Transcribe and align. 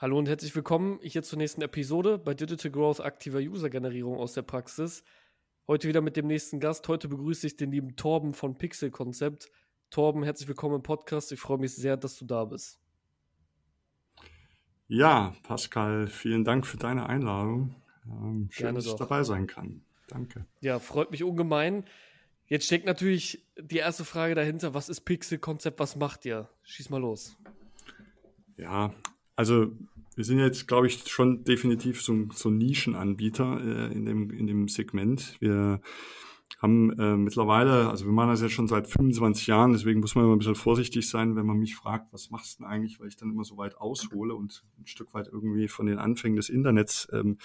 Hallo 0.00 0.18
und 0.18 0.28
herzlich 0.28 0.56
willkommen 0.56 0.98
hier 1.02 1.22
zur 1.22 1.36
nächsten 1.36 1.60
Episode 1.60 2.16
bei 2.16 2.32
Digital 2.32 2.70
Growth 2.70 3.00
aktiver 3.00 3.36
User-Generierung 3.36 4.16
aus 4.16 4.32
der 4.32 4.40
Praxis. 4.40 5.04
Heute 5.68 5.88
wieder 5.88 6.00
mit 6.00 6.16
dem 6.16 6.26
nächsten 6.26 6.58
Gast. 6.58 6.88
Heute 6.88 7.06
begrüße 7.06 7.46
ich 7.46 7.58
den 7.58 7.70
lieben 7.70 7.96
Torben 7.96 8.32
von 8.32 8.56
Pixel 8.56 8.90
Concept. 8.90 9.50
Torben, 9.90 10.22
herzlich 10.22 10.48
willkommen 10.48 10.76
im 10.76 10.82
Podcast. 10.82 11.32
Ich 11.32 11.40
freue 11.40 11.58
mich 11.58 11.74
sehr, 11.74 11.98
dass 11.98 12.16
du 12.16 12.24
da 12.24 12.46
bist. 12.46 12.80
Ja, 14.88 15.34
Pascal, 15.42 16.06
vielen 16.06 16.44
Dank 16.44 16.66
für 16.66 16.78
deine 16.78 17.06
Einladung. 17.06 17.74
Ähm, 18.06 18.48
schön, 18.50 18.64
Gerne 18.64 18.78
dass 18.78 18.86
ich 18.86 18.94
dabei 18.94 19.22
sein 19.22 19.46
kann. 19.46 19.82
Danke. 20.08 20.46
Ja, 20.62 20.78
freut 20.78 21.10
mich 21.10 21.24
ungemein. 21.24 21.84
Jetzt 22.46 22.64
steckt 22.64 22.86
natürlich 22.86 23.46
die 23.60 23.76
erste 23.76 24.06
Frage 24.06 24.34
dahinter: 24.34 24.72
Was 24.72 24.88
ist 24.88 25.02
Pixel 25.02 25.36
Concept? 25.36 25.78
Was 25.78 25.94
macht 25.94 26.24
ihr? 26.24 26.48
Schieß 26.62 26.88
mal 26.88 27.02
los. 27.02 27.36
Ja, 28.56 28.94
also 29.40 29.72
wir 30.16 30.24
sind 30.24 30.38
jetzt, 30.38 30.68
glaube 30.68 30.86
ich, 30.86 31.08
schon 31.08 31.44
definitiv 31.44 32.02
so, 32.02 32.28
so 32.34 32.50
ein 32.50 32.58
Nischenanbieter 32.58 33.58
äh, 33.58 33.90
in, 33.90 34.04
dem, 34.04 34.30
in 34.30 34.46
dem 34.46 34.68
Segment. 34.68 35.40
Wir 35.40 35.80
haben 36.60 36.90
äh, 36.98 37.16
mittlerweile, 37.16 37.88
also 37.88 38.04
wir 38.04 38.12
machen 38.12 38.28
das 38.28 38.42
ja 38.42 38.50
schon 38.50 38.68
seit 38.68 38.86
25 38.86 39.46
Jahren, 39.46 39.72
deswegen 39.72 40.00
muss 40.00 40.14
man 40.14 40.26
immer 40.26 40.36
ein 40.36 40.40
bisschen 40.40 40.56
vorsichtig 40.56 41.08
sein, 41.08 41.36
wenn 41.36 41.46
man 41.46 41.56
mich 41.56 41.74
fragt, 41.74 42.12
was 42.12 42.28
machst 42.28 42.58
du 42.58 42.64
denn 42.64 42.70
eigentlich, 42.70 43.00
weil 43.00 43.08
ich 43.08 43.16
dann 43.16 43.30
immer 43.30 43.44
so 43.44 43.56
weit 43.56 43.78
aushole 43.78 44.34
und 44.34 44.62
ein 44.78 44.86
Stück 44.86 45.14
weit 45.14 45.28
irgendwie 45.32 45.68
von 45.68 45.86
den 45.86 45.98
Anfängen 45.98 46.36
des 46.36 46.50
Internets 46.50 47.08
ähm, 47.10 47.38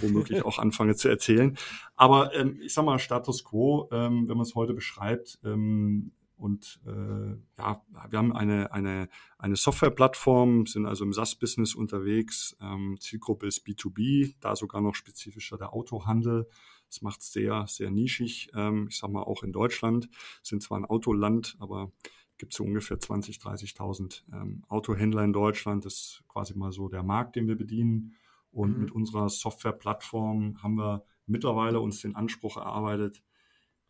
womöglich 0.00 0.42
auch 0.46 0.58
anfange 0.58 0.96
zu 0.96 1.10
erzählen. 1.10 1.58
Aber 1.94 2.34
ähm, 2.34 2.58
ich 2.62 2.72
sag 2.72 2.86
mal, 2.86 2.98
Status 2.98 3.44
quo, 3.44 3.90
ähm, 3.92 4.28
wenn 4.28 4.38
man 4.38 4.46
es 4.46 4.54
heute 4.54 4.72
beschreibt, 4.72 5.40
ähm, 5.44 6.12
und 6.36 6.80
äh, 6.86 7.36
ja, 7.58 7.82
wir 8.08 8.18
haben 8.18 8.32
eine, 8.32 8.72
eine, 8.72 9.08
eine 9.38 9.56
Softwareplattform, 9.56 10.66
sind 10.66 10.86
also 10.86 11.04
im 11.04 11.12
SaaS-Business 11.12 11.74
unterwegs. 11.74 12.56
Ähm, 12.60 12.96
Zielgruppe 13.00 13.46
ist 13.46 13.66
B2B, 13.66 14.34
da 14.40 14.56
sogar 14.56 14.80
noch 14.80 14.94
spezifischer 14.94 15.56
der 15.56 15.72
Autohandel. 15.72 16.48
Das 16.88 17.02
macht 17.02 17.20
es 17.20 17.32
sehr, 17.32 17.66
sehr 17.68 17.90
nischig. 17.90 18.50
Ähm, 18.54 18.88
ich 18.88 18.98
sag 18.98 19.10
mal, 19.10 19.22
auch 19.22 19.42
in 19.42 19.52
Deutschland 19.52 20.08
sind 20.42 20.62
zwar 20.62 20.78
ein 20.78 20.84
Autoland, 20.84 21.56
aber 21.60 21.92
gibt 22.36 22.52
es 22.52 22.58
so 22.58 22.64
ungefähr 22.64 22.98
20.000, 22.98 23.42
30.000 23.76 24.22
ähm, 24.32 24.64
Autohändler 24.68 25.24
in 25.24 25.32
Deutschland. 25.32 25.84
Das 25.84 25.94
ist 25.94 26.24
quasi 26.28 26.54
mal 26.54 26.72
so 26.72 26.88
der 26.88 27.02
Markt, 27.02 27.36
den 27.36 27.46
wir 27.46 27.56
bedienen. 27.56 28.14
Und 28.50 28.74
mhm. 28.74 28.82
mit 28.82 28.92
unserer 28.92 29.28
Softwareplattform 29.28 30.62
haben 30.62 30.74
wir 30.76 31.04
mittlerweile 31.26 31.80
uns 31.80 32.00
den 32.00 32.16
Anspruch 32.16 32.56
erarbeitet, 32.56 33.22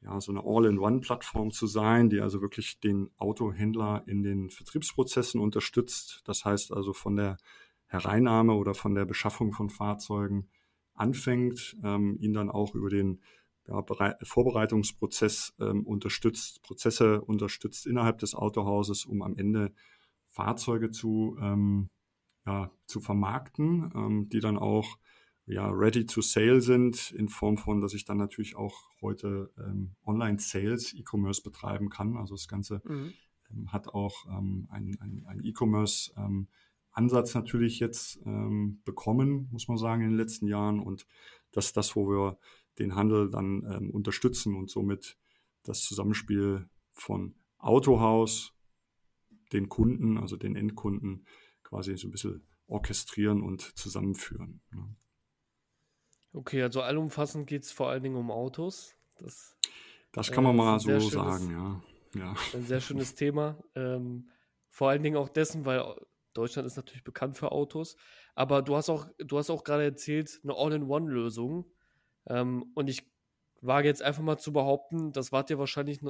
ja, 0.05 0.21
so 0.21 0.33
eine 0.33 0.43
All-in-One-Plattform 0.45 1.51
zu 1.51 1.67
sein, 1.67 2.11
die 2.11 2.21
also 2.21 2.43
wirklich 2.43 2.79
den 2.81 3.11
Autohändler 3.17 4.05
in 4.07 4.23
den 4.23 4.51
Vertriebsprozessen 4.51 5.41
unterstützt. 5.41 6.21
Das 6.25 6.45
heißt 6.45 6.73
also 6.73 6.93
von 6.93 7.17
der 7.17 7.39
Hereinnahme 7.87 8.55
oder 8.55 8.75
von 8.75 8.95
der 8.95 9.07
Beschaffung 9.07 9.53
von 9.53 9.71
Fahrzeugen 9.71 10.49
anfängt, 10.93 11.77
ähm, 11.83 12.19
ihn 12.21 12.35
dann 12.35 12.51
auch 12.51 12.75
über 12.75 12.91
den 12.91 13.23
ja, 13.67 13.83
Vorbereitungsprozess 14.23 15.55
ähm, 15.59 15.87
unterstützt, 15.87 16.63
Prozesse 16.63 17.23
unterstützt 17.23 17.87
innerhalb 17.87 18.19
des 18.19 18.35
Autohauses, 18.35 19.07
um 19.07 19.23
am 19.23 19.37
Ende 19.37 19.73
Fahrzeuge 20.27 20.91
zu, 20.91 21.39
ähm, 21.41 21.89
ja, 22.45 22.71
zu 22.87 23.01
vermarkten, 23.01 23.91
ähm, 23.95 24.29
die 24.29 24.41
dann 24.41 24.59
auch 24.59 24.99
ja, 25.47 25.69
ready 25.69 26.07
to 26.07 26.23
sale 26.23 26.61
sind, 26.61 27.11
in 27.13 27.29
Form 27.29 27.59
von, 27.59 27.81
dass 27.81 27.95
ich 27.95 28.05
dann 28.05 28.17
natürlich 28.17 28.57
auch 28.57 28.91
heute 29.01 29.53
ähm, 29.59 29.95
Online-Sales, 30.07 30.95
E-Commerce 30.95 31.43
betreiben 31.43 31.91
kann. 31.91 32.17
Also 32.17 32.35
das 32.35 32.49
Ganze 32.49 32.81
mhm. 32.85 33.13
ähm, 33.51 33.73
hat 33.73 33.89
auch 33.89 34.27
ähm, 34.27 34.67
einen 34.71 35.27
ein 35.27 35.41
E-Commerce 35.43 36.13
ähm, 36.17 36.49
Ansatz 36.93 37.35
natürlich 37.35 37.81
jetzt 37.81 38.21
ähm, 38.25 38.81
bekommen, 38.85 39.49
muss 39.51 39.69
man 39.69 39.77
sagen, 39.77 40.03
in 40.03 40.11
den 40.11 40.17
letzten 40.17 40.47
Jahren. 40.47 40.81
Und 40.81 41.07
das 41.51 41.67
ist 41.67 41.77
das, 41.77 41.95
wo 41.97 42.09
wir 42.09 42.39
den 42.79 42.95
Handel 42.95 43.31
dann 43.31 43.65
ähm, 43.71 43.91
unterstützen 43.91 44.55
und 44.55 44.71
somit 44.71 45.19
das 45.65 45.83
Zusammenspiel 45.83 46.69
von 46.93 47.35
Autohaus, 47.59 48.55
den 49.53 49.69
Kunden, 49.69 50.19
also 50.19 50.37
den 50.37 50.57
Endkunden, 50.57 51.27
quasi 51.63 51.97
so 51.97 52.09
ein 52.09 52.13
bisschen 52.13 52.47
orchestrieren 52.67 53.43
und 53.43 53.61
zusammenführen. 53.77 54.61
Ne? 54.73 54.97
Okay, 56.35 56.63
also 56.63 56.83
allumfassend 56.83 57.47
geht 57.47 57.63
es 57.63 57.71
vor 57.71 57.89
allen 57.89 58.03
Dingen 58.03 58.17
um 58.17 58.31
Autos. 58.33 58.97
Das, 59.19 59.57
das 60.13 60.33
kann 60.33 60.43
man 60.43 60.55
äh, 60.55 60.59
mal 60.59 60.81
so 60.81 60.89
schönes, 60.89 61.13
sagen, 61.13 61.83
ja. 62.15 62.21
ja. 62.21 62.35
Ein 62.53 62.67
sehr 62.67 62.81
schönes 62.81 63.15
Thema. 63.15 63.57
Ähm, 63.77 64.29
vor 64.69 64.91
allen 64.91 65.05
Dingen 65.05 65.17
auch 65.17 65.29
dessen, 65.29 65.65
weil 65.65 65.83
Deutschland 66.33 66.67
ist 66.67 66.77
natürlich 66.77 67.05
bekannt 67.05 67.37
für 67.39 67.53
Autos. 67.53 67.97
Aber 68.35 68.63
du 68.63 68.75
hast 68.75 68.91
auch, 68.91 69.07
du 69.19 69.39
hast 69.39 69.49
auch 69.49 69.63
gerade 69.63 69.85
erzählt, 69.85 70.41
eine 70.43 70.57
All-in-One-Lösung. 70.57 71.71
Ähm, 72.27 72.65
und 72.75 72.91
ich 72.91 73.09
wage 73.61 73.87
jetzt 73.87 74.03
einfach 74.03 74.23
mal 74.23 74.37
zu 74.37 74.53
behaupten, 74.53 75.13
das 75.13 75.31
wart 75.31 75.51
ihr 75.51 75.61
wahrscheinlich 75.61 76.01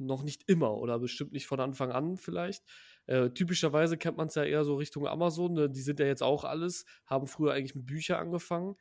noch 0.00 0.24
nicht 0.24 0.48
immer 0.48 0.76
oder 0.76 0.98
bestimmt 0.98 1.32
nicht 1.32 1.46
von 1.46 1.60
Anfang 1.60 1.92
an 1.92 2.16
vielleicht. 2.16 2.64
Äh, 3.06 3.30
typischerweise 3.30 3.96
kennt 3.96 4.16
man 4.16 4.26
es 4.26 4.34
ja 4.34 4.42
eher 4.42 4.64
so 4.64 4.74
Richtung 4.74 5.06
Amazon. 5.06 5.52
Ne? 5.52 5.70
Die 5.70 5.80
sind 5.80 6.00
ja 6.00 6.06
jetzt 6.06 6.24
auch 6.24 6.42
alles, 6.42 6.84
haben 7.06 7.28
früher 7.28 7.52
eigentlich 7.52 7.76
mit 7.76 7.86
Büchern 7.86 8.18
angefangen. 8.18 8.74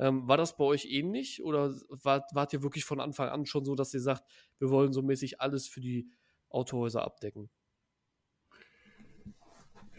Ähm, 0.00 0.26
war 0.26 0.38
das 0.38 0.56
bei 0.56 0.64
euch 0.64 0.86
ähnlich 0.86 1.44
oder 1.44 1.74
wart, 1.90 2.34
wart 2.34 2.52
ihr 2.54 2.62
wirklich 2.62 2.86
von 2.86 3.00
Anfang 3.00 3.28
an 3.28 3.44
schon 3.44 3.66
so, 3.66 3.74
dass 3.74 3.92
ihr 3.92 4.00
sagt, 4.00 4.24
wir 4.58 4.70
wollen 4.70 4.94
so 4.94 5.02
mäßig 5.02 5.42
alles 5.42 5.68
für 5.68 5.82
die 5.82 6.10
Autohäuser 6.48 7.04
abdecken? 7.04 7.50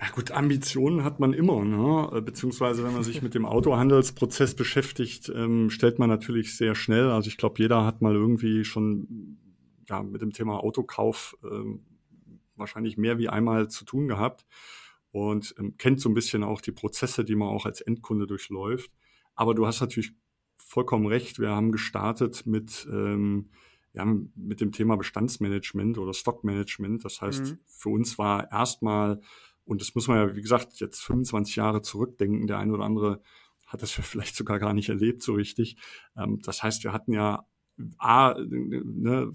Ja 0.02 0.10
gut, 0.16 0.32
Ambitionen 0.32 1.04
hat 1.04 1.20
man 1.20 1.34
immer, 1.34 1.64
ne? 1.64 2.18
Äh, 2.18 2.22
beziehungsweise 2.22 2.84
wenn 2.84 2.94
man 2.94 3.04
sich 3.04 3.22
mit 3.22 3.36
dem 3.36 3.46
Autohandelsprozess 3.46 4.56
beschäftigt, 4.56 5.32
ähm, 5.36 5.70
stellt 5.70 6.00
man 6.00 6.10
natürlich 6.10 6.58
sehr 6.58 6.74
schnell, 6.74 7.12
also 7.12 7.28
ich 7.28 7.38
glaube, 7.38 7.60
jeder 7.60 7.86
hat 7.86 8.02
mal 8.02 8.16
irgendwie 8.16 8.66
schon 8.66 9.38
ja, 9.88 10.02
mit 10.02 10.24
dem 10.24 10.34
Thema 10.34 10.64
Autokauf 10.64 11.38
ähm, 11.44 11.86
wahrscheinlich 12.56 12.98
mehr 12.98 13.20
wie 13.20 13.30
einmal 13.30 13.70
zu 13.70 13.86
tun 13.86 14.08
gehabt 14.08 14.48
und 15.12 15.54
ähm, 15.60 15.78
kennt 15.78 16.02
so 16.02 16.10
ein 16.10 16.16
bisschen 16.16 16.44
auch 16.44 16.62
die 16.62 16.72
Prozesse, 16.72 17.24
die 17.24 17.36
man 17.36 17.50
auch 17.50 17.68
als 17.68 17.82
Endkunde 17.82 18.26
durchläuft. 18.26 18.92
Aber 19.41 19.56
du 19.56 19.66
hast 19.66 19.81
natürlich 19.81 20.13
vollkommen 20.56 21.07
recht. 21.07 21.40
Wir 21.40 21.50
haben 21.50 21.72
gestartet 21.72 22.46
mit, 22.46 22.88
ähm, 22.91 23.50
ja, 23.91 24.06
mit 24.06 24.62
dem 24.62 24.72
Thema 24.72 24.97
Bestandsmanagement 24.97 25.97
oder 25.97 26.13
Stockmanagement. 26.13 27.03
Das 27.03 27.24
heißt, 27.24 27.46
mhm. 27.46 27.57
für 27.66 27.90
uns 27.90 28.19
war 28.19 28.52
erstmal, 28.52 29.19
und 29.66 29.81
das 29.81 29.96
muss 29.96 30.07
man 30.07 30.18
ja, 30.18 30.35
wie 30.35 30.44
gesagt, 30.44 30.79
jetzt 30.79 31.02
25 31.02 31.56
Jahre 31.56 31.81
zurückdenken, 31.81 32.46
der 32.46 32.59
eine 32.59 32.72
oder 32.72 32.84
andere 32.84 33.24
hat 33.66 33.81
das 33.81 33.90
vielleicht 33.94 34.35
sogar 34.35 34.59
gar 34.59 34.75
nicht 34.75 34.90
erlebt 34.90 35.24
so 35.24 35.34
richtig. 35.34 35.75
Ähm, 36.16 36.40
das 36.44 36.62
heißt, 36.62 36.84
wir 36.84 36.94
hatten 36.94 37.12
ja 37.12 37.44
A, 37.97 38.35
ne, 38.38 39.34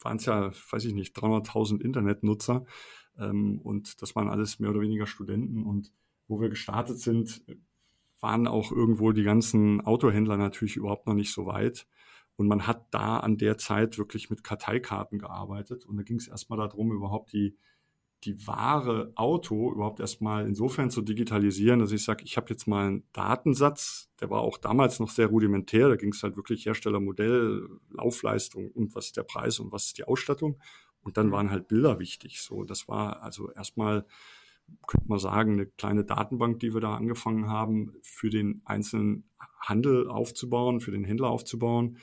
waren 0.00 0.16
es 0.16 0.24
ja, 0.24 0.52
weiß 0.70 0.86
ich 0.86 0.94
nicht, 0.94 1.14
300.000 1.14 1.82
Internetnutzer 1.82 2.64
ähm, 3.18 3.60
und 3.60 4.00
das 4.00 4.16
waren 4.16 4.30
alles 4.30 4.58
mehr 4.58 4.70
oder 4.70 4.80
weniger 4.80 5.06
Studenten 5.06 5.64
und 5.64 5.92
wo 6.28 6.40
wir 6.40 6.48
gestartet 6.48 6.98
sind, 6.98 7.42
waren 8.20 8.46
auch 8.46 8.72
irgendwo 8.72 9.12
die 9.12 9.22
ganzen 9.22 9.80
Autohändler 9.80 10.36
natürlich 10.36 10.76
überhaupt 10.76 11.06
noch 11.06 11.14
nicht 11.14 11.32
so 11.32 11.46
weit. 11.46 11.86
Und 12.36 12.46
man 12.46 12.66
hat 12.66 12.86
da 12.92 13.18
an 13.18 13.36
der 13.36 13.58
Zeit 13.58 13.98
wirklich 13.98 14.30
mit 14.30 14.44
Karteikarten 14.44 15.18
gearbeitet. 15.18 15.84
Und 15.84 15.96
da 15.96 16.02
ging 16.02 16.16
es 16.16 16.28
erstmal 16.28 16.58
darum, 16.58 16.92
überhaupt 16.92 17.32
die, 17.32 17.56
die 18.24 18.46
wahre 18.46 19.12
Auto 19.16 19.72
überhaupt 19.72 20.00
erstmal 20.00 20.46
insofern 20.46 20.90
zu 20.90 21.02
digitalisieren, 21.02 21.80
dass 21.80 21.92
ich 21.92 22.04
sage, 22.04 22.24
ich 22.24 22.36
habe 22.36 22.50
jetzt 22.50 22.66
mal 22.66 22.86
einen 22.86 23.04
Datensatz, 23.12 24.10
der 24.20 24.30
war 24.30 24.40
auch 24.40 24.58
damals 24.58 25.00
noch 25.00 25.10
sehr 25.10 25.26
rudimentär, 25.26 25.88
da 25.88 25.96
ging 25.96 26.12
es 26.12 26.22
halt 26.22 26.36
wirklich 26.36 26.66
Herstellermodell, 26.66 27.68
Laufleistung 27.90 28.70
und 28.70 28.94
was 28.94 29.06
ist 29.06 29.16
der 29.16 29.22
Preis 29.22 29.60
und 29.60 29.72
was 29.72 29.86
ist 29.86 29.98
die 29.98 30.04
Ausstattung. 30.04 30.58
Und 31.02 31.16
dann 31.16 31.30
waren 31.30 31.50
halt 31.50 31.68
Bilder 31.68 31.98
wichtig. 31.98 32.40
So, 32.40 32.64
das 32.64 32.88
war 32.88 33.22
also 33.22 33.50
erstmal 33.52 34.04
könnte 34.86 35.08
man 35.08 35.18
sagen, 35.18 35.52
eine 35.52 35.66
kleine 35.66 36.04
Datenbank, 36.04 36.60
die 36.60 36.72
wir 36.72 36.80
da 36.80 36.96
angefangen 36.96 37.48
haben, 37.48 37.92
für 38.02 38.30
den 38.30 38.62
einzelnen 38.64 39.30
Handel 39.60 40.08
aufzubauen, 40.08 40.80
für 40.80 40.90
den 40.90 41.04
Händler 41.04 41.30
aufzubauen. 41.30 41.98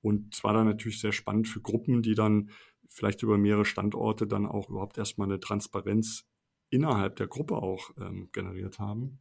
Und 0.00 0.34
zwar 0.34 0.54
dann 0.54 0.66
natürlich 0.66 1.00
sehr 1.00 1.12
spannend 1.12 1.48
für 1.48 1.60
Gruppen, 1.60 2.02
die 2.02 2.14
dann 2.14 2.50
vielleicht 2.88 3.22
über 3.22 3.38
mehrere 3.38 3.64
Standorte 3.64 4.26
dann 4.26 4.46
auch 4.46 4.68
überhaupt 4.68 4.98
erstmal 4.98 5.28
eine 5.28 5.40
Transparenz 5.40 6.28
innerhalb 6.70 7.16
der 7.16 7.26
Gruppe 7.26 7.56
auch 7.56 7.90
ähm, 7.98 8.28
generiert 8.32 8.78
haben. 8.78 9.18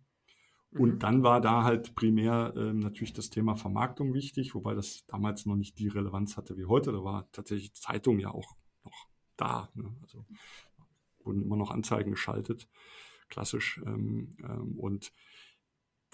Und 0.73 0.95
mhm. 0.95 0.99
dann 0.99 1.23
war 1.23 1.41
da 1.41 1.63
halt 1.63 1.95
primär 1.95 2.53
ähm, 2.55 2.79
natürlich 2.79 3.13
das 3.13 3.29
Thema 3.29 3.55
Vermarktung 3.55 4.13
wichtig, 4.13 4.55
wobei 4.55 4.73
das 4.73 5.05
damals 5.05 5.45
noch 5.45 5.57
nicht 5.57 5.77
die 5.79 5.89
Relevanz 5.89 6.37
hatte 6.37 6.57
wie 6.57 6.65
heute. 6.65 6.93
Da 6.93 7.03
war 7.03 7.29
tatsächlich 7.31 7.73
Zeitung 7.73 8.19
ja 8.19 8.31
auch 8.31 8.55
noch 8.85 9.09
da. 9.35 9.69
Ne? 9.73 9.93
Also 10.01 10.25
wurden 11.25 11.41
immer 11.41 11.57
noch 11.57 11.71
Anzeigen 11.71 12.11
geschaltet, 12.11 12.67
klassisch. 13.29 13.81
Ähm, 13.85 14.29
ähm, 14.43 14.79
und 14.79 15.11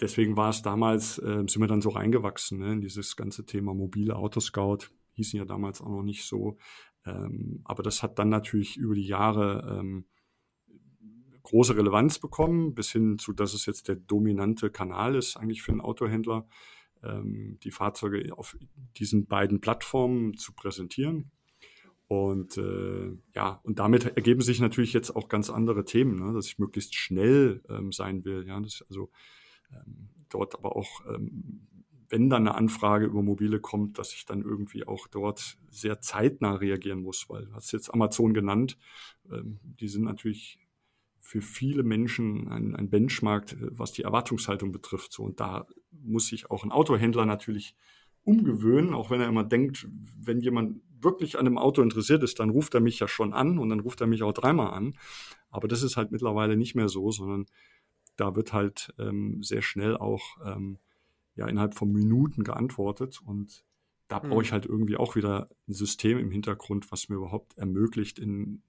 deswegen 0.00 0.36
war 0.36 0.50
es 0.50 0.62
damals, 0.62 1.18
äh, 1.18 1.44
sind 1.46 1.60
wir 1.60 1.66
dann 1.66 1.82
so 1.82 1.90
reingewachsen 1.90 2.58
ne, 2.58 2.72
in 2.72 2.80
dieses 2.80 3.16
ganze 3.16 3.46
Thema 3.46 3.74
mobile 3.74 4.16
Autoscout. 4.16 4.90
Hießen 5.12 5.38
ja 5.38 5.44
damals 5.44 5.80
auch 5.80 5.90
noch 5.90 6.02
nicht 6.02 6.24
so. 6.24 6.58
Ähm, 7.04 7.60
aber 7.64 7.82
das 7.82 8.02
hat 8.02 8.18
dann 8.18 8.28
natürlich 8.28 8.76
über 8.76 8.94
die 8.94 9.06
Jahre 9.06 9.78
ähm, 9.78 10.04
große 11.42 11.76
Relevanz 11.76 12.18
bekommen, 12.18 12.74
bis 12.74 12.92
hin 12.92 13.18
zu, 13.18 13.32
dass 13.32 13.54
es 13.54 13.66
jetzt 13.66 13.88
der 13.88 13.96
dominante 13.96 14.70
Kanal 14.70 15.14
ist, 15.14 15.36
eigentlich 15.36 15.62
für 15.62 15.72
einen 15.72 15.80
Autohändler, 15.80 16.46
ähm, 17.02 17.58
die 17.62 17.70
Fahrzeuge 17.70 18.36
auf 18.36 18.56
diesen 18.96 19.26
beiden 19.26 19.60
Plattformen 19.60 20.36
zu 20.36 20.52
präsentieren. 20.52 21.30
Und 22.08 22.56
äh, 22.56 23.12
ja, 23.34 23.60
und 23.64 23.78
damit 23.78 24.16
ergeben 24.16 24.40
sich 24.40 24.60
natürlich 24.60 24.94
jetzt 24.94 25.14
auch 25.14 25.28
ganz 25.28 25.50
andere 25.50 25.84
Themen, 25.84 26.18
ne? 26.18 26.32
dass 26.32 26.46
ich 26.46 26.58
möglichst 26.58 26.94
schnell 26.94 27.62
ähm, 27.68 27.92
sein 27.92 28.24
will. 28.24 28.46
Ja, 28.46 28.58
das 28.60 28.82
also 28.88 29.10
ähm, 29.70 30.08
dort 30.30 30.54
aber 30.54 30.74
auch, 30.74 31.04
ähm, 31.06 31.68
wenn 32.08 32.30
dann 32.30 32.48
eine 32.48 32.54
Anfrage 32.54 33.04
über 33.04 33.22
mobile 33.22 33.60
kommt, 33.60 33.98
dass 33.98 34.14
ich 34.14 34.24
dann 34.24 34.40
irgendwie 34.40 34.86
auch 34.86 35.06
dort 35.06 35.58
sehr 35.68 36.00
zeitnah 36.00 36.54
reagieren 36.54 37.02
muss, 37.02 37.28
weil 37.28 37.44
du 37.44 37.52
hast 37.52 37.72
jetzt 37.72 37.92
Amazon 37.92 38.32
genannt, 38.32 38.78
ähm, 39.30 39.60
die 39.62 39.88
sind 39.88 40.04
natürlich 40.04 40.58
für 41.20 41.42
viele 41.42 41.82
Menschen 41.82 42.48
ein, 42.48 42.74
ein 42.74 42.88
Benchmark, 42.88 43.54
was 43.60 43.92
die 43.92 44.04
Erwartungshaltung 44.04 44.72
betrifft. 44.72 45.12
So, 45.12 45.24
und 45.24 45.40
da 45.40 45.66
muss 45.90 46.28
sich 46.28 46.50
auch 46.50 46.64
ein 46.64 46.72
Autohändler 46.72 47.26
natürlich 47.26 47.76
umgewöhnen, 48.28 48.92
auch 48.92 49.10
wenn 49.10 49.22
er 49.22 49.28
immer 49.28 49.44
denkt, 49.44 49.88
wenn 50.20 50.40
jemand 50.40 50.82
wirklich 51.00 51.38
an 51.38 51.46
einem 51.46 51.56
Auto 51.56 51.80
interessiert 51.80 52.22
ist, 52.22 52.38
dann 52.40 52.50
ruft 52.50 52.74
er 52.74 52.80
mich 52.80 52.98
ja 52.98 53.08
schon 53.08 53.32
an 53.32 53.58
und 53.58 53.70
dann 53.70 53.80
ruft 53.80 54.00
er 54.02 54.06
mich 54.06 54.22
auch 54.22 54.32
dreimal 54.32 54.72
an. 54.72 54.96
Aber 55.50 55.66
das 55.66 55.82
ist 55.82 55.96
halt 55.96 56.12
mittlerweile 56.12 56.56
nicht 56.56 56.74
mehr 56.74 56.88
so, 56.88 57.10
sondern 57.10 57.46
da 58.16 58.36
wird 58.36 58.52
halt 58.52 58.92
ähm, 58.98 59.42
sehr 59.42 59.62
schnell 59.62 59.96
auch 59.96 60.36
ähm, 60.44 60.78
ja 61.36 61.46
innerhalb 61.46 61.74
von 61.74 61.90
Minuten 61.90 62.44
geantwortet 62.44 63.22
und 63.24 63.64
da 64.08 64.18
brauche 64.18 64.42
ich 64.42 64.50
mhm. 64.50 64.52
halt 64.52 64.66
irgendwie 64.66 64.96
auch 64.96 65.16
wieder 65.16 65.50
ein 65.68 65.74
System 65.74 66.18
im 66.18 66.30
Hintergrund, 66.30 66.90
was 66.90 67.08
mir 67.08 67.16
überhaupt 67.16 67.56
ermöglicht, 67.58 68.18
in 68.18 68.62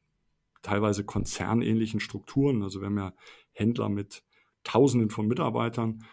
teilweise 0.61 1.05
konzernähnlichen 1.05 1.99
Strukturen, 1.99 2.61
also 2.61 2.81
wir 2.81 2.87
haben 2.87 2.97
ja 2.97 3.13
Händler 3.53 3.89
mit 3.89 4.23
Tausenden 4.63 5.09
von 5.09 5.27
Mitarbeitern, 5.27 6.03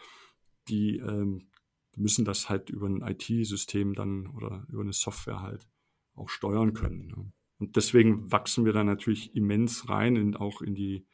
die 0.69 0.99
ähm, 0.99 1.49
müssen 1.97 2.25
das 2.25 2.49
halt 2.49 2.71
über 2.71 2.87
ein 2.87 3.03
IT-System 3.03 3.95
dann 3.95 4.29
oder 4.29 4.67
über 4.69 4.83
eine 4.83 4.93
Software 4.93 5.41
halt 5.41 5.67
auch 6.15 6.29
steuern 6.29 6.73
können. 6.73 7.07
Ne? 7.09 7.33
Und 7.59 7.77
deswegen 7.77 8.31
wachsen 8.31 8.65
wir 8.65 8.73
da 8.73 8.85
natürlich 8.85 9.35
immens 9.35 9.89
rein, 9.89 10.17
in, 10.17 10.37
auch 10.37 10.61
in 10.61 10.75
die 10.75 11.07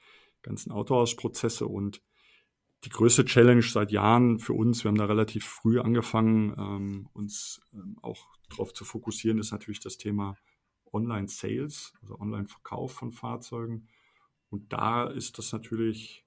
ganzen 0.42 0.72
Autohausprozesse 0.72 1.66
und 1.66 2.02
die 2.84 2.90
größte 2.90 3.24
Challenge 3.24 3.62
seit 3.62 3.92
Jahren 3.92 4.40
für 4.40 4.54
uns, 4.54 4.82
wir 4.82 4.88
haben 4.88 4.98
da 4.98 5.04
relativ 5.04 5.44
früh 5.44 5.78
angefangen, 5.78 6.52
ähm, 6.58 7.08
uns 7.12 7.60
ähm, 7.72 7.96
auch 8.02 8.26
darauf 8.50 8.74
zu 8.74 8.84
fokussieren, 8.84 9.38
ist 9.38 9.52
natürlich 9.52 9.78
das 9.78 9.98
Thema 9.98 10.36
Online-Sales, 10.92 11.94
also 12.02 12.18
Online-Verkauf 12.18 12.92
von 12.92 13.12
Fahrzeugen. 13.12 13.86
Und 14.50 14.72
da 14.72 15.06
ist 15.06 15.38
das 15.38 15.52
natürlich 15.52 16.26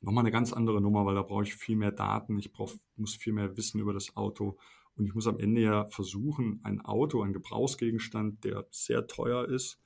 nochmal 0.00 0.22
eine 0.22 0.30
ganz 0.30 0.52
andere 0.52 0.80
Nummer, 0.80 1.04
weil 1.06 1.14
da 1.14 1.22
brauche 1.22 1.44
ich 1.44 1.54
viel 1.54 1.76
mehr 1.76 1.92
Daten, 1.92 2.38
ich 2.38 2.52
brauch, 2.52 2.72
muss 2.96 3.14
viel 3.14 3.32
mehr 3.32 3.56
wissen 3.56 3.80
über 3.80 3.92
das 3.92 4.16
Auto 4.16 4.56
und 4.96 5.06
ich 5.06 5.14
muss 5.14 5.26
am 5.26 5.38
Ende 5.38 5.60
ja 5.60 5.86
versuchen, 5.86 6.60
ein 6.62 6.80
Auto, 6.80 7.22
ein 7.22 7.32
Gebrauchsgegenstand, 7.32 8.44
der 8.44 8.66
sehr 8.70 9.06
teuer 9.06 9.46
ist, 9.46 9.80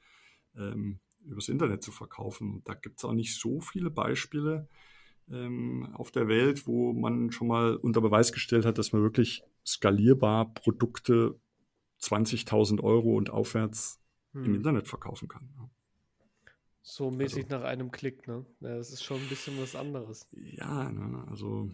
ähm, 0.57 1.01
übers 1.25 1.49
Internet 1.49 1.83
zu 1.83 1.91
verkaufen. 1.91 2.55
Und 2.55 2.69
da 2.69 2.75
gibt 2.75 2.99
es 2.99 3.05
auch 3.05 3.13
nicht 3.13 3.39
so 3.39 3.61
viele 3.61 3.91
Beispiele 3.91 4.69
ähm, 5.29 5.89
auf 5.95 6.11
der 6.11 6.29
Welt, 6.29 6.67
wo 6.67 6.93
man 6.93 7.33
schon 7.33 7.49
mal 7.49 7.77
unter 7.77 8.01
Beweis 8.01 8.33
gestellt 8.33 8.65
hat, 8.65 8.79
dass 8.79 8.93
man 8.93 9.03
wirklich 9.03 9.43
skalierbar 9.67 10.55
Produkte 10.55 11.41
20.000 12.01 12.81
Euro 12.83 13.17
und 13.17 13.31
aufwärts 13.31 14.01
hm. 14.33 14.45
im 14.45 14.55
Internet 14.55 14.89
verkaufen 14.89 15.29
kann. 15.29 15.71
So 16.83 17.11
mäßig 17.11 17.45
also, 17.45 17.59
nach 17.59 17.65
einem 17.65 17.91
Klick, 17.91 18.27
ne? 18.27 18.45
Ja, 18.61 18.77
das 18.77 18.91
ist 18.91 19.05
schon 19.05 19.19
ein 19.21 19.29
bisschen 19.29 19.61
was 19.61 19.77
anderes. 19.77 20.27
Ja, 20.33 20.91
ne, 20.91 21.25
also 21.29 21.71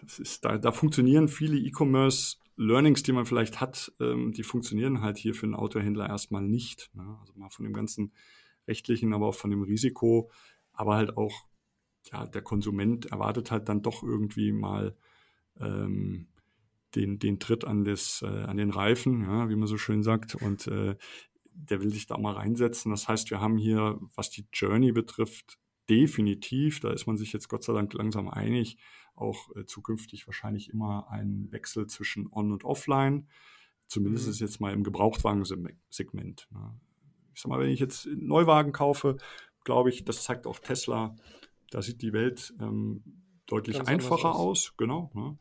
das 0.00 0.18
ist, 0.18 0.44
da, 0.44 0.58
da 0.58 0.72
funktionieren 0.72 1.28
viele 1.28 1.56
E-Commerce 1.56 2.36
Learnings, 2.56 3.02
die 3.02 3.12
man 3.12 3.26
vielleicht 3.26 3.60
hat, 3.60 3.92
ähm, 4.00 4.32
die 4.32 4.42
funktionieren 4.44 5.00
halt 5.00 5.18
hier 5.18 5.34
für 5.34 5.46
einen 5.46 5.56
Autohändler 5.56 6.08
erstmal 6.08 6.42
nicht. 6.42 6.90
Ne? 6.94 7.16
Also 7.20 7.32
mal 7.36 7.50
von 7.50 7.64
dem 7.64 7.72
ganzen 7.72 8.12
rechtlichen, 8.68 9.12
aber 9.12 9.26
auch 9.26 9.34
von 9.34 9.50
dem 9.50 9.62
Risiko, 9.62 10.30
aber 10.72 10.94
halt 10.96 11.16
auch, 11.16 11.32
ja, 12.12 12.26
der 12.26 12.42
Konsument 12.42 13.06
erwartet 13.06 13.50
halt 13.50 13.68
dann 13.68 13.82
doch 13.82 14.02
irgendwie 14.02 14.52
mal 14.52 14.96
ähm, 15.58 16.28
den, 16.94 17.18
den 17.18 17.40
Tritt 17.40 17.64
an, 17.64 17.84
das, 17.84 18.22
äh, 18.22 18.26
an 18.26 18.56
den 18.56 18.70
Reifen, 18.70 19.22
ja, 19.22 19.48
wie 19.48 19.56
man 19.56 19.66
so 19.66 19.78
schön 19.78 20.02
sagt. 20.02 20.34
Und 20.36 20.68
äh, 20.68 20.96
der 21.54 21.80
will 21.80 21.90
sich 21.90 22.06
da 22.06 22.18
mal 22.18 22.34
reinsetzen. 22.34 22.90
Das 22.90 23.08
heißt, 23.08 23.30
wir 23.30 23.40
haben 23.40 23.56
hier, 23.56 23.98
was 24.14 24.30
die 24.30 24.46
Journey 24.52 24.92
betrifft, 24.92 25.58
definitiv, 25.88 26.80
da 26.80 26.92
ist 26.92 27.06
man 27.06 27.16
sich 27.16 27.32
jetzt 27.32 27.48
Gott 27.48 27.64
sei 27.64 27.72
Dank 27.72 27.92
langsam 27.94 28.28
einig, 28.28 28.78
auch 29.14 29.54
äh, 29.54 29.64
zukünftig 29.64 30.26
wahrscheinlich 30.26 30.70
immer 30.70 31.08
ein 31.10 31.48
Wechsel 31.50 31.86
zwischen 31.86 32.28
On- 32.32 32.52
und 32.52 32.64
Offline. 32.64 33.28
Zumindest 33.86 34.26
mhm. 34.26 34.30
ist 34.32 34.40
jetzt 34.40 34.60
mal 34.60 34.72
im 34.72 34.82
Gebrauchtwagensegment. 34.82 36.48
Ne? 36.50 36.80
Ich 37.34 37.40
sag 37.40 37.48
mal, 37.48 37.60
wenn 37.60 37.70
ich 37.70 37.80
jetzt 37.80 38.06
einen 38.06 38.26
Neuwagen 38.26 38.72
kaufe, 38.72 39.16
glaube 39.64 39.90
ich, 39.90 40.04
das 40.04 40.22
zeigt 40.22 40.46
auch 40.46 40.58
Tesla, 40.58 41.16
da 41.70 41.82
sieht 41.82 42.02
die 42.02 42.12
Welt 42.12 42.54
ähm, 42.60 43.02
deutlich 43.46 43.76
Ganz 43.76 43.88
einfacher 43.88 44.34
aus. 44.34 44.68
aus. 44.68 44.76
Genau. 44.76 45.10
Ne? 45.14 45.38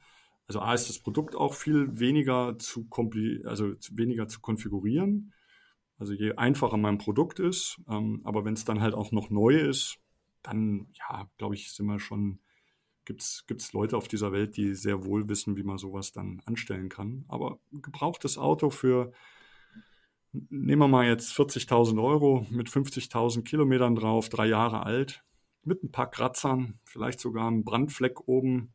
Also 0.48 0.60
A 0.60 0.74
ist 0.74 0.90
das 0.90 1.00
Produkt 1.00 1.36
auch 1.36 1.54
viel 1.54 2.00
weniger 2.00 2.58
zu 2.60 2.88
also 3.46 3.74
weniger 3.92 4.28
zu 4.28 4.42
konfigurieren. 4.42 5.34
Also 6.04 6.16
je 6.16 6.34
einfacher 6.34 6.76
mein 6.76 6.98
Produkt 6.98 7.40
ist, 7.40 7.80
ähm, 7.88 8.20
aber 8.26 8.44
wenn 8.44 8.56
es 8.56 8.66
dann 8.66 8.82
halt 8.82 8.94
auch 8.94 9.14
noch 9.14 9.30
neu 9.30 9.58
ist, 9.58 10.00
dann 10.42 10.88
ja, 11.00 11.30
glaube 11.38 11.56
ich, 11.56 11.72
sind 11.72 11.86
wir 11.86 11.98
schon 11.98 12.40
gibt 13.06 13.22
es 13.22 13.72
Leute 13.72 13.96
auf 13.96 14.10
dieser 14.10 14.34
Welt, 14.34 14.58
die 14.58 14.76
sehr 14.76 15.06
wohl 15.06 15.30
wissen, 15.30 15.56
wie 15.56 15.64
man 15.64 15.78
sowas 15.78 16.12
dann 16.12 16.42
anstellen 16.44 16.90
kann. 16.90 17.24
Aber 17.30 17.58
gebrauchtes 17.72 18.38
Auto 18.38 18.70
für, 18.70 19.14
nehmen 20.34 20.82
wir 20.82 20.90
mal 20.90 21.08
jetzt 21.08 21.32
40.000 21.32 22.04
Euro 22.04 22.46
mit 22.50 22.68
50.000 22.68 23.44
Kilometern 23.44 23.96
drauf, 23.96 24.28
drei 24.28 24.48
Jahre 24.48 24.86
alt, 24.86 25.24
mit 25.64 25.84
ein 25.84 25.92
paar 25.92 26.12
Kratzern, 26.12 26.82
vielleicht 26.84 27.22
sogar 27.22 27.48
einem 27.48 27.64
Brandfleck 27.64 28.28
oben, 28.28 28.74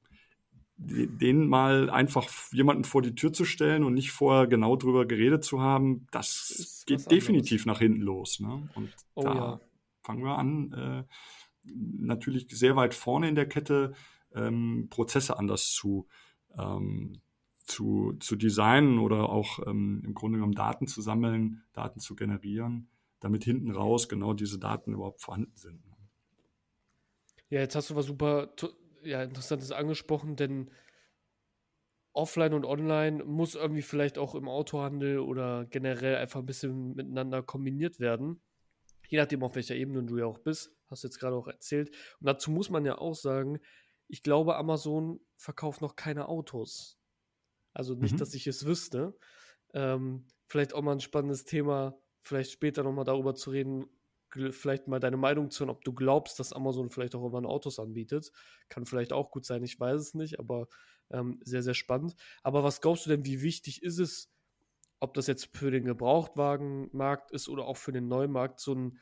den 0.78 1.48
mal 1.48 1.90
einfach 1.90 2.30
jemanden 2.52 2.84
vor 2.84 3.02
die 3.02 3.14
Tür 3.14 3.32
zu 3.32 3.44
stellen 3.44 3.82
und 3.82 3.94
nicht 3.94 4.12
vorher 4.12 4.46
genau 4.46 4.76
drüber 4.76 5.06
geredet 5.06 5.44
zu 5.44 5.60
haben, 5.60 6.06
das, 6.12 6.84
geht 6.86 7.10
definitiv 7.10 7.66
nach 7.66 7.80
hinten 7.80 8.00
los. 8.00 8.38
Ne? 8.38 8.68
Und 8.76 8.90
oh, 9.14 9.22
da 9.22 9.34
ja. 9.34 9.60
fangen 10.02 10.22
wir 10.22 10.38
an, 10.38 10.72
äh, 10.72 11.04
natürlich 11.64 12.46
sehr 12.50 12.76
weit 12.76 12.94
vorne 12.94 13.28
in 13.28 13.34
der 13.34 13.48
Kette 13.48 13.92
ähm, 14.34 14.86
Prozesse 14.88 15.36
anders 15.36 15.72
zu, 15.72 16.06
ähm, 16.56 17.20
zu, 17.64 18.14
zu 18.20 18.36
designen 18.36 19.00
oder 19.00 19.30
auch 19.30 19.58
ähm, 19.66 20.02
im 20.04 20.14
Grunde 20.14 20.38
genommen 20.38 20.54
Daten 20.54 20.86
zu 20.86 21.02
sammeln, 21.02 21.64
Daten 21.72 21.98
zu 21.98 22.14
generieren, 22.14 22.88
damit 23.18 23.42
hinten 23.42 23.72
raus 23.72 24.08
genau 24.08 24.32
diese 24.32 24.60
Daten 24.60 24.92
überhaupt 24.92 25.22
vorhanden 25.22 25.56
sind. 25.56 25.82
Ja, 27.50 27.60
jetzt 27.60 27.74
hast 27.74 27.90
du 27.90 27.96
was 27.96 28.06
super 28.06 28.54
ja, 29.02 29.22
Interessantes 29.22 29.72
angesprochen, 29.72 30.36
denn 30.36 30.70
offline 32.12 32.54
und 32.54 32.64
online 32.64 33.24
muss 33.24 33.54
irgendwie 33.54 33.82
vielleicht 33.82 34.18
auch 34.18 34.34
im 34.34 34.48
Autohandel 34.48 35.20
oder 35.20 35.66
generell 35.66 36.16
einfach 36.16 36.40
ein 36.40 36.46
bisschen 36.46 36.94
miteinander 36.94 37.42
kombiniert 37.42 38.00
werden. 38.00 38.42
Je 39.08 39.18
nachdem, 39.18 39.42
auf 39.42 39.54
welcher 39.54 39.76
Ebene 39.76 40.02
du 40.02 40.18
ja 40.18 40.26
auch 40.26 40.38
bist, 40.38 40.74
hast 40.88 41.04
du 41.04 41.08
jetzt 41.08 41.18
gerade 41.18 41.36
auch 41.36 41.46
erzählt. 41.46 41.90
Und 42.20 42.26
dazu 42.26 42.50
muss 42.50 42.70
man 42.70 42.84
ja 42.84 42.98
auch 42.98 43.14
sagen, 43.14 43.60
ich 44.08 44.22
glaube, 44.22 44.56
Amazon 44.56 45.20
verkauft 45.36 45.80
noch 45.80 45.96
keine 45.96 46.28
Autos. 46.28 46.98
Also 47.72 47.94
nicht, 47.94 48.14
mhm. 48.14 48.18
dass 48.18 48.34
ich 48.34 48.46
es 48.46 48.66
wüsste. 48.66 49.16
Ähm, 49.72 50.26
vielleicht 50.46 50.74
auch 50.74 50.82
mal 50.82 50.92
ein 50.92 51.00
spannendes 51.00 51.44
Thema, 51.44 51.96
vielleicht 52.22 52.50
später 52.50 52.82
nochmal 52.82 53.04
darüber 53.04 53.34
zu 53.34 53.50
reden, 53.50 53.86
vielleicht 54.50 54.88
mal 54.88 55.00
deine 55.00 55.16
Meinung 55.16 55.50
zu 55.50 55.60
hören, 55.60 55.70
ob 55.70 55.84
du 55.84 55.92
glaubst, 55.92 56.38
dass 56.38 56.52
Amazon 56.52 56.90
vielleicht 56.90 57.14
auch 57.14 57.26
immer 57.26 57.48
Autos 57.48 57.78
anbietet. 57.78 58.32
Kann 58.68 58.86
vielleicht 58.86 59.12
auch 59.12 59.30
gut 59.30 59.44
sein, 59.44 59.62
ich 59.62 59.78
weiß 59.78 60.00
es 60.00 60.14
nicht, 60.14 60.38
aber 60.38 60.68
ähm, 61.10 61.38
sehr, 61.44 61.62
sehr 61.62 61.74
spannend. 61.74 62.14
Aber 62.42 62.64
was 62.64 62.80
glaubst 62.80 63.06
du 63.06 63.10
denn, 63.10 63.24
wie 63.24 63.42
wichtig 63.42 63.82
ist 63.82 63.98
es, 63.98 64.30
ob 65.00 65.14
das 65.14 65.26
jetzt 65.26 65.56
für 65.56 65.70
den 65.70 65.84
Gebrauchtwagenmarkt 65.84 67.30
ist 67.30 67.48
oder 67.48 67.66
auch 67.66 67.76
für 67.76 67.92
den 67.92 68.08
Neumarkt, 68.08 68.60
so 68.60 68.74
ein 68.74 68.98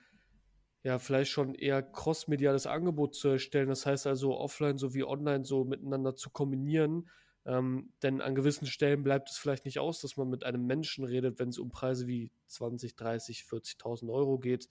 ja, 0.86 1.00
vielleicht 1.00 1.32
schon 1.32 1.56
eher 1.56 1.82
crossmediales 1.82 2.68
Angebot 2.68 3.16
zu 3.16 3.26
erstellen. 3.26 3.68
Das 3.68 3.86
heißt 3.86 4.06
also 4.06 4.38
offline 4.38 4.78
sowie 4.78 5.02
online 5.02 5.44
so 5.44 5.64
miteinander 5.64 6.14
zu 6.14 6.30
kombinieren. 6.30 7.10
Ähm, 7.44 7.92
denn 8.04 8.20
an 8.20 8.36
gewissen 8.36 8.66
Stellen 8.66 9.02
bleibt 9.02 9.28
es 9.28 9.36
vielleicht 9.36 9.64
nicht 9.64 9.80
aus, 9.80 10.00
dass 10.00 10.16
man 10.16 10.28
mit 10.28 10.44
einem 10.44 10.64
Menschen 10.64 11.04
redet, 11.04 11.40
wenn 11.40 11.48
es 11.48 11.58
um 11.58 11.70
Preise 11.70 12.06
wie 12.06 12.30
20, 12.46 12.94
30, 12.94 13.40
40.000 13.48 14.12
Euro 14.12 14.38
geht. 14.38 14.68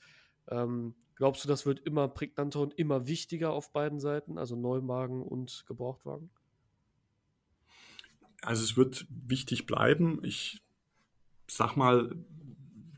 Ähm, 0.49 0.95
glaubst 1.15 1.43
du, 1.43 1.47
das 1.47 1.65
wird 1.65 1.79
immer 1.79 2.07
prägnanter 2.07 2.59
und 2.59 2.73
immer 2.73 3.07
wichtiger 3.07 3.51
auf 3.51 3.71
beiden 3.71 3.99
Seiten, 3.99 4.37
also 4.37 4.55
Neuwagen 4.55 5.21
und 5.21 5.65
Gebrauchtwagen? 5.67 6.29
Also 8.41 8.63
es 8.63 8.77
wird 8.77 9.07
wichtig 9.09 9.65
bleiben. 9.65 10.19
Ich 10.23 10.61
sag 11.47 11.75
mal, 11.75 12.15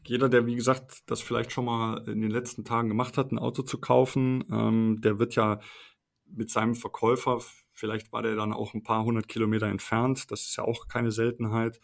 jeder, 0.06 0.30
der 0.30 0.46
wie 0.46 0.56
gesagt 0.56 1.10
das 1.10 1.22
vielleicht 1.22 1.52
schon 1.52 1.66
mal 1.66 2.08
in 2.08 2.22
den 2.22 2.32
letzten 2.32 2.64
Tagen 2.64 2.90
gemacht 2.90 3.18
hat, 3.18 3.32
ein 3.32 3.40
Auto 3.40 3.62
zu 3.62 3.80
kaufen, 3.80 4.44
ähm, 4.52 5.02
der 5.02 5.20
wird 5.20 5.36
ja 5.36 5.60
mit 6.26 6.50
seinem 6.50 6.76
Verkäufer, 6.76 7.42
vielleicht 7.72 8.12
war 8.12 8.22
der 8.22 8.36
dann 8.36 8.54
auch 8.54 8.74
ein 8.74 8.84
paar 8.84 9.04
hundert 9.04 9.28
Kilometer 9.28 9.68
entfernt, 9.68 10.32
das 10.32 10.44
ist 10.44 10.56
ja 10.58 10.64
auch 10.64 10.88
keine 10.88 11.12
Seltenheit, 11.12 11.80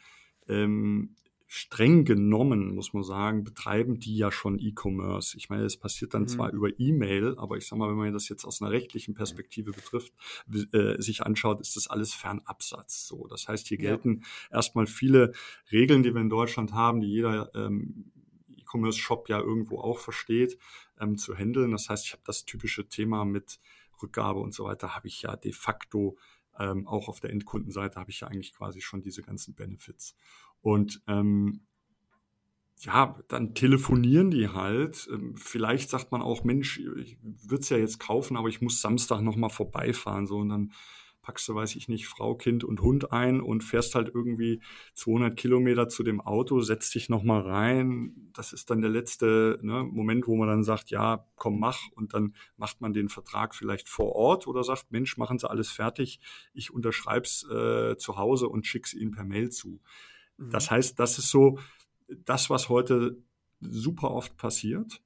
ähm, 0.48 1.16
streng 1.56 2.04
genommen, 2.04 2.74
muss 2.74 2.94
man 2.94 3.04
sagen, 3.04 3.44
betreiben 3.44 4.00
die 4.00 4.18
ja 4.18 4.32
schon 4.32 4.58
E-Commerce. 4.58 5.38
Ich 5.38 5.50
meine, 5.50 5.66
es 5.66 5.78
passiert 5.78 6.16
dann 6.16 6.24
mhm. 6.24 6.28
zwar 6.28 6.52
über 6.52 6.70
E-Mail, 6.80 7.36
aber 7.38 7.58
ich 7.58 7.68
sag 7.68 7.78
mal, 7.78 7.88
wenn 7.90 7.96
man 7.96 8.12
das 8.12 8.28
jetzt 8.28 8.44
aus 8.44 8.60
einer 8.60 8.72
rechtlichen 8.72 9.14
Perspektive 9.14 9.72
betrifft, 9.72 10.14
äh, 10.72 11.00
sich 11.00 11.22
anschaut, 11.22 11.62
ist 11.62 11.76
das 11.76 11.86
alles 11.88 12.16
Fernabsatz. 12.16 13.06
So, 13.08 13.28
das 13.28 13.48
heißt, 13.48 13.68
hier 13.68 13.78
gelten 13.78 14.22
ja. 14.50 14.58
erstmal 14.58 14.88
viele 14.88 15.34
Regeln, 15.72 16.02
die 16.02 16.16
wir 16.16 16.22
in 16.22 16.30
Deutschland 16.32 16.74
haben, 16.74 17.02
die 17.02 17.12
jeder 17.12 17.54
ähm, 17.54 18.12
E-Commerce-Shop 18.50 19.30
ja 19.30 19.40
irgendwo 19.40 19.78
auch 19.80 20.00
versteht, 20.00 20.58
ähm, 21.00 21.20
zu 21.20 21.36
handeln. 21.36 21.70
Das 21.70 21.88
heißt, 21.88 22.04
ich 22.08 22.14
habe 22.14 22.24
das 22.26 22.46
typische 22.46 22.90
Thema 22.90 23.26
mit 23.26 23.60
Rückgabe 24.02 24.40
und 24.40 24.56
so 24.56 24.64
weiter, 24.64 24.96
habe 24.96 25.08
ich 25.08 25.22
ja 25.22 25.36
de 25.36 25.52
facto 25.52 26.18
ähm, 26.60 26.88
auch 26.88 27.10
auf 27.10 27.20
der 27.20 27.32
Endkundenseite 27.32 28.00
habe 28.00 28.12
ich 28.12 28.20
ja 28.20 28.28
eigentlich 28.28 28.54
quasi 28.54 28.82
schon 28.82 29.02
diese 29.02 29.22
ganzen 29.22 29.56
Benefits. 29.56 30.16
Und 30.64 31.04
ähm, 31.08 31.62
ja, 32.80 33.20
dann 33.28 33.54
telefonieren 33.54 34.32
die 34.32 34.50
halt. 34.50 35.08
Ähm, 35.12 35.36
vielleicht 35.38 35.90
sagt 35.90 36.12
man 36.12 36.22
auch, 36.22 36.44
Mensch, 36.44 36.80
ich 36.98 37.18
würde 37.22 37.62
es 37.62 37.70
ja 37.70 37.78
jetzt 37.78 38.00
kaufen, 38.00 38.38
aber 38.38 38.48
ich 38.48 38.62
muss 38.62 38.82
Samstag 38.82 39.22
nochmal 39.22 39.50
vorbeifahren. 39.52 40.26
So, 40.26 40.38
und 40.38 40.50
dann 40.50 40.74
packst 41.22 41.48
du, 41.48 41.56
weiß 41.56 41.76
ich 41.76 41.88
nicht, 41.88 42.08
Frau, 42.08 42.36
Kind 42.36 42.64
und 42.64 42.82
Hund 42.82 43.12
ein 43.12 43.42
und 43.42 43.64
fährst 43.64 43.96
halt 43.96 44.12
irgendwie 44.14 44.62
200 44.94 45.38
Kilometer 45.38 45.88
zu 45.88 46.04
dem 46.04 46.20
Auto, 46.22 46.60
setzt 46.60 46.94
dich 46.96 47.08
nochmal 47.10 47.42
rein. 47.42 48.30
Das 48.34 48.52
ist 48.52 48.70
dann 48.70 48.82
der 48.82 48.90
letzte 48.90 49.58
ne, 49.62 49.84
Moment, 49.84 50.28
wo 50.28 50.36
man 50.36 50.50
dann 50.50 50.64
sagt, 50.64 50.90
ja, 50.90 51.26
komm, 51.36 51.60
mach. 51.60 51.80
Und 51.96 52.14
dann 52.14 52.36
macht 52.58 52.82
man 52.82 52.94
den 52.94 53.10
Vertrag 53.10 53.56
vielleicht 53.56 53.88
vor 53.88 54.16
Ort 54.16 54.48
oder 54.48 54.64
sagt, 54.64 54.92
Mensch, 54.92 55.18
machen 55.18 55.40
Sie 55.40 55.50
alles 55.50 55.72
fertig. 55.72 56.20
Ich 56.54 56.74
unterschreib's 56.74 57.48
äh, 57.50 57.96
zu 57.98 58.18
Hause 58.18 58.50
und 58.50 58.68
schick's 58.68 58.94
Ihnen 58.94 59.12
per 59.12 59.24
Mail 59.24 59.50
zu. 59.50 59.82
Mhm. 60.38 60.50
Das 60.52 60.72
heißt, 60.72 61.00
das 61.00 61.18
ist 61.18 61.30
so 61.30 61.60
das, 62.26 62.50
was 62.50 62.70
heute 62.70 63.18
super 63.60 64.12
oft 64.12 64.38
passiert. 64.38 65.02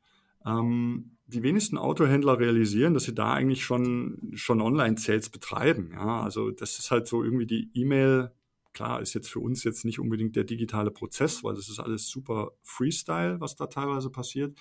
Ähm, 0.46 1.17
die 1.27 1.43
wenigsten 1.43 1.77
Autohändler 1.77 2.39
realisieren, 2.39 2.93
dass 2.93 3.03
sie 3.03 3.13
da 3.13 3.34
eigentlich 3.34 3.65
schon, 3.65 4.31
schon 4.34 4.62
Online-Sales 4.62 5.29
betreiben. 5.29 5.91
Ja, 5.93 6.22
also 6.22 6.51
das 6.51 6.79
ist 6.79 6.89
halt 6.89 7.07
so 7.07 7.24
irgendwie 7.24 7.46
die 7.46 7.69
E-Mail. 7.74 8.31
Klar, 8.74 9.01
ist 9.01 9.13
jetzt 9.13 9.29
für 9.29 9.39
uns 9.39 9.63
jetzt 9.63 9.84
nicht 9.84 10.00
unbedingt 10.00 10.36
der 10.36 10.46
digitale 10.46 10.91
Prozess, 10.91 11.43
weil 11.43 11.55
das 11.55 11.67
ist 11.67 11.79
alles 11.79 12.07
super 12.07 12.51
Freestyle, 12.62 13.41
was 13.41 13.55
da 13.55 13.67
teilweise 13.67 14.10
passiert. 14.10 14.57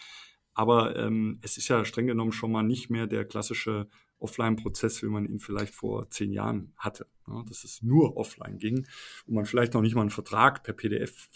Aber 0.55 0.97
ähm, 0.97 1.39
es 1.43 1.59
ist 1.59 1.69
ja 1.69 1.85
streng 1.85 2.07
genommen 2.07 2.33
schon 2.33 2.51
mal 2.51 2.63
nicht 2.63 2.91
mehr 2.91 3.07
der 3.07 3.27
klassische 3.27 3.89
Offline-Prozess, 4.19 5.03
wie 5.03 5.09
man 5.09 5.27
ihn 5.27 5.41
vielleicht 5.41 5.75
vor 5.75 6.09
zehn 6.11 6.33
Jahren 6.33 6.73
hatte. 6.77 7.07
Ja, 7.27 7.43
dass 7.49 7.65
es 7.65 7.83
nur 7.83 8.17
offline 8.17 8.59
ging 8.59 8.87
und 9.27 9.35
man 9.35 9.47
vielleicht 9.47 9.75
noch 9.75 9.83
nicht 9.83 9.95
mal 9.95 10.03
einen 10.03 10.11
Vertrag 10.11 10.63
per 10.63 10.75
PDF 10.75 11.29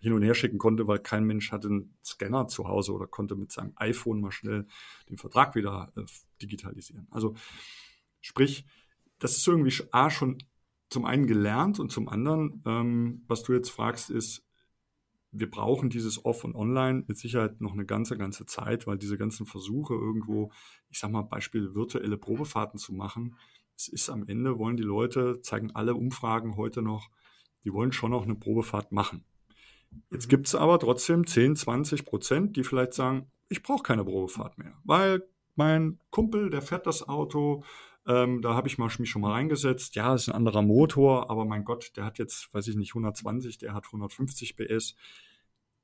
hin 0.00 0.12
und 0.12 0.22
her 0.22 0.34
schicken 0.34 0.58
konnte, 0.58 0.86
weil 0.86 0.98
kein 0.98 1.24
Mensch 1.24 1.50
hatte 1.50 1.68
einen 1.68 1.94
Scanner 2.04 2.46
zu 2.48 2.68
Hause 2.68 2.92
oder 2.92 3.06
konnte 3.06 3.34
mit 3.34 3.52
seinem 3.52 3.72
iPhone 3.76 4.20
mal 4.20 4.30
schnell 4.30 4.66
den 5.08 5.18
Vertrag 5.18 5.54
wieder 5.54 5.92
äh, 5.96 6.02
digitalisieren. 6.40 7.08
Also 7.10 7.34
sprich, 8.20 8.64
das 9.18 9.36
ist 9.36 9.46
irgendwie 9.46 9.72
A 9.90 10.10
schon 10.10 10.38
zum 10.90 11.04
einen 11.04 11.26
gelernt 11.26 11.80
und 11.80 11.90
zum 11.90 12.08
anderen, 12.08 12.62
ähm, 12.64 13.24
was 13.26 13.42
du 13.42 13.52
jetzt 13.52 13.70
fragst, 13.70 14.10
ist, 14.10 14.47
wir 15.30 15.50
brauchen 15.50 15.90
dieses 15.90 16.24
Off- 16.24 16.44
und 16.44 16.54
Online 16.54 17.04
mit 17.06 17.18
Sicherheit 17.18 17.60
noch 17.60 17.72
eine 17.72 17.84
ganze, 17.84 18.16
ganze 18.16 18.46
Zeit, 18.46 18.86
weil 18.86 18.98
diese 18.98 19.18
ganzen 19.18 19.46
Versuche 19.46 19.94
irgendwo, 19.94 20.50
ich 20.88 20.98
sag 20.98 21.10
mal, 21.10 21.22
Beispiel 21.22 21.74
virtuelle 21.74 22.16
Probefahrten 22.16 22.78
zu 22.78 22.94
machen, 22.94 23.36
es 23.76 23.88
ist 23.88 24.10
am 24.10 24.26
Ende, 24.26 24.58
wollen 24.58 24.76
die 24.76 24.82
Leute, 24.82 25.40
zeigen 25.42 25.70
alle 25.74 25.94
Umfragen 25.94 26.56
heute 26.56 26.82
noch, 26.82 27.10
die 27.64 27.72
wollen 27.72 27.92
schon 27.92 28.10
noch 28.10 28.24
eine 28.24 28.34
Probefahrt 28.34 28.90
machen. 28.90 29.24
Jetzt 30.10 30.26
mhm. 30.26 30.30
gibt 30.30 30.46
es 30.48 30.54
aber 30.54 30.78
trotzdem 30.78 31.26
10, 31.26 31.56
20 31.56 32.04
Prozent, 32.04 32.56
die 32.56 32.64
vielleicht 32.64 32.94
sagen, 32.94 33.30
ich 33.48 33.62
brauche 33.62 33.82
keine 33.82 34.04
Probefahrt 34.04 34.58
mehr, 34.58 34.74
weil 34.84 35.22
mein 35.54 35.98
Kumpel, 36.10 36.50
der 36.50 36.62
fährt 36.62 36.86
das 36.86 37.08
Auto, 37.08 37.64
ähm, 38.08 38.40
da 38.40 38.54
habe 38.54 38.68
ich 38.68 38.78
mich 38.78 39.10
schon 39.10 39.20
mal 39.20 39.32
reingesetzt. 39.32 39.94
Ja, 39.94 40.14
ist 40.14 40.28
ein 40.28 40.34
anderer 40.34 40.62
Motor, 40.62 41.30
aber 41.30 41.44
mein 41.44 41.64
Gott, 41.64 41.92
der 41.96 42.06
hat 42.06 42.18
jetzt, 42.18 42.52
weiß 42.54 42.66
ich 42.68 42.76
nicht, 42.76 42.92
120, 42.92 43.58
der 43.58 43.74
hat 43.74 43.84
150 43.84 44.56
PS. 44.56 44.96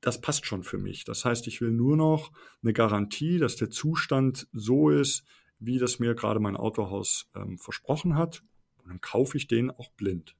Das 0.01 0.19
passt 0.21 0.47
schon 0.47 0.63
für 0.63 0.79
mich. 0.79 1.05
Das 1.05 1.23
heißt, 1.23 1.45
ich 1.45 1.61
will 1.61 1.71
nur 1.71 1.95
noch 1.95 2.31
eine 2.63 2.73
Garantie, 2.73 3.37
dass 3.37 3.57
der 3.57 3.69
Zustand 3.69 4.47
so 4.53 4.89
ist, 4.89 5.23
wie 5.59 5.77
das 5.77 5.99
mir 5.99 6.15
gerade 6.15 6.39
mein 6.39 6.57
Autohaus 6.57 7.29
ähm, 7.35 7.59
versprochen 7.59 8.15
hat. 8.15 8.41
Und 8.77 8.89
dann 8.89 9.01
kaufe 9.01 9.37
ich 9.37 9.47
den 9.47 9.69
auch 9.69 9.91
blind. 9.91 10.35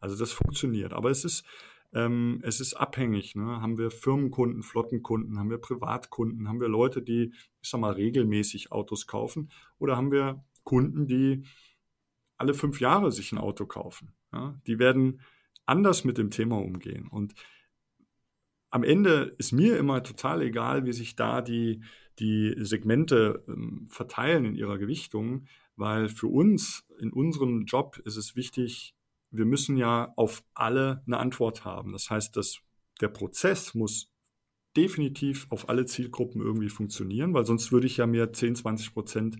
Also 0.00 0.16
das 0.16 0.32
funktioniert. 0.32 0.94
Aber 0.94 1.10
es 1.10 1.26
ist, 1.26 1.44
ähm, 1.92 2.40
es 2.42 2.60
ist 2.60 2.74
abhängig. 2.74 3.36
Ne? 3.36 3.60
Haben 3.60 3.76
wir 3.76 3.90
Firmenkunden, 3.90 4.62
Flottenkunden, 4.62 5.38
haben 5.38 5.50
wir 5.50 5.58
Privatkunden, 5.58 6.48
haben 6.48 6.60
wir 6.60 6.68
Leute, 6.68 7.02
die, 7.02 7.34
ich 7.60 7.68
sag 7.68 7.80
mal, 7.80 7.92
regelmäßig 7.92 8.72
Autos 8.72 9.06
kaufen 9.06 9.50
oder 9.78 9.98
haben 9.98 10.10
wir 10.10 10.42
Kunden, 10.64 11.06
die 11.06 11.44
alle 12.36 12.54
fünf 12.54 12.80
Jahre 12.80 13.12
sich 13.12 13.32
ein 13.32 13.38
Auto 13.38 13.66
kaufen. 13.66 14.14
Ja? 14.32 14.60
Die 14.66 14.78
werden 14.78 15.20
anders 15.66 16.04
mit 16.04 16.18
dem 16.18 16.30
Thema 16.30 16.58
umgehen. 16.58 17.08
Und 17.08 17.34
am 18.70 18.82
Ende 18.82 19.34
ist 19.38 19.52
mir 19.52 19.78
immer 19.78 20.02
total 20.02 20.42
egal, 20.42 20.84
wie 20.84 20.92
sich 20.92 21.14
da 21.14 21.42
die, 21.42 21.82
die 22.18 22.54
Segmente 22.58 23.44
ähm, 23.46 23.86
verteilen 23.88 24.44
in 24.44 24.54
ihrer 24.56 24.78
Gewichtung, 24.78 25.46
weil 25.76 26.08
für 26.08 26.26
uns 26.26 26.84
in 26.98 27.12
unserem 27.12 27.64
Job 27.66 27.98
ist 28.04 28.16
es 28.16 28.36
wichtig, 28.36 28.94
wir 29.30 29.44
müssen 29.44 29.76
ja 29.76 30.12
auf 30.16 30.44
alle 30.54 31.02
eine 31.06 31.18
Antwort 31.18 31.64
haben. 31.64 31.92
Das 31.92 32.10
heißt, 32.10 32.36
dass 32.36 32.58
der 33.00 33.08
Prozess 33.08 33.74
muss 33.74 34.12
definitiv 34.76 35.46
auf 35.50 35.68
alle 35.68 35.86
Zielgruppen 35.86 36.40
irgendwie 36.40 36.68
funktionieren, 36.68 37.34
weil 37.34 37.44
sonst 37.44 37.72
würde 37.72 37.86
ich 37.86 37.96
ja 37.96 38.06
mir 38.06 38.32
10, 38.32 38.56
20 38.56 38.92
Prozent 38.92 39.36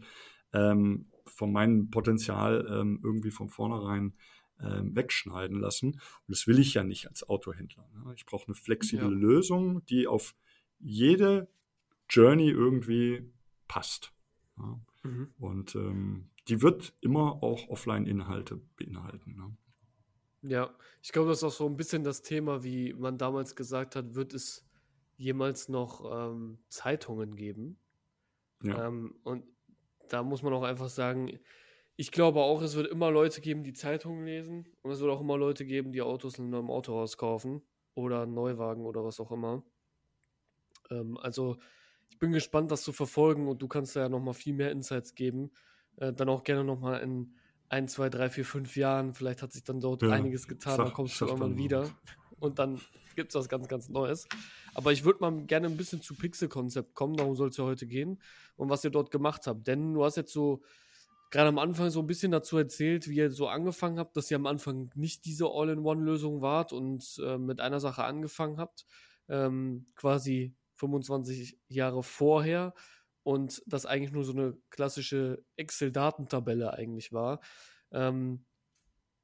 ähm, 0.53 1.07
von 1.27 1.53
meinem 1.53 1.91
Potenzial 1.91 2.67
ähm, 2.71 3.01
irgendwie 3.03 3.31
von 3.31 3.49
vornherein 3.49 4.15
ähm, 4.61 4.95
wegschneiden 4.95 5.59
lassen. 5.59 5.93
Und 5.93 6.01
das 6.29 6.47
will 6.47 6.59
ich 6.59 6.75
ja 6.75 6.85
nicht 6.85 7.09
als 7.09 7.29
Autohändler. 7.29 7.89
Ne? 7.93 8.15
Ich 8.15 8.27
brauche 8.27 8.47
eine 8.47 8.55
flexible 8.55 9.13
ja. 9.13 9.19
Lösung, 9.19 9.85
die 9.87 10.07
auf 10.07 10.35
jede 10.79 11.49
Journey 12.09 12.51
irgendwie 12.51 13.31
passt. 13.69 14.13
Ja? 14.59 14.79
Mhm. 15.03 15.29
Und 15.39 15.75
ähm, 15.75 16.31
die 16.49 16.63
wird 16.63 16.95
immer 17.01 17.43
auch 17.43 17.69
Offline-Inhalte 17.69 18.61
beinhalten. 18.77 19.37
Ne? 19.37 19.57
Ja, 20.51 20.75
ich 21.03 21.13
glaube, 21.13 21.31
das 21.31 21.39
ist 21.39 21.45
auch 21.45 21.53
so 21.53 21.67
ein 21.67 21.77
bisschen 21.77 22.05
das 22.05 22.23
Thema, 22.23 22.63
wie 22.63 22.93
man 22.93 23.17
damals 23.19 23.57
gesagt 23.57 23.97
hat, 23.97 24.15
wird 24.15 24.35
es 24.35 24.67
jemals 25.17 25.69
noch 25.69 26.05
ähm, 26.13 26.59
Zeitungen 26.69 27.35
geben? 27.35 27.79
Ja. 28.63 28.89
Ähm, 28.89 29.15
und 29.23 29.45
da 30.09 30.23
muss 30.23 30.43
man 30.43 30.53
auch 30.53 30.63
einfach 30.63 30.89
sagen, 30.89 31.39
ich 31.97 32.11
glaube 32.11 32.41
auch, 32.41 32.61
es 32.63 32.75
wird 32.75 32.89
immer 32.89 33.11
Leute 33.11 33.41
geben, 33.41 33.63
die 33.63 33.73
Zeitungen 33.73 34.25
lesen 34.25 34.67
und 34.83 34.91
es 34.91 35.01
wird 35.01 35.11
auch 35.11 35.21
immer 35.21 35.37
Leute 35.37 35.65
geben, 35.65 35.93
die 35.93 36.03
Autos 36.03 36.39
in 36.39 36.53
einem 36.53 36.71
Autohaus 36.71 37.17
kaufen 37.17 37.63
oder 37.95 38.23
einen 38.23 38.35
Neuwagen 38.35 38.85
oder 38.85 39.05
was 39.05 39.21
auch 39.21 39.31
immer. 39.31 39.63
Ähm, 40.91 41.17
also 41.19 41.57
ich 42.11 42.19
bin 42.19 42.33
gespannt, 42.33 42.71
das 42.71 42.83
zu 42.83 42.93
verfolgen 42.93 43.49
und 43.49 43.63
du 43.63 43.69
kannst 43.69 43.97
da 43.97 44.01
ja 44.01 44.09
nochmal 44.09 44.35
viel 44.35 44.55
mehr 44.55 44.71
Insights 44.71 45.15
geben. 45.15 45.51
Äh, 45.97 46.13
dann 46.13 46.29
auch 46.29 46.43
gerne 46.43 46.65
nochmal 46.65 47.01
in 47.01 47.37
ein, 47.69 47.89
zwei, 47.89 48.09
drei, 48.09 48.29
vier, 48.29 48.45
fünf 48.45 48.77
Jahren. 48.77 49.15
Vielleicht 49.15 49.43
hat 49.43 49.53
sich 49.53 49.65
dann 49.65 49.81
dort 49.81 50.03
ja, 50.03 50.11
einiges 50.11 50.49
getan, 50.49 50.77
sag, 50.77 50.87
dann 50.87 50.95
kommst 50.95 51.21
du 51.21 51.27
irgendwann 51.27 51.57
wieder 51.57 51.91
und 52.39 52.59
dann 52.59 52.81
gibt 53.15 53.31
es 53.31 53.35
was 53.35 53.49
ganz, 53.49 53.69
ganz 53.69 53.89
Neues. 53.89 54.27
Aber 54.75 54.93
ich 54.93 55.05
würde 55.05 55.21
mal 55.21 55.45
gerne 55.47 55.67
ein 55.67 55.77
bisschen 55.77 56.03
zu 56.03 56.15
Pixel-Konzept 56.15 56.95
kommen, 56.95 57.17
darum 57.17 57.35
soll 57.35 57.49
es 57.49 57.57
ja 57.57 57.65
heute 57.65 57.87
gehen 57.87 58.21
und 58.57 58.71
was 58.71 58.85
ihr 58.85 58.91
dort 58.91 59.11
gemacht 59.11 59.47
habt. 59.47 59.67
Denn 59.67 59.95
du 59.95 60.05
hast 60.05 60.17
jetzt 60.17 60.33
so 60.33 60.63
gerade 61.31 61.49
am 61.49 61.59
Anfang 61.59 61.91
so 61.91 62.01
ein 62.01 62.07
bisschen 62.07 62.31
dazu 62.31 62.57
erzählt, 62.59 63.09
wie 63.09 63.17
ihr 63.17 63.31
so 63.31 63.49
angefangen 63.49 63.99
habt, 63.99 64.17
dass 64.17 64.31
ihr 64.31 64.37
am 64.37 64.47
Anfang 64.47 64.91
nicht 64.95 65.25
diese 65.25 65.47
All-in-One-Lösung 65.47 66.43
wart 66.43 66.73
und 66.73 67.21
äh, 67.25 67.39
mit 67.39 67.61
einer 67.61 67.81
Sache 67.81 68.05
angefangen 68.05 68.59
habt, 68.59 68.87
ähm, 69.29 69.87
quasi 69.97 70.55
25 70.77 71.59
Jahre 71.67 72.05
vorher 72.05 72.73
und 73.25 73.63
das 73.67 73.85
eigentlich 73.85 74.13
nur 74.13 74.25
so 74.25 74.33
eine 74.33 74.57
klassische 74.71 75.45
Excel-Datentabelle 75.57 76.73
eigentlich 76.73 77.13
war. 77.13 77.41
Ähm, 77.91 78.45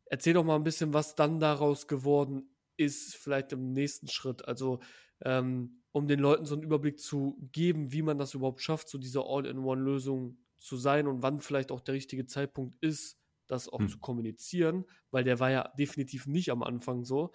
erzähl 0.06 0.34
doch 0.34 0.44
mal 0.44 0.56
ein 0.56 0.64
bisschen, 0.64 0.92
was 0.92 1.14
dann 1.14 1.38
daraus 1.38 1.86
geworden 1.86 2.49
ist, 2.80 3.14
vielleicht 3.14 3.52
im 3.52 3.72
nächsten 3.72 4.08
Schritt. 4.08 4.46
Also, 4.48 4.80
ähm, 5.22 5.82
um 5.92 6.06
den 6.08 6.20
Leuten 6.20 6.44
so 6.44 6.54
einen 6.54 6.62
Überblick 6.62 6.98
zu 6.98 7.36
geben, 7.52 7.92
wie 7.92 8.02
man 8.02 8.18
das 8.18 8.34
überhaupt 8.34 8.62
schafft, 8.62 8.88
so 8.88 8.98
diese 8.98 9.22
All-in-One-Lösung 9.24 10.38
zu 10.58 10.76
sein 10.76 11.06
und 11.06 11.22
wann 11.22 11.40
vielleicht 11.40 11.72
auch 11.72 11.80
der 11.80 11.94
richtige 11.94 12.26
Zeitpunkt 12.26 12.76
ist, 12.80 13.18
das 13.46 13.68
auch 13.68 13.80
hm. 13.80 13.88
zu 13.88 13.98
kommunizieren, 13.98 14.84
weil 15.10 15.24
der 15.24 15.40
war 15.40 15.50
ja 15.50 15.68
definitiv 15.78 16.26
nicht 16.26 16.50
am 16.50 16.62
Anfang 16.62 17.04
so. 17.04 17.32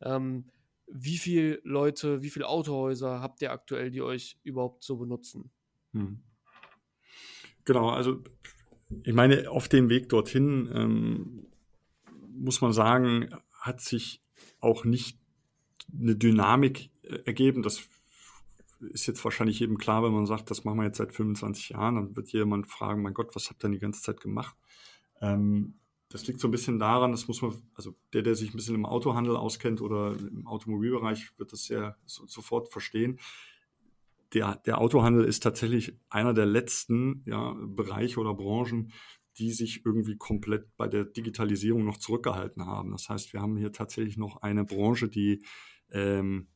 Ähm, 0.00 0.50
wie 0.86 1.18
viele 1.18 1.60
Leute, 1.64 2.22
wie 2.22 2.30
viele 2.30 2.48
Autohäuser 2.48 3.20
habt 3.20 3.42
ihr 3.42 3.52
aktuell, 3.52 3.90
die 3.90 4.00
euch 4.00 4.38
überhaupt 4.42 4.82
so 4.82 4.96
benutzen? 4.96 5.50
Hm. 5.92 6.22
Genau, 7.64 7.90
also 7.90 8.22
ich 9.02 9.12
meine, 9.12 9.50
auf 9.50 9.68
dem 9.68 9.90
Weg 9.90 10.08
dorthin 10.08 10.70
ähm, 10.74 11.46
muss 12.30 12.62
man 12.62 12.72
sagen, 12.72 13.28
hat 13.60 13.80
sich 13.80 14.22
auch 14.60 14.84
nicht 14.84 15.18
eine 15.92 16.16
Dynamik 16.16 16.90
äh, 17.02 17.18
ergeben. 17.24 17.62
Das 17.62 17.82
ist 18.80 19.06
jetzt 19.06 19.24
wahrscheinlich 19.24 19.58
jedem 19.58 19.78
klar, 19.78 20.02
wenn 20.02 20.12
man 20.12 20.26
sagt, 20.26 20.50
das 20.50 20.64
machen 20.64 20.78
wir 20.78 20.84
jetzt 20.84 20.98
seit 20.98 21.12
25 21.12 21.70
Jahren, 21.70 21.96
dann 21.96 22.16
wird 22.16 22.30
jemand 22.32 22.66
fragen, 22.66 23.02
mein 23.02 23.14
Gott, 23.14 23.34
was 23.34 23.50
habt 23.50 23.62
ihr 23.64 23.68
denn 23.68 23.72
die 23.72 23.80
ganze 23.80 24.02
Zeit 24.02 24.20
gemacht? 24.20 24.56
Ähm, 25.20 25.74
das 26.10 26.26
liegt 26.26 26.40
so 26.40 26.48
ein 26.48 26.52
bisschen 26.52 26.78
daran, 26.78 27.10
das 27.10 27.28
muss 27.28 27.42
man, 27.42 27.52
also 27.74 27.94
der, 28.12 28.22
der 28.22 28.34
sich 28.34 28.52
ein 28.52 28.56
bisschen 28.56 28.74
im 28.74 28.86
Autohandel 28.86 29.36
auskennt 29.36 29.80
oder 29.82 30.16
im 30.16 30.46
Automobilbereich, 30.46 31.38
wird 31.38 31.52
das 31.52 31.64
sehr 31.64 31.96
so, 32.06 32.26
sofort 32.26 32.68
verstehen. 32.68 33.18
Der, 34.32 34.56
der 34.64 34.78
Autohandel 34.78 35.24
ist 35.24 35.42
tatsächlich 35.42 35.98
einer 36.08 36.34
der 36.34 36.46
letzten 36.46 37.22
ja, 37.26 37.54
Bereiche 37.58 38.20
oder 38.20 38.34
Branchen, 38.34 38.92
die 39.38 39.52
sich 39.52 39.84
irgendwie 39.84 40.16
komplett 40.16 40.76
bei 40.76 40.88
der 40.88 41.04
Digitalisierung 41.04 41.84
noch 41.84 41.98
zurückgehalten 41.98 42.66
haben. 42.66 42.90
Das 42.90 43.08
heißt, 43.08 43.32
wir 43.32 43.40
haben 43.40 43.56
hier 43.56 43.72
tatsächlich 43.72 44.16
noch 44.16 44.42
eine 44.42 44.64
Branche, 44.64 45.08
die 45.08 45.42
ähm, 45.90 46.48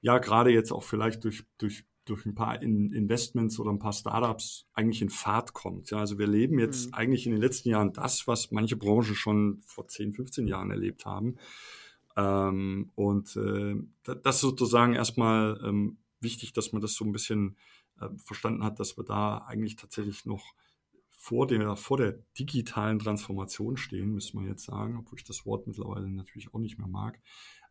ja 0.00 0.18
gerade 0.18 0.50
jetzt 0.50 0.72
auch 0.72 0.84
vielleicht 0.84 1.24
durch, 1.24 1.44
durch, 1.58 1.84
durch 2.04 2.24
ein 2.26 2.34
paar 2.34 2.62
in 2.62 2.92
Investments 2.92 3.58
oder 3.58 3.70
ein 3.70 3.78
paar 3.78 3.92
Startups 3.92 4.66
eigentlich 4.72 5.02
in 5.02 5.10
Fahrt 5.10 5.52
kommt. 5.52 5.90
Ja, 5.90 5.98
also 5.98 6.18
wir 6.18 6.26
leben 6.26 6.58
jetzt 6.58 6.88
mhm. 6.88 6.94
eigentlich 6.94 7.26
in 7.26 7.32
den 7.32 7.40
letzten 7.40 7.68
Jahren 7.68 7.92
das, 7.92 8.26
was 8.26 8.50
manche 8.50 8.76
Branchen 8.76 9.14
schon 9.14 9.62
vor 9.66 9.88
10, 9.88 10.12
15 10.12 10.46
Jahren 10.46 10.70
erlebt 10.70 11.04
haben. 11.04 11.36
Ähm, 12.16 12.90
und 12.94 13.36
äh, 13.36 13.74
das 14.04 14.36
ist 14.36 14.42
sozusagen 14.42 14.94
erstmal 14.94 15.60
ähm, 15.64 15.98
wichtig, 16.20 16.52
dass 16.52 16.72
man 16.72 16.80
das 16.80 16.94
so 16.94 17.04
ein 17.04 17.12
bisschen 17.12 17.56
äh, 18.00 18.08
verstanden 18.18 18.64
hat, 18.64 18.78
dass 18.78 18.96
wir 18.96 19.04
da 19.04 19.38
eigentlich 19.38 19.76
tatsächlich 19.76 20.26
noch 20.26 20.54
vor 21.22 21.46
der, 21.46 21.76
vor 21.76 21.98
der 21.98 22.12
digitalen 22.38 22.98
Transformation 22.98 23.76
stehen, 23.76 24.10
müssen 24.10 24.40
wir 24.40 24.48
jetzt 24.48 24.64
sagen, 24.64 24.96
obwohl 24.96 25.18
ich 25.18 25.24
das 25.24 25.44
Wort 25.44 25.66
mittlerweile 25.66 26.08
natürlich 26.08 26.54
auch 26.54 26.58
nicht 26.58 26.78
mehr 26.78 26.88
mag. 26.88 27.20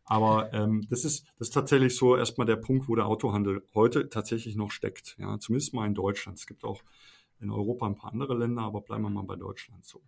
Aber 0.04 0.52
ähm, 0.52 0.86
das, 0.88 1.04
ist, 1.04 1.26
das 1.36 1.48
ist 1.48 1.54
tatsächlich 1.54 1.96
so 1.96 2.16
erstmal 2.16 2.46
der 2.46 2.56
Punkt, 2.56 2.88
wo 2.88 2.94
der 2.94 3.06
Autohandel 3.06 3.66
heute 3.74 4.08
tatsächlich 4.08 4.54
noch 4.54 4.70
steckt. 4.70 5.16
Ja, 5.18 5.36
zumindest 5.40 5.74
mal 5.74 5.84
in 5.84 5.94
Deutschland. 5.94 6.38
Es 6.38 6.46
gibt 6.46 6.62
auch 6.62 6.80
in 7.40 7.50
Europa 7.50 7.86
ein 7.86 7.96
paar 7.96 8.12
andere 8.12 8.38
Länder, 8.38 8.62
aber 8.62 8.82
bleiben 8.82 9.02
wir 9.02 9.10
mal 9.10 9.24
bei 9.24 9.36
Deutschland 9.36 9.84
so. 9.84 10.00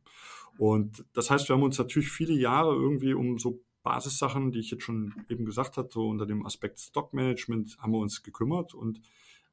Und 0.56 1.04
das 1.12 1.28
heißt, 1.28 1.48
wir 1.48 1.56
haben 1.56 1.64
uns 1.64 1.78
natürlich 1.78 2.10
viele 2.10 2.34
Jahre 2.34 2.76
irgendwie 2.76 3.12
um 3.12 3.40
so 3.40 3.60
Basissachen, 3.82 4.52
die 4.52 4.60
ich 4.60 4.70
jetzt 4.70 4.84
schon 4.84 5.14
eben 5.28 5.44
gesagt 5.44 5.76
habe, 5.76 5.88
so 5.90 6.08
unter 6.08 6.26
dem 6.26 6.46
Aspekt 6.46 6.78
Stockmanagement 6.78 7.76
haben 7.80 7.92
wir 7.92 7.98
uns 7.98 8.22
gekümmert 8.22 8.72
und 8.72 9.00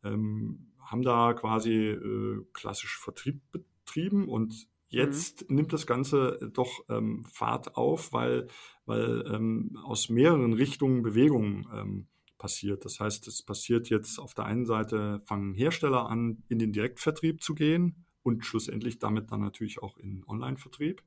ähm, 0.03 0.73
haben 0.79 1.01
da 1.01 1.33
quasi 1.33 1.73
äh, 1.73 2.45
klassisch 2.53 2.99
Vertrieb 2.99 3.41
betrieben 3.51 3.78
und 4.27 4.67
Jetzt 4.89 5.47
mhm. 5.49 5.55
nimmt 5.55 5.73
das 5.73 5.85
Ganze 5.85 6.39
äh, 6.41 6.49
doch 6.49 6.83
ähm, 6.89 7.23
Fahrt 7.25 7.77
auf, 7.77 8.11
weil, 8.11 8.47
weil 8.85 9.23
ähm, 9.31 9.77
aus 9.83 10.09
mehreren 10.09 10.53
Richtungen 10.53 11.03
Bewegungen 11.03 11.67
ähm, 11.73 12.07
passiert. 12.37 12.85
Das 12.85 12.99
heißt, 12.99 13.27
es 13.27 13.43
passiert 13.43 13.89
jetzt 13.89 14.19
auf 14.19 14.33
der 14.33 14.45
einen 14.45 14.65
Seite, 14.65 15.21
fangen 15.25 15.53
Hersteller 15.53 16.09
an, 16.09 16.43
in 16.49 16.57
den 16.57 16.71
Direktvertrieb 16.71 17.43
zu 17.43 17.53
gehen 17.53 18.05
und 18.23 18.45
schlussendlich 18.45 18.97
damit 18.97 19.31
dann 19.31 19.41
natürlich 19.41 19.81
auch 19.83 19.97
in 19.97 20.23
Online-Vertrieb. 20.27 21.03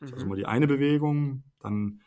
Das 0.00 0.08
ist 0.08 0.14
also 0.14 0.24
mhm. 0.24 0.30
mal 0.30 0.36
die 0.36 0.46
eine 0.46 0.66
Bewegung. 0.66 1.44
Dann, 1.60 2.00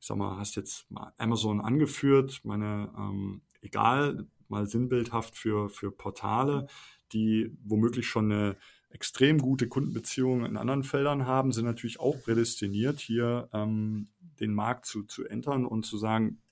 ich 0.00 0.06
sag 0.06 0.16
mal, 0.16 0.38
hast 0.38 0.56
jetzt 0.56 0.90
mal 0.90 1.12
Amazon 1.18 1.60
angeführt, 1.60 2.40
meine, 2.44 2.90
ähm, 2.96 3.42
egal, 3.60 4.26
mal 4.48 4.66
sinnbildhaft 4.66 5.36
für, 5.36 5.68
für 5.68 5.90
Portale, 5.90 6.66
die 7.12 7.54
womöglich 7.64 8.06
schon 8.06 8.32
eine 8.32 8.56
extrem 8.92 9.38
gute 9.38 9.68
Kundenbeziehungen 9.68 10.46
in 10.46 10.56
anderen 10.56 10.84
Feldern 10.84 11.26
haben, 11.26 11.52
sind 11.52 11.64
natürlich 11.64 12.00
auch 12.00 12.20
prädestiniert, 12.22 13.00
hier 13.00 13.48
ähm, 13.52 14.08
den 14.40 14.54
Markt 14.54 14.86
zu, 14.86 15.04
zu 15.04 15.24
entern 15.24 15.64
und 15.64 15.84
zu 15.84 15.98
sagen, 15.98 16.42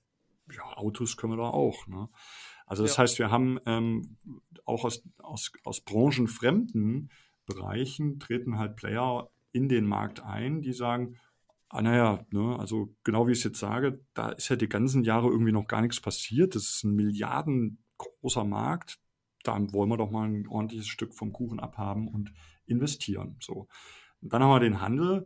ja, 0.51 0.63
Autos 0.77 1.17
können 1.17 1.33
wir 1.33 1.37
doch 1.37 1.53
auch. 1.53 1.87
Ne? 1.87 2.09
Also 2.65 2.83
das 2.83 2.97
ja. 2.97 3.03
heißt, 3.03 3.19
wir 3.19 3.31
haben 3.31 3.59
ähm, 3.65 4.17
auch 4.65 4.85
aus, 4.85 5.03
aus, 5.19 5.51
aus 5.63 5.81
branchenfremden 5.81 7.11
Bereichen 7.45 8.19
treten 8.19 8.57
halt 8.57 8.75
Player 8.75 9.29
in 9.51 9.67
den 9.67 9.85
Markt 9.85 10.21
ein, 10.21 10.61
die 10.61 10.73
sagen, 10.73 11.17
ah 11.69 11.81
naja, 11.81 12.25
ne, 12.31 12.57
also 12.59 12.93
genau 13.03 13.27
wie 13.27 13.31
ich 13.31 13.39
es 13.39 13.43
jetzt 13.43 13.59
sage, 13.59 14.03
da 14.13 14.29
ist 14.29 14.49
ja 14.49 14.55
die 14.55 14.69
ganzen 14.69 15.03
Jahre 15.03 15.27
irgendwie 15.27 15.51
noch 15.51 15.67
gar 15.67 15.81
nichts 15.81 15.99
passiert. 15.99 16.55
Das 16.55 16.63
ist 16.63 16.83
ein 16.83 16.95
milliardengroßer 16.95 18.43
Markt 18.43 18.99
da 19.43 19.57
wollen 19.73 19.89
wir 19.89 19.97
doch 19.97 20.11
mal 20.11 20.27
ein 20.27 20.47
ordentliches 20.47 20.87
Stück 20.87 21.13
vom 21.13 21.31
Kuchen 21.33 21.59
abhaben 21.59 22.07
und 22.07 22.33
investieren. 22.65 23.37
So. 23.41 23.67
Und 24.21 24.33
dann 24.33 24.43
haben 24.43 24.51
wir 24.51 24.59
den 24.59 24.81
Handel, 24.81 25.25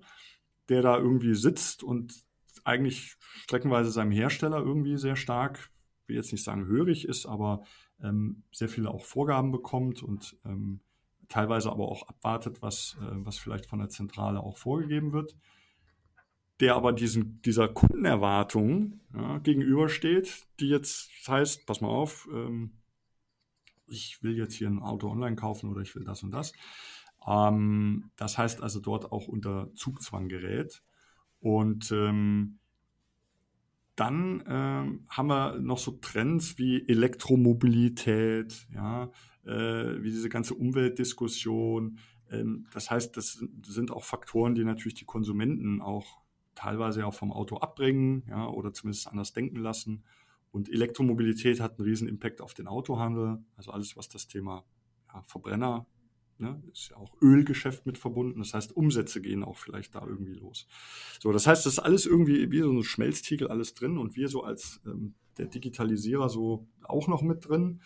der 0.70 0.82
da 0.82 0.98
irgendwie 0.98 1.36
sitzt 1.36 1.84
und 1.84 2.14
eigentlich 2.64 3.18
streckenweise 3.22 3.92
seinem 3.92 4.12
Hersteller 4.12 4.58
irgendwie 4.58 4.98
sehr 4.98 5.16
stark, 5.16 5.70
will 6.08 6.16
jetzt 6.16 6.32
nicht 6.32 6.44
sagen 6.44 6.66
hörig 6.66 7.08
ist, 7.08 7.26
aber 7.26 7.64
ähm, 8.02 8.44
sehr 8.52 8.70
viele 8.70 8.90
auch 8.90 9.04
Vorgaben 9.04 9.52
bekommt 9.52 10.04
und 10.04 10.38
ähm, 10.46 10.82
teilweise 11.30 11.72
aber 11.72 11.88
auch 11.88 12.08
abwartet, 12.08 12.62
was, 12.62 12.98
äh, 13.02 13.26
was 13.26 13.38
vielleicht 13.38 13.66
von 13.66 13.80
der 13.80 13.90
Zentrale 13.90 14.40
auch 14.40 14.58
vorgegeben 14.58 15.14
wird, 15.14 15.36
der 16.60 16.76
aber 16.76 16.94
diesen, 16.94 17.42
dieser 17.42 17.68
Kundenerwartung 17.68 19.02
ja, 19.14 19.40
gegenübersteht, 19.40 20.46
die 20.60 20.70
jetzt 20.70 21.10
heißt, 21.28 21.66
pass 21.66 21.82
mal 21.82 21.90
auf, 21.90 22.28
ähm, 22.32 22.82
ich 23.88 24.22
will 24.24 24.38
jetzt 24.38 24.56
hier 24.56 24.68
ein 24.68 24.80
Auto 24.80 25.10
online 25.10 25.36
kaufen 25.36 25.70
oder 25.70 25.82
ich 25.82 25.96
will 25.96 26.04
das 26.04 26.24
und 26.24 26.32
das. 26.32 26.54
Ähm, 27.28 28.12
das 28.16 28.38
heißt 28.38 28.62
also 28.62 28.80
dort 28.80 29.12
auch 29.12 29.28
unter 29.28 29.74
Zugzwang 29.76 30.28
gerät. 30.28 30.84
Und 31.40 31.92
ähm, 31.92 32.60
dann 33.96 34.44
ähm, 34.48 35.06
haben 35.10 35.28
wir 35.28 35.60
noch 35.60 35.78
so 35.78 35.92
Trends 35.92 36.58
wie 36.58 36.88
Elektromobilität, 36.88 38.68
ja, 38.74 39.10
äh, 39.46 40.02
wie 40.02 40.10
diese 40.10 40.30
ganze 40.30 40.54
Umweltdiskussion. 40.54 42.00
Ähm, 42.30 42.68
das 42.74 42.92
heißt, 42.92 43.16
das 43.16 43.44
sind 43.64 43.92
auch 43.92 44.04
Faktoren, 44.04 44.56
die 44.56 44.66
natürlich 44.66 44.96
die 44.96 45.06
Konsumenten 45.06 45.82
auch 45.82 46.20
teilweise 46.56 47.06
auch 47.06 47.14
vom 47.14 47.32
Auto 47.32 47.58
abbringen, 47.58 48.24
ja, 48.28 48.48
oder 48.48 48.74
zumindest 48.74 49.08
anders 49.08 49.34
denken 49.34 49.58
lassen. 49.58 50.04
Und 50.56 50.70
Elektromobilität 50.70 51.60
hat 51.60 51.78
einen 51.78 51.86
riesen 51.86 52.08
Impact 52.08 52.40
auf 52.40 52.54
den 52.54 52.68
Autohandel. 52.68 53.44
Also 53.58 53.72
alles, 53.72 53.98
was 53.98 54.08
das 54.08 54.26
Thema 54.26 54.64
ja, 55.14 55.22
Verbrenner, 55.24 55.86
ne, 56.38 56.64
ist 56.72 56.92
ja 56.92 56.96
auch 56.96 57.14
Ölgeschäft 57.22 57.86
mit 57.86 57.98
verbunden. 57.98 58.40
Das 58.40 58.54
heißt, 58.54 58.74
Umsätze 58.74 59.20
gehen 59.20 59.44
auch 59.44 59.58
vielleicht 59.58 59.96
da 59.96 60.08
irgendwie 60.08 60.36
los. 60.36 60.66
So, 61.20 61.34
das 61.34 61.46
heißt, 61.46 61.66
das 61.66 61.74
ist 61.74 61.80
alles 61.80 62.06
irgendwie 62.06 62.54
wie 62.54 62.62
so 62.62 62.72
ein 62.72 62.84
Schmelztiegel 62.84 63.50
alles 63.50 63.74
drin 63.74 63.98
und 63.98 64.16
wir 64.16 64.30
so 64.30 64.44
als 64.44 64.80
ähm, 64.86 65.16
der 65.38 65.48
Digitalisierer 65.48 66.30
so 66.30 66.66
auch 66.84 67.10
noch 67.10 67.22
mit 67.22 67.50
drin. 67.50 67.82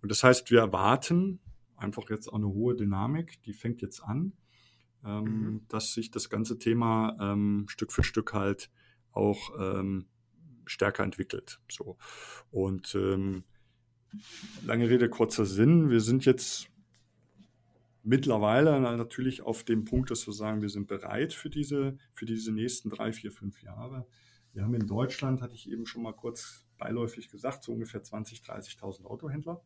Und 0.00 0.10
das 0.10 0.24
heißt, 0.24 0.50
wir 0.50 0.60
erwarten 0.60 1.40
einfach 1.76 2.08
jetzt 2.08 2.28
auch 2.28 2.36
eine 2.36 2.48
hohe 2.48 2.74
Dynamik, 2.74 3.42
die 3.42 3.52
fängt 3.52 3.82
jetzt 3.82 4.00
an, 4.00 4.32
ähm, 5.04 5.24
mhm. 5.24 5.60
dass 5.68 5.92
sich 5.92 6.10
das 6.10 6.30
ganze 6.30 6.56
Thema 6.56 7.14
ähm, 7.20 7.66
Stück 7.68 7.92
für 7.92 8.04
Stück 8.04 8.32
halt 8.32 8.70
auch 9.12 9.50
ähm, 9.60 10.06
stärker 10.66 11.04
entwickelt. 11.04 11.60
So. 11.70 11.96
Und 12.50 12.94
ähm, 12.94 13.44
lange 14.64 14.88
Rede, 14.88 15.08
kurzer 15.08 15.46
Sinn, 15.46 15.90
wir 15.90 16.00
sind 16.00 16.24
jetzt 16.24 16.68
mittlerweile 18.02 18.80
natürlich 18.80 19.42
auf 19.42 19.64
dem 19.64 19.84
Punkt, 19.84 20.10
dass 20.10 20.26
wir 20.26 20.34
sagen, 20.34 20.62
wir 20.62 20.68
sind 20.68 20.86
bereit 20.86 21.32
für 21.32 21.50
diese, 21.50 21.98
für 22.12 22.24
diese 22.24 22.52
nächsten 22.52 22.88
drei, 22.88 23.12
vier, 23.12 23.32
fünf 23.32 23.62
Jahre. 23.62 24.06
Wir 24.52 24.62
haben 24.62 24.74
in 24.74 24.86
Deutschland, 24.86 25.42
hatte 25.42 25.54
ich 25.54 25.70
eben 25.70 25.86
schon 25.86 26.02
mal 26.02 26.12
kurz 26.12 26.64
beiläufig 26.78 27.30
gesagt, 27.30 27.64
so 27.64 27.72
ungefähr 27.72 28.02
20.000, 28.02 28.46
30.000 28.46 29.04
Autohändler. 29.04 29.60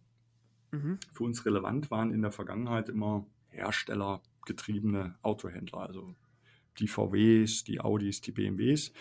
Mhm. 0.72 0.98
Für 1.12 1.24
uns 1.24 1.44
relevant 1.44 1.90
waren 1.90 2.12
in 2.12 2.22
der 2.22 2.32
Vergangenheit 2.32 2.88
immer 2.88 3.26
herstellergetriebene 3.48 5.16
Autohändler, 5.22 5.80
also 5.80 6.14
die 6.78 6.88
VWs, 6.88 7.64
die 7.64 7.80
Audis, 7.80 8.20
die 8.20 8.32
BMWs 8.32 8.92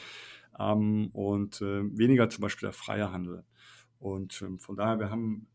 ähm, 0.59 1.09
und 1.13 1.61
äh, 1.61 1.97
weniger 1.97 2.29
zum 2.29 2.41
Beispiel 2.41 2.67
der 2.67 2.73
freie 2.73 3.11
Handel. 3.11 3.43
Und 3.99 4.41
ähm, 4.41 4.59
von 4.59 4.75
daher, 4.75 4.99
wir 4.99 5.09
haben 5.09 5.47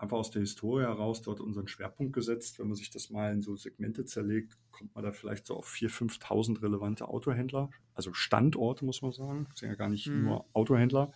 einfach 0.00 0.16
aus 0.16 0.30
der 0.30 0.40
Historie 0.40 0.82
heraus 0.82 1.20
dort 1.20 1.40
unseren 1.40 1.68
Schwerpunkt 1.68 2.14
gesetzt. 2.14 2.58
Wenn 2.58 2.68
man 2.68 2.76
sich 2.76 2.90
das 2.90 3.10
mal 3.10 3.32
in 3.32 3.42
so 3.42 3.56
Segmente 3.56 4.06
zerlegt, 4.06 4.56
kommt 4.70 4.94
man 4.94 5.04
da 5.04 5.12
vielleicht 5.12 5.46
so 5.46 5.56
auf 5.56 5.70
4.000, 5.70 6.20
5.000 6.20 6.62
relevante 6.62 7.08
Autohändler. 7.08 7.70
Also 7.94 8.14
Standorte, 8.14 8.84
muss 8.84 9.02
man 9.02 9.12
sagen. 9.12 9.46
Das 9.50 9.60
sind 9.60 9.68
ja 9.68 9.74
gar 9.74 9.90
nicht 9.90 10.06
mhm. 10.06 10.24
nur 10.24 10.46
Autohändler. 10.54 11.12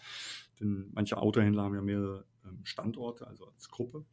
Denn 0.60 0.90
manche 0.92 1.16
Autohändler 1.16 1.62
haben 1.62 1.74
ja 1.74 1.80
mehrere 1.80 2.26
ähm, 2.44 2.60
Standorte, 2.64 3.26
also 3.26 3.46
als 3.46 3.70
Gruppe. 3.70 4.04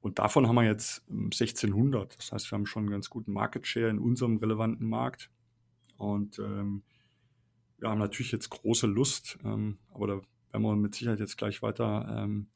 Und 0.00 0.18
davon 0.18 0.48
haben 0.48 0.56
wir 0.56 0.64
jetzt 0.64 1.02
1600. 1.08 2.02
Ähm, 2.02 2.16
das 2.18 2.32
heißt, 2.32 2.50
wir 2.50 2.56
haben 2.58 2.66
schon 2.66 2.82
einen 2.82 2.90
ganz 2.90 3.08
guten 3.08 3.32
Market 3.32 3.66
Share 3.66 3.88
in 3.88 3.98
unserem 3.98 4.36
relevanten 4.36 4.86
Markt. 4.86 5.30
Und 5.96 6.38
ähm, 6.40 6.82
wir 7.82 7.90
haben 7.90 7.98
natürlich 7.98 8.32
jetzt 8.32 8.48
große 8.48 8.86
Lust, 8.86 9.38
ähm, 9.44 9.78
aber 9.92 10.06
da 10.06 10.14
werden 10.52 10.62
wir 10.62 10.76
mit 10.76 10.94
Sicherheit 10.94 11.20
jetzt 11.20 11.36
gleich 11.36 11.62
weiter 11.62 12.22
ähm, 12.22 12.46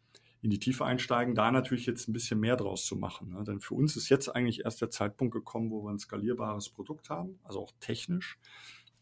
in 0.40 0.50
die 0.50 0.58
Tiefe 0.60 0.84
einsteigen, 0.84 1.34
da 1.34 1.50
natürlich 1.50 1.86
jetzt 1.86 2.08
ein 2.08 2.12
bisschen 2.12 2.38
mehr 2.38 2.56
draus 2.56 2.86
zu 2.86 2.94
machen. 2.94 3.30
Ne? 3.30 3.42
Denn 3.42 3.60
für 3.60 3.74
uns 3.74 3.96
ist 3.96 4.08
jetzt 4.08 4.28
eigentlich 4.28 4.64
erst 4.64 4.80
der 4.80 4.90
Zeitpunkt 4.90 5.34
gekommen, 5.34 5.70
wo 5.70 5.84
wir 5.84 5.90
ein 5.90 5.98
skalierbares 5.98 6.68
Produkt 6.68 7.10
haben, 7.10 7.40
also 7.42 7.60
auch 7.60 7.72
technisch, 7.80 8.38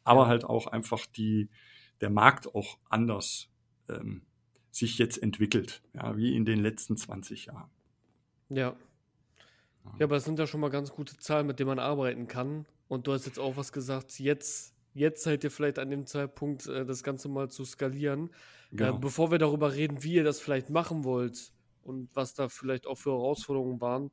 aber 0.03 0.27
halt 0.27 0.45
auch 0.45 0.67
einfach 0.67 1.05
die, 1.05 1.51
der 2.01 2.11
Markt 2.11 2.55
auch 2.55 2.79
anders 2.89 3.51
ähm, 3.91 4.23
sich 4.71 4.99
jetzt 4.99 5.23
entwickelt, 5.23 5.83
ja, 5.93 6.17
wie 6.17 6.35
in 6.35 6.45
den 6.45 6.61
letzten 6.61 6.97
20 6.97 7.47
Jahren. 7.47 7.71
Ja. 8.49 8.77
Ja, 9.99 10.07
aber 10.07 10.17
das 10.17 10.25
sind 10.25 10.39
ja 10.39 10.47
schon 10.47 10.61
mal 10.61 10.71
ganz 10.71 10.91
gute 10.93 11.19
Zahlen, 11.19 11.47
mit 11.47 11.59
denen 11.61 11.69
man 11.69 11.79
arbeiten 11.79 12.27
kann. 12.27 12.65
Und 12.89 13.07
du 13.07 13.13
hast 13.13 13.27
jetzt 13.27 13.39
auch 13.39 13.57
was 13.59 13.71
gesagt, 13.71 14.19
jetzt, 14.19 14.74
jetzt 14.95 15.23
seid 15.23 15.45
ihr 15.45 15.51
vielleicht 15.51 15.79
an 15.79 15.91
dem 15.91 16.07
Zeitpunkt, 16.07 16.67
äh, 16.67 16.87
das 16.87 17.03
Ganze 17.03 17.29
mal 17.29 17.51
zu 17.51 17.65
skalieren. 17.65 18.31
Äh, 18.73 18.77
genau. 18.77 18.97
Äh, 18.97 18.99
bevor 18.99 19.31
wir 19.31 19.39
darüber 19.39 19.75
reden, 19.75 20.03
wie 20.03 20.15
ihr 20.15 20.25
das 20.25 20.41
vielleicht 20.41 20.71
machen 20.71 21.05
wollt 21.05 21.53
und 21.83 22.09
was 22.15 22.35
da 22.35 22.49
vielleicht 22.49 22.87
auch 22.87 22.97
für 22.97 23.11
Herausforderungen 23.11 23.81
waren, 23.81 24.11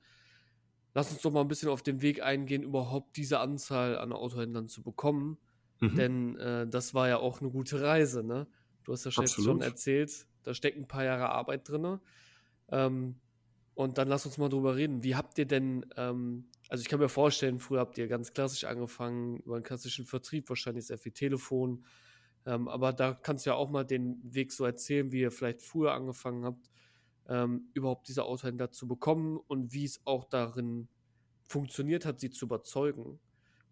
lass 0.94 1.12
uns 1.12 1.22
doch 1.22 1.32
mal 1.32 1.42
ein 1.42 1.48
bisschen 1.48 1.70
auf 1.70 1.84
den 1.84 2.02
Weg 2.02 2.22
eingehen, 2.22 2.64
überhaupt 2.64 3.16
diese 3.16 3.40
Anzahl 3.40 3.98
an 3.98 4.12
Autohändlern 4.12 4.68
zu 4.68 4.84
bekommen. 4.84 5.38
Mhm. 5.80 5.96
Denn 5.96 6.36
äh, 6.38 6.68
das 6.68 6.94
war 6.94 7.08
ja 7.08 7.18
auch 7.18 7.42
eine 7.42 7.50
gute 7.50 7.82
Reise, 7.82 8.24
ne? 8.24 8.48
Du 8.84 8.94
hast 8.94 9.06
ja 9.06 9.12
schon 9.12 9.62
erzählt, 9.62 10.28
da 10.44 10.54
steckt 10.54 10.78
ein 10.78 10.88
paar 10.88 11.04
Jahre 11.04 11.30
Arbeit 11.30 11.70
drin. 11.70 12.00
Ähm, 12.70 13.20
und 13.74 13.98
dann 13.98 14.08
lass 14.08 14.26
uns 14.26 14.38
mal 14.38 14.50
drüber 14.50 14.76
reden. 14.76 15.04
Wie 15.04 15.16
habt 15.16 15.38
ihr 15.38 15.46
denn, 15.46 15.86
ähm, 15.98 16.46
also 16.70 16.82
ich 16.82 16.90
kann 16.90 17.00
mir 17.00 17.10
vorstellen, 17.10 17.60
früher 17.60 17.80
habt 17.80 17.98
ihr 17.98 18.08
ganz 18.08 18.34
klassisch 18.34 18.66
angefangen, 18.66 19.38
über 19.38 19.56
einen 19.56 19.64
klassischen 19.64 20.06
Vertrieb, 20.06 20.50
wahrscheinlich 20.50 20.88
sehr 20.88 20.98
viel 20.98 21.12
Telefon. 21.12 21.86
Ähm, 22.46 22.68
aber 22.68 22.94
da 22.94 23.14
kannst 23.14 23.46
du 23.46 23.52
ja 23.52 23.56
auch 23.56 23.70
mal 23.70 23.86
den 23.86 24.20
Weg 24.24 24.52
so 24.52 24.66
erzählen, 24.66 25.12
wie 25.12 25.22
ihr 25.22 25.32
vielleicht 25.32 25.62
früher 25.62 25.94
angefangen 25.94 26.46
habt, 26.46 26.70
ähm, 27.28 27.70
überhaupt 27.74 28.08
diese 28.08 28.24
Autohändler 28.24 28.72
zu 28.72 28.88
bekommen 28.88 29.38
und 29.48 29.74
wie 29.74 29.86
es 29.86 30.02
auch 30.06 30.26
darin 30.26 30.88
funktioniert 31.48 32.06
hat, 32.06 32.20
sie 32.20 32.32
zu 32.32 32.46
überzeugen. 32.46 33.20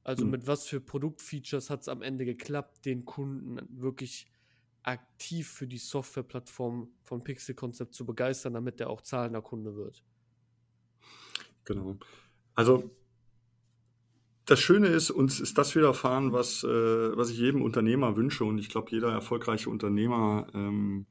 Also 0.04 0.26
mhm. 0.26 0.32
mit 0.32 0.48
was 0.48 0.68
für 0.68 0.80
Produktfeatures 0.80 1.70
hat 1.70 1.82
es 1.82 1.90
am 1.90 2.02
Ende 2.02 2.26
geklappt, 2.26 2.86
den 2.86 3.06
Kunden 3.06 3.60
wirklich 3.70 4.28
aktiv 4.84 5.48
für 5.48 5.68
die 5.68 5.78
Softwareplattform 5.78 6.90
von 7.04 7.24
Pixel 7.24 7.56
Concept 7.56 7.94
zu 7.94 8.06
begeistern, 8.06 8.54
damit 8.54 8.80
der 8.80 8.90
auch 8.90 9.02
zahlender 9.02 9.42
Kunde 9.42 9.76
wird. 9.76 10.04
Genau. 11.66 11.98
Also 12.56 12.90
das 14.46 14.60
Schöne 14.60 14.88
ist, 14.88 15.12
uns 15.12 15.40
ist 15.40 15.58
das 15.60 15.76
widerfahren, 15.76 16.34
was, 16.34 16.64
äh, 16.64 16.68
was 16.68 17.30
ich 17.30 17.38
jedem 17.38 17.62
Unternehmer 17.62 18.16
wünsche. 18.16 18.46
Und 18.46 18.58
ich 18.58 18.70
glaube, 18.70 18.90
jeder 18.90 19.12
erfolgreiche 19.12 19.70
Unternehmer 19.70 20.48
ähm, 20.56 21.06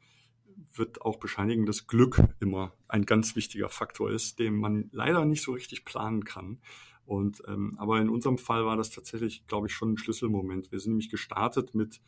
wird 0.75 1.03
auch 1.03 1.19
bescheinigen, 1.19 1.65
dass 1.65 1.87
Glück 1.87 2.21
immer 2.41 2.75
ein 2.89 3.07
ganz 3.07 3.37
wichtiger 3.37 3.69
Faktor 3.69 4.11
ist, 4.11 4.41
den 4.41 4.57
man 4.57 4.89
leider 4.93 5.25
nicht 5.25 5.43
so 5.43 5.53
richtig 5.53 5.85
planen 5.85 6.25
kann. 6.25 6.59
Und 7.05 7.43
ähm, 7.47 7.75
aber 7.79 8.01
in 8.01 8.11
unserem 8.11 8.39
Fall 8.39 8.67
war 8.67 8.77
das 8.77 8.91
tatsächlich, 8.91 9.47
glaube 9.47 9.69
ich, 9.69 9.73
schon 9.73 9.93
ein 9.93 9.99
Schlüsselmoment. 9.99 10.73
Wir 10.73 10.81
sind 10.81 10.93
nämlich 10.93 11.09
gestartet 11.09 11.75
mit 11.75 12.01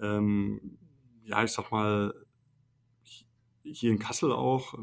ähm, 0.00 0.78
ja, 1.28 1.44
ich 1.44 1.52
sag 1.52 1.70
mal, 1.70 2.14
hier 3.62 3.90
in 3.90 3.98
Kassel 3.98 4.32
auch, 4.32 4.74
äh, 4.74 4.78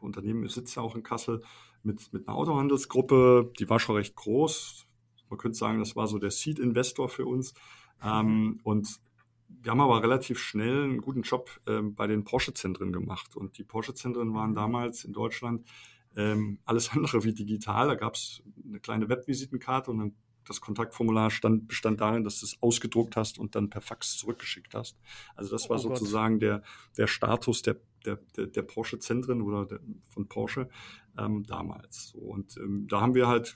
Unternehmen 0.00 0.48
sitzt 0.48 0.76
ja 0.76 0.82
auch 0.82 0.94
in 0.94 1.02
Kassel, 1.02 1.42
mit, 1.82 2.12
mit 2.12 2.28
einer 2.28 2.36
Autohandelsgruppe, 2.36 3.52
die 3.58 3.68
war 3.68 3.80
schon 3.80 3.96
recht 3.96 4.14
groß. 4.14 4.86
Man 5.30 5.38
könnte 5.38 5.58
sagen, 5.58 5.78
das 5.78 5.96
war 5.96 6.06
so 6.06 6.18
der 6.18 6.30
Seed-Investor 6.30 7.08
für 7.08 7.26
uns. 7.26 7.54
Ähm, 8.02 8.60
und 8.62 9.00
wir 9.48 9.72
haben 9.72 9.80
aber 9.80 10.02
relativ 10.02 10.38
schnell 10.38 10.84
einen 10.84 11.00
guten 11.00 11.22
Job 11.22 11.50
ähm, 11.66 11.94
bei 11.94 12.06
den 12.06 12.24
Porsche-Zentren 12.24 12.92
gemacht. 12.92 13.34
Und 13.36 13.58
die 13.58 13.64
Porsche-Zentren 13.64 14.34
waren 14.34 14.54
damals 14.54 15.04
in 15.04 15.12
Deutschland 15.12 15.66
ähm, 16.16 16.58
alles 16.64 16.90
andere 16.92 17.24
wie 17.24 17.32
digital. 17.32 17.88
Da 17.88 17.94
gab 17.94 18.14
es 18.14 18.42
eine 18.64 18.80
kleine 18.80 19.08
Webvisitenkarte 19.08 19.90
und 19.90 19.98
dann 19.98 20.14
das 20.48 20.60
Kontaktformular 20.60 21.30
stand, 21.30 21.68
bestand 21.68 22.00
darin, 22.00 22.24
dass 22.24 22.40
du 22.40 22.46
es 22.46 22.60
ausgedruckt 22.62 23.16
hast 23.16 23.38
und 23.38 23.54
dann 23.54 23.70
per 23.70 23.80
Fax 23.80 24.16
zurückgeschickt 24.16 24.74
hast. 24.74 24.98
Also 25.36 25.50
das 25.50 25.68
war 25.70 25.76
oh 25.76 25.80
sozusagen 25.80 26.40
der, 26.40 26.62
der 26.96 27.06
Status 27.06 27.62
der, 27.62 27.76
der, 28.04 28.18
der, 28.36 28.46
der 28.46 28.62
Porsche-Zentren 28.62 29.42
oder 29.42 29.66
der, 29.66 29.80
von 30.08 30.28
Porsche 30.28 30.68
ähm, 31.18 31.44
damals. 31.44 32.10
So, 32.10 32.18
und 32.18 32.56
ähm, 32.56 32.86
da 32.88 33.00
haben 33.00 33.14
wir 33.14 33.28
halt 33.28 33.54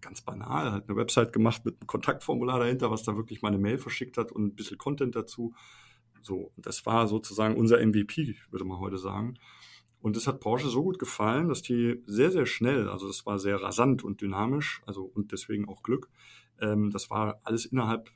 ganz 0.00 0.20
banal 0.20 0.72
halt 0.72 0.88
eine 0.88 0.96
Website 0.96 1.32
gemacht 1.32 1.64
mit 1.64 1.74
einem 1.80 1.86
Kontaktformular 1.86 2.60
dahinter, 2.60 2.90
was 2.90 3.02
da 3.02 3.16
wirklich 3.16 3.42
mal 3.42 3.48
eine 3.48 3.58
Mail 3.58 3.78
verschickt 3.78 4.18
hat 4.18 4.32
und 4.32 4.44
ein 4.44 4.54
bisschen 4.54 4.78
Content 4.78 5.16
dazu. 5.16 5.54
So, 6.22 6.52
das 6.56 6.86
war 6.86 7.06
sozusagen 7.08 7.56
unser 7.56 7.84
MVP, 7.84 8.36
würde 8.50 8.64
man 8.64 8.78
heute 8.78 8.98
sagen. 8.98 9.38
Und 10.06 10.16
es 10.16 10.28
hat 10.28 10.38
Porsche 10.38 10.68
so 10.68 10.84
gut 10.84 11.00
gefallen, 11.00 11.48
dass 11.48 11.62
die 11.62 12.00
sehr, 12.06 12.30
sehr 12.30 12.46
schnell, 12.46 12.88
also 12.88 13.08
es 13.08 13.26
war 13.26 13.40
sehr 13.40 13.60
rasant 13.60 14.04
und 14.04 14.20
dynamisch, 14.20 14.80
also 14.86 15.02
und 15.02 15.32
deswegen 15.32 15.68
auch 15.68 15.82
Glück. 15.82 16.08
Ähm, 16.60 16.92
das 16.92 17.10
war 17.10 17.40
alles 17.42 17.66
innerhalb 17.66 18.12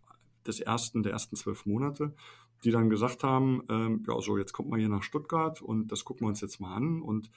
des 0.46 0.60
ersten, 0.60 1.02
der 1.02 1.10
ersten 1.10 1.34
zwölf 1.34 1.66
Monate, 1.66 2.14
die 2.62 2.70
dann 2.70 2.90
gesagt 2.90 3.24
haben, 3.24 3.64
ähm, 3.68 4.04
ja, 4.06 4.20
so 4.20 4.38
jetzt 4.38 4.52
kommt 4.52 4.70
mal 4.70 4.78
hier 4.78 4.88
nach 4.88 5.02
Stuttgart 5.02 5.60
und 5.60 5.90
das 5.90 6.04
gucken 6.04 6.26
wir 6.26 6.28
uns 6.28 6.40
jetzt 6.40 6.60
mal 6.60 6.76
an. 6.76 7.02
Und 7.02 7.28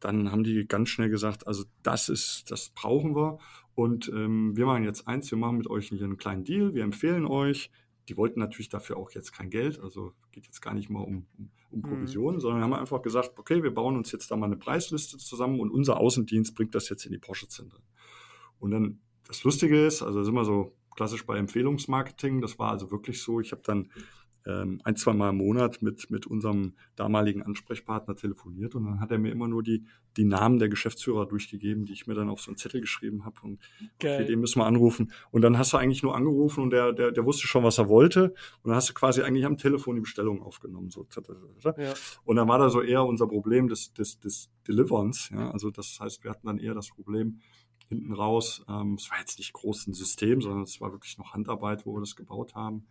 dann 0.00 0.30
haben 0.30 0.44
die 0.44 0.68
ganz 0.68 0.90
schnell 0.90 1.08
gesagt, 1.08 1.46
also 1.46 1.64
das 1.82 2.10
ist, 2.10 2.50
das 2.50 2.72
brauchen 2.74 3.16
wir. 3.16 3.38
Und 3.74 4.10
ähm, 4.10 4.54
wir 4.54 4.66
machen 4.66 4.84
jetzt 4.84 5.08
eins, 5.08 5.30
wir 5.30 5.38
machen 5.38 5.56
mit 5.56 5.70
euch 5.70 5.88
hier 5.88 6.04
einen 6.04 6.18
kleinen 6.18 6.44
Deal, 6.44 6.74
wir 6.74 6.84
empfehlen 6.84 7.24
euch, 7.24 7.70
die 8.10 8.18
wollten 8.18 8.38
natürlich 8.38 8.68
dafür 8.68 8.98
auch 8.98 9.12
jetzt 9.12 9.32
kein 9.32 9.48
Geld, 9.48 9.80
also 9.80 10.12
geht 10.30 10.44
jetzt 10.44 10.60
gar 10.60 10.74
nicht 10.74 10.90
mal 10.90 11.00
um, 11.00 11.26
um, 11.38 11.50
um 11.74 11.80
mhm. 11.80 11.82
Provisionen, 11.82 12.36
mhm. 12.36 12.40
sondern 12.40 12.62
haben 12.62 12.72
einfach 12.72 13.02
gesagt, 13.02 13.38
okay, 13.38 13.62
wir 13.62 13.74
bauen 13.74 13.96
uns 13.96 14.12
jetzt 14.12 14.30
da 14.30 14.36
mal 14.36 14.46
eine 14.46 14.56
Preisliste 14.56 15.18
zusammen 15.18 15.60
und 15.60 15.70
unser 15.70 15.98
Außendienst 15.98 16.54
bringt 16.54 16.74
das 16.74 16.88
jetzt 16.88 17.04
in 17.04 17.12
die 17.12 17.18
Porsche-Zentren. 17.18 17.82
Und 18.58 18.70
dann 18.70 19.00
das 19.26 19.42
Lustige 19.44 19.84
ist, 19.86 20.02
also 20.02 20.18
das 20.18 20.28
ist 20.28 20.32
immer 20.32 20.44
so 20.44 20.76
klassisch 20.94 21.26
bei 21.26 21.36
Empfehlungsmarketing, 21.38 22.40
das 22.40 22.58
war 22.58 22.70
also 22.70 22.90
wirklich 22.90 23.20
so, 23.22 23.40
ich 23.40 23.52
habe 23.52 23.62
dann 23.64 23.90
ähm, 24.46 24.80
ein, 24.84 24.96
zwei 24.96 25.12
Mal 25.12 25.30
im 25.30 25.38
Monat 25.38 25.82
mit, 25.82 26.10
mit 26.10 26.26
unserem 26.26 26.74
damaligen 26.96 27.42
Ansprechpartner 27.42 28.14
telefoniert 28.14 28.74
und 28.74 28.84
dann 28.84 29.00
hat 29.00 29.10
er 29.10 29.18
mir 29.18 29.32
immer 29.32 29.48
nur 29.48 29.62
die, 29.62 29.84
die 30.16 30.24
Namen 30.24 30.58
der 30.58 30.68
Geschäftsführer 30.68 31.26
durchgegeben, 31.26 31.84
die 31.84 31.92
ich 31.92 32.06
mir 32.06 32.14
dann 32.14 32.28
auf 32.28 32.40
so 32.40 32.50
einen 32.50 32.56
Zettel 32.56 32.80
geschrieben 32.80 33.24
habe 33.24 33.36
und 33.42 33.58
okay, 33.96 34.24
den 34.26 34.40
müssen 34.40 34.60
wir 34.60 34.66
anrufen. 34.66 35.12
Und 35.30 35.42
dann 35.42 35.58
hast 35.58 35.72
du 35.72 35.76
eigentlich 35.76 36.02
nur 36.02 36.14
angerufen 36.14 36.62
und 36.62 36.70
der, 36.70 36.92
der, 36.92 37.10
der 37.10 37.24
wusste 37.24 37.46
schon, 37.46 37.64
was 37.64 37.78
er 37.78 37.88
wollte 37.88 38.34
und 38.62 38.68
dann 38.68 38.74
hast 38.74 38.90
du 38.90 38.94
quasi 38.94 39.22
eigentlich 39.22 39.46
am 39.46 39.56
Telefon 39.56 39.96
die 39.96 40.02
Bestellung 40.02 40.42
aufgenommen. 40.42 40.90
So. 40.90 41.06
Ja. 41.76 41.94
Und 42.24 42.36
dann 42.36 42.48
war 42.48 42.58
da 42.58 42.68
so 42.68 42.82
eher 42.82 43.04
unser 43.04 43.26
Problem 43.26 43.68
des, 43.68 43.92
des, 43.94 44.20
des 44.20 44.50
Deliverance. 44.68 45.30
Ja? 45.32 45.50
Also 45.50 45.70
das 45.70 45.98
heißt, 46.00 46.22
wir 46.24 46.30
hatten 46.30 46.46
dann 46.46 46.58
eher 46.58 46.74
das 46.74 46.90
Problem, 46.90 47.40
hinten 47.88 48.12
raus. 48.12 48.64
Ähm, 48.68 48.94
es 48.94 49.10
war 49.10 49.18
jetzt 49.18 49.38
nicht 49.38 49.52
groß 49.52 49.86
ein 49.86 49.94
System, 49.94 50.40
sondern 50.40 50.62
es 50.62 50.80
war 50.80 50.92
wirklich 50.92 51.18
noch 51.18 51.32
Handarbeit, 51.32 51.86
wo 51.86 51.94
wir 51.94 52.00
das 52.00 52.16
gebaut 52.16 52.54
haben. 52.54 52.86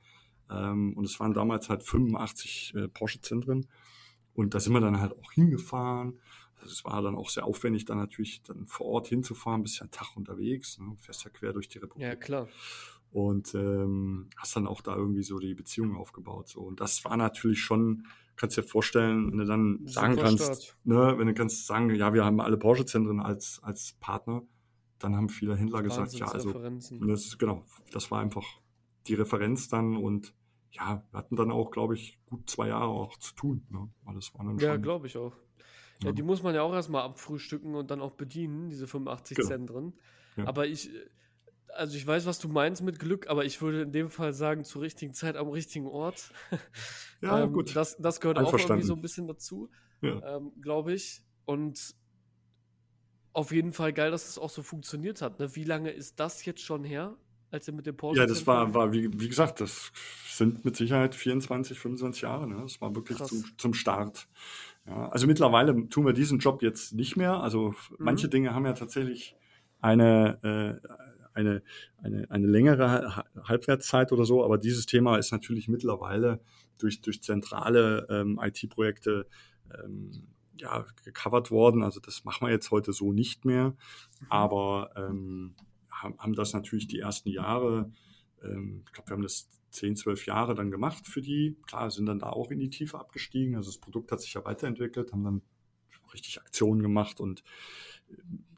Ähm, 0.49 0.93
und 0.97 1.05
es 1.05 1.19
waren 1.19 1.33
damals 1.33 1.69
halt 1.69 1.83
85 1.83 2.73
äh, 2.75 2.87
Porsche-Zentren. 2.87 3.67
Und 4.33 4.53
da 4.53 4.59
sind 4.59 4.73
wir 4.73 4.81
dann 4.81 4.99
halt 4.99 5.13
auch 5.17 5.31
hingefahren. 5.31 6.19
Also 6.55 6.71
es 6.73 6.85
war 6.85 7.01
dann 7.01 7.15
auch 7.15 7.29
sehr 7.29 7.45
aufwendig, 7.45 7.85
dann 7.85 7.97
natürlich 7.97 8.41
dann 8.43 8.65
vor 8.67 8.87
Ort 8.87 9.07
hinzufahren, 9.07 9.63
bist 9.63 9.77
ja 9.77 9.81
einen 9.81 9.91
Tag 9.91 10.15
unterwegs, 10.15 10.79
ne? 10.79 10.95
fährst 10.97 11.25
ja 11.25 11.29
quer 11.29 11.51
durch 11.53 11.67
die 11.67 11.79
Republik. 11.79 12.07
Ja, 12.07 12.15
klar. 12.15 12.47
Und 13.11 13.53
ähm, 13.53 14.29
hast 14.37 14.55
dann 14.55 14.65
auch 14.65 14.81
da 14.81 14.95
irgendwie 14.95 15.23
so 15.23 15.37
die 15.39 15.53
Beziehungen 15.53 15.95
aufgebaut. 15.95 16.47
So. 16.47 16.61
Und 16.61 16.79
das 16.79 17.03
war 17.05 17.15
natürlich 17.15 17.59
schon, 17.59 18.07
kannst 18.37 18.57
dir 18.57 18.63
vorstellen, 18.63 19.31
wenn 19.31 19.37
du 19.39 19.45
dann 19.45 19.79
Super 19.79 19.91
sagen 19.91 20.15
kannst, 20.15 20.77
ne, 20.83 21.15
wenn 21.17 21.27
du 21.27 21.33
kannst 21.33 21.67
sagen, 21.67 21.93
ja, 21.93 22.13
wir 22.13 22.25
haben 22.25 22.39
alle 22.39 22.57
Porsche-Zentren 22.57 23.19
als, 23.19 23.59
als 23.61 23.97
Partner, 23.99 24.41
dann 24.97 25.15
haben 25.15 25.29
viele 25.29 25.55
Händler 25.55 25.83
gesagt, 25.83 26.13
ja, 26.13 26.27
also 26.27 26.53
das, 27.01 27.37
genau, 27.37 27.65
das 27.91 28.09
war 28.09 28.21
einfach 28.21 28.45
die 29.07 29.15
Referenz 29.15 29.69
dann 29.69 29.97
und 29.97 30.33
ja, 30.71 31.03
wir 31.11 31.17
hatten 31.19 31.35
dann 31.35 31.51
auch, 31.51 31.71
glaube 31.71 31.93
ich, 31.93 32.19
gut 32.25 32.49
zwei 32.49 32.69
Jahre 32.69 32.87
auch 32.87 33.17
zu 33.17 33.35
tun. 33.35 33.65
Ne? 33.69 33.89
Weil 34.03 34.15
das 34.15 34.33
war 34.33 34.45
dann 34.45 34.57
ja, 34.57 34.75
glaube 34.77 35.07
ich 35.07 35.17
auch. 35.17 35.33
Ja, 36.03 36.11
die 36.11 36.23
muss 36.23 36.43
man 36.43 36.55
ja 36.55 36.63
auch 36.63 36.73
erstmal 36.73 37.03
abfrühstücken 37.03 37.75
und 37.75 37.91
dann 37.91 38.01
auch 38.01 38.11
bedienen, 38.11 38.69
diese 38.69 38.87
85 38.87 39.37
genau. 39.37 39.47
Cent 39.47 39.69
drin. 39.69 39.93
Ja. 40.35 40.47
Aber 40.47 40.65
ich, 40.65 40.89
also 41.75 41.95
ich 41.95 42.05
weiß, 42.05 42.25
was 42.25 42.39
du 42.39 42.49
meinst 42.49 42.81
mit 42.81 42.99
Glück, 42.99 43.29
aber 43.29 43.45
ich 43.45 43.61
würde 43.61 43.83
in 43.83 43.91
dem 43.91 44.09
Fall 44.09 44.33
sagen, 44.33 44.63
zur 44.63 44.81
richtigen 44.81 45.13
Zeit 45.13 45.37
am 45.37 45.49
richtigen 45.49 45.87
Ort. 45.87 46.33
Ja, 47.21 47.39
ähm, 47.43 47.53
gut. 47.53 47.75
Das, 47.75 47.97
das 47.97 48.19
gehört 48.19 48.39
auch 48.39 48.53
irgendwie 48.53 48.83
so 48.83 48.95
ein 48.95 49.01
bisschen 49.01 49.27
dazu, 49.27 49.69
ja. 50.01 50.37
ähm, 50.37 50.51
glaube 50.61 50.93
ich. 50.93 51.21
Und 51.45 51.95
auf 53.33 53.51
jeden 53.51 53.73
Fall 53.73 53.93
geil, 53.93 54.11
dass 54.11 54.27
es 54.27 54.37
auch 54.37 54.49
so 54.49 54.61
funktioniert 54.61 55.21
hat. 55.21 55.39
Ne? 55.39 55.55
Wie 55.55 55.63
lange 55.63 55.91
ist 55.91 56.19
das 56.19 56.45
jetzt 56.45 56.61
schon 56.61 56.83
her? 56.83 57.15
Als 57.53 57.67
er 57.67 57.73
mit 57.73 57.85
dem 57.85 57.95
Porsche. 57.95 58.19
Ja, 58.19 58.25
das 58.25 58.47
war, 58.47 58.73
war 58.73 58.91
wie, 58.91 59.09
wie 59.19 59.29
gesagt, 59.29 59.61
das 59.61 59.91
sind 60.27 60.65
mit 60.65 60.75
Sicherheit 60.75 61.13
24, 61.13 61.77
25 61.77 62.23
Jahre. 62.23 62.47
Ne? 62.47 62.57
Das 62.61 62.81
war 62.81 62.95
wirklich 62.95 63.19
zum, 63.19 63.45
zum 63.57 63.73
Start. 63.75 64.27
Ja, 64.87 65.09
also 65.09 65.27
mittlerweile 65.27 65.87
tun 65.87 66.05
wir 66.05 66.13
diesen 66.13 66.39
Job 66.39 66.63
jetzt 66.63 66.93
nicht 66.93 67.15
mehr. 67.15 67.35
Also 67.35 67.69
mhm. 67.69 67.95
manche 67.99 68.27
Dinge 68.27 68.55
haben 68.55 68.65
ja 68.65 68.73
tatsächlich 68.73 69.35
eine, 69.81 70.39
äh, 70.83 70.87
eine, 71.33 71.61
eine, 72.01 72.25
eine 72.29 72.47
längere 72.47 73.23
Halbwertszeit 73.43 74.11
oder 74.11 74.25
so, 74.25 74.43
aber 74.43 74.57
dieses 74.57 74.87
Thema 74.87 75.17
ist 75.17 75.31
natürlich 75.31 75.67
mittlerweile 75.67 76.41
durch, 76.79 77.01
durch 77.01 77.21
zentrale 77.21 78.07
ähm, 78.09 78.39
IT-Projekte 78.41 79.27
ähm, 79.71 80.27
ja, 80.57 80.85
gecovert 81.03 81.51
worden. 81.51 81.83
Also 81.83 81.99
das 81.99 82.23
machen 82.23 82.47
wir 82.47 82.51
jetzt 82.51 82.71
heute 82.71 82.93
so 82.93 83.13
nicht 83.13 83.45
mehr. 83.45 83.69
Mhm. 83.69 84.27
Aber 84.29 84.89
ähm, 84.95 85.55
haben, 86.03 86.33
das 86.33 86.53
natürlich 86.53 86.87
die 86.87 86.99
ersten 86.99 87.29
Jahre, 87.29 87.91
ähm, 88.43 88.83
ich 88.85 88.93
glaube, 88.93 89.09
wir 89.09 89.13
haben 89.15 89.23
das 89.23 89.49
10, 89.71 89.95
12 89.95 90.25
Jahre 90.27 90.55
dann 90.55 90.69
gemacht 90.69 91.07
für 91.07 91.21
die. 91.21 91.57
Klar, 91.65 91.89
sind 91.89 92.05
dann 92.05 92.19
da 92.19 92.29
auch 92.29 92.51
in 92.51 92.59
die 92.59 92.69
Tiefe 92.69 92.99
abgestiegen. 92.99 93.55
Also 93.55 93.71
das 93.71 93.79
Produkt 93.79 94.11
hat 94.11 94.21
sich 94.21 94.33
ja 94.33 94.45
weiterentwickelt, 94.45 95.11
haben 95.11 95.23
dann 95.23 95.41
richtig 96.13 96.39
Aktionen 96.39 96.81
gemacht 96.81 97.19
und 97.19 97.43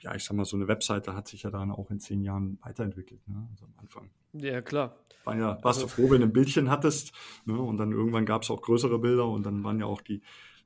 ja, 0.01 0.13
ich 0.15 0.23
sag 0.23 0.35
mal, 0.35 0.45
so 0.45 0.57
eine 0.57 0.67
Webseite 0.67 1.15
hat 1.15 1.27
sich 1.27 1.43
ja 1.43 1.49
dann 1.49 1.71
auch 1.71 1.89
in 1.89 1.99
zehn 1.99 2.21
Jahren 2.21 2.59
weiterentwickelt, 2.61 3.27
ne? 3.27 3.47
also 3.51 3.65
am 3.65 3.73
Anfang. 3.77 4.09
Ja, 4.33 4.61
klar. 4.61 4.99
War 5.23 5.37
ja, 5.37 5.63
warst 5.63 5.81
also, 5.81 5.81
du 5.83 5.87
froh, 5.87 6.11
wenn 6.11 6.21
du 6.21 6.27
ein 6.27 6.33
Bildchen 6.33 6.69
hattest, 6.69 7.13
ne? 7.45 7.57
und 7.57 7.77
dann 7.77 7.91
irgendwann 7.91 8.25
gab 8.25 8.43
es 8.43 8.51
auch 8.51 8.61
größere 8.61 8.99
Bilder 8.99 9.27
und 9.27 9.45
dann 9.45 9.63
waren 9.63 9.79
ja 9.79 9.85
auch 9.85 10.01
die, 10.01 10.21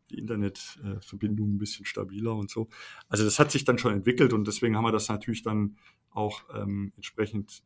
die 0.10 0.18
Internetverbindungen 0.18 1.56
ein 1.56 1.60
bisschen 1.60 1.86
stabiler 1.86 2.36
und 2.36 2.50
so. 2.50 2.68
Also 3.08 3.24
das 3.24 3.40
hat 3.40 3.52
sich 3.52 3.64
dann 3.64 3.78
schon 3.78 3.94
entwickelt 3.94 4.34
und 4.34 4.48
deswegen 4.48 4.76
haben 4.76 4.86
wir 4.86 4.92
das 4.92 5.08
natürlich 5.08 5.44
dann 5.44 5.78
auch 6.12 6.44
ähm, 6.54 6.92
entsprechend 6.96 7.64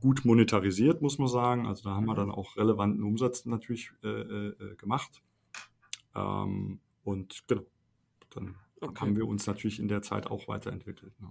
gut 0.00 0.24
monetarisiert, 0.24 1.02
muss 1.02 1.18
man 1.18 1.28
sagen. 1.28 1.66
Also 1.66 1.84
da 1.84 1.96
haben 1.96 2.06
wir 2.06 2.12
mhm. 2.12 2.18
dann 2.18 2.30
auch 2.30 2.56
relevanten 2.56 3.02
Umsatz 3.02 3.44
natürlich 3.46 3.90
äh, 4.02 4.08
äh, 4.08 4.74
gemacht. 4.76 5.22
Ähm, 6.14 6.80
und 7.04 7.44
genau, 7.46 7.64
dann 8.30 8.56
okay. 8.80 9.00
haben 9.00 9.16
wir 9.16 9.26
uns 9.26 9.46
natürlich 9.46 9.78
in 9.78 9.88
der 9.88 10.02
Zeit 10.02 10.26
auch 10.30 10.48
weiterentwickelt. 10.48 11.18
Ne? 11.20 11.30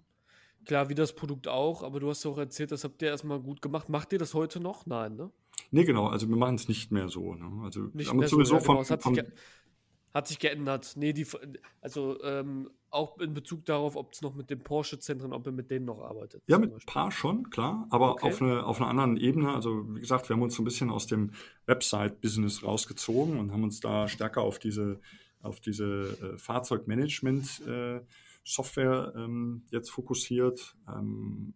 Klar, 0.66 0.90
wie 0.90 0.96
das 0.96 1.14
Produkt 1.14 1.48
auch, 1.48 1.84
aber 1.84 2.00
du 2.00 2.10
hast 2.10 2.24
ja 2.24 2.32
auch 2.32 2.38
erzählt, 2.38 2.72
das 2.72 2.84
habt 2.84 3.02
ihr 3.02 3.10
erstmal 3.10 3.40
gut 3.40 3.62
gemacht. 3.62 3.88
Macht 3.90 4.14
ihr 4.14 4.20
das 4.20 4.34
heute 4.34 4.60
noch? 4.60 4.86
Nein, 4.86 5.16
ne? 5.16 5.32
Nee, 5.72 5.84
genau, 5.84 6.08
also 6.08 6.28
wir 6.28 6.36
machen 6.36 6.56
es 6.56 6.68
nicht 6.68 6.92
mehr 6.92 7.10
so. 7.10 7.36
Ne? 7.36 7.64
Also 7.64 7.90
nicht 7.94 8.14
mehr 8.14 8.28
sowieso 8.28 8.60
so, 8.60 8.74
ja, 8.74 8.84
genau. 8.84 8.84
von, 8.84 9.16
von, 9.16 9.24
hat 10.16 10.28
sich 10.30 10.40
geändert. 10.40 10.94
Nee, 10.96 11.12
die, 11.12 11.28
also 11.82 12.24
ähm, 12.24 12.70
auch 12.90 13.20
in 13.20 13.34
Bezug 13.34 13.66
darauf, 13.66 13.98
ob 13.98 14.14
es 14.14 14.22
noch 14.22 14.34
mit 14.34 14.50
den 14.50 14.64
Porsche-Zentren, 14.64 15.34
ob 15.34 15.46
ihr 15.46 15.52
mit 15.52 15.70
denen 15.70 15.84
noch 15.86 16.00
arbeitet. 16.00 16.42
Ja, 16.48 16.58
mit 16.58 16.74
ein 16.74 16.80
paar 16.86 17.12
schon, 17.12 17.50
klar, 17.50 17.86
aber 17.90 18.12
okay. 18.12 18.28
auf, 18.28 18.42
eine, 18.42 18.66
auf 18.66 18.80
einer 18.80 18.90
anderen 18.90 19.18
Ebene. 19.18 19.54
Also 19.54 19.94
wie 19.94 20.00
gesagt, 20.00 20.30
wir 20.30 20.38
haben 20.38 20.44
uns 20.44 20.56
so 20.56 20.62
ein 20.62 20.66
bisschen 20.66 20.90
aus 20.90 21.06
dem 21.06 21.32
Website-Business 21.66 22.64
rausgezogen 22.64 23.38
und 23.38 23.52
haben 23.52 23.66
uns 23.66 23.82
da 23.82 24.08
stärker 24.08 24.42
auf 24.42 24.58
diese, 24.58 25.02
auf 25.42 25.60
diese 25.60 26.36
äh, 26.36 26.38
Fahrzeugmanagement-Software 26.38 29.14
äh, 29.16 29.20
ähm, 29.20 29.64
jetzt 29.70 29.92
fokussiert. 29.92 30.78
Ähm, 30.88 31.54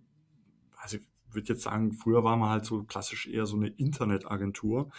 also 0.75 0.97
ich 0.97 1.03
würde 1.31 1.47
jetzt 1.47 1.61
sagen, 1.61 1.93
früher 1.93 2.25
waren 2.25 2.39
wir 2.39 2.49
halt 2.49 2.65
so 2.65 2.83
klassisch 2.83 3.25
eher 3.25 3.45
so 3.45 3.55
eine 3.55 3.69
Internetagentur 3.69 4.91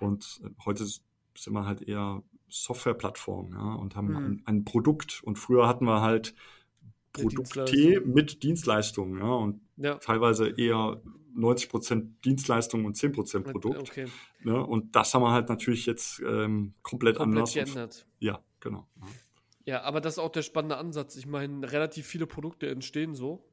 und 0.00 0.40
äh, 0.42 0.48
heute 0.64 0.84
sind 0.84 1.52
wir 1.52 1.64
halt 1.64 1.82
eher 1.82 2.24
Softwareplattform 2.54 3.52
ja, 3.52 3.74
und 3.74 3.96
haben 3.96 4.08
mhm. 4.08 4.16
ein, 4.16 4.42
ein, 4.46 4.64
Produkt. 4.64 5.22
Und 5.24 5.38
früher 5.38 5.66
hatten 5.66 5.86
wir 5.86 6.00
halt 6.00 6.34
Produkte 7.12 8.00
mit 8.04 8.42
Dienstleistungen 8.42 9.18
ja, 9.18 9.32
und 9.32 9.60
ja. 9.76 9.96
teilweise 9.96 10.48
eher 10.48 11.02
90 11.34 11.68
Prozent 11.68 12.24
Dienstleistung 12.24 12.84
und 12.84 12.96
10 12.96 13.12
Prozent 13.12 13.44
Produkt. 13.46 13.80
Okay. 13.80 14.06
Ne, 14.44 14.64
und 14.64 14.94
das 14.94 15.12
haben 15.14 15.22
wir 15.22 15.32
halt 15.32 15.48
natürlich 15.48 15.84
jetzt 15.86 16.20
ähm, 16.20 16.74
komplett, 16.82 17.16
komplett 17.16 17.18
anders. 17.18 17.54
geändert. 17.54 18.06
ja, 18.20 18.40
genau. 18.60 18.86
Ja. 19.00 19.06
ja. 19.64 19.82
aber 19.82 20.00
das 20.00 20.14
ist 20.14 20.18
auch 20.20 20.30
der 20.30 20.42
spannende 20.42 20.76
Ansatz. 20.76 21.16
Ich 21.16 21.26
meine, 21.26 21.72
relativ 21.72 22.06
viele 22.06 22.26
Produkte 22.26 22.68
entstehen 22.68 23.14
so. 23.14 23.44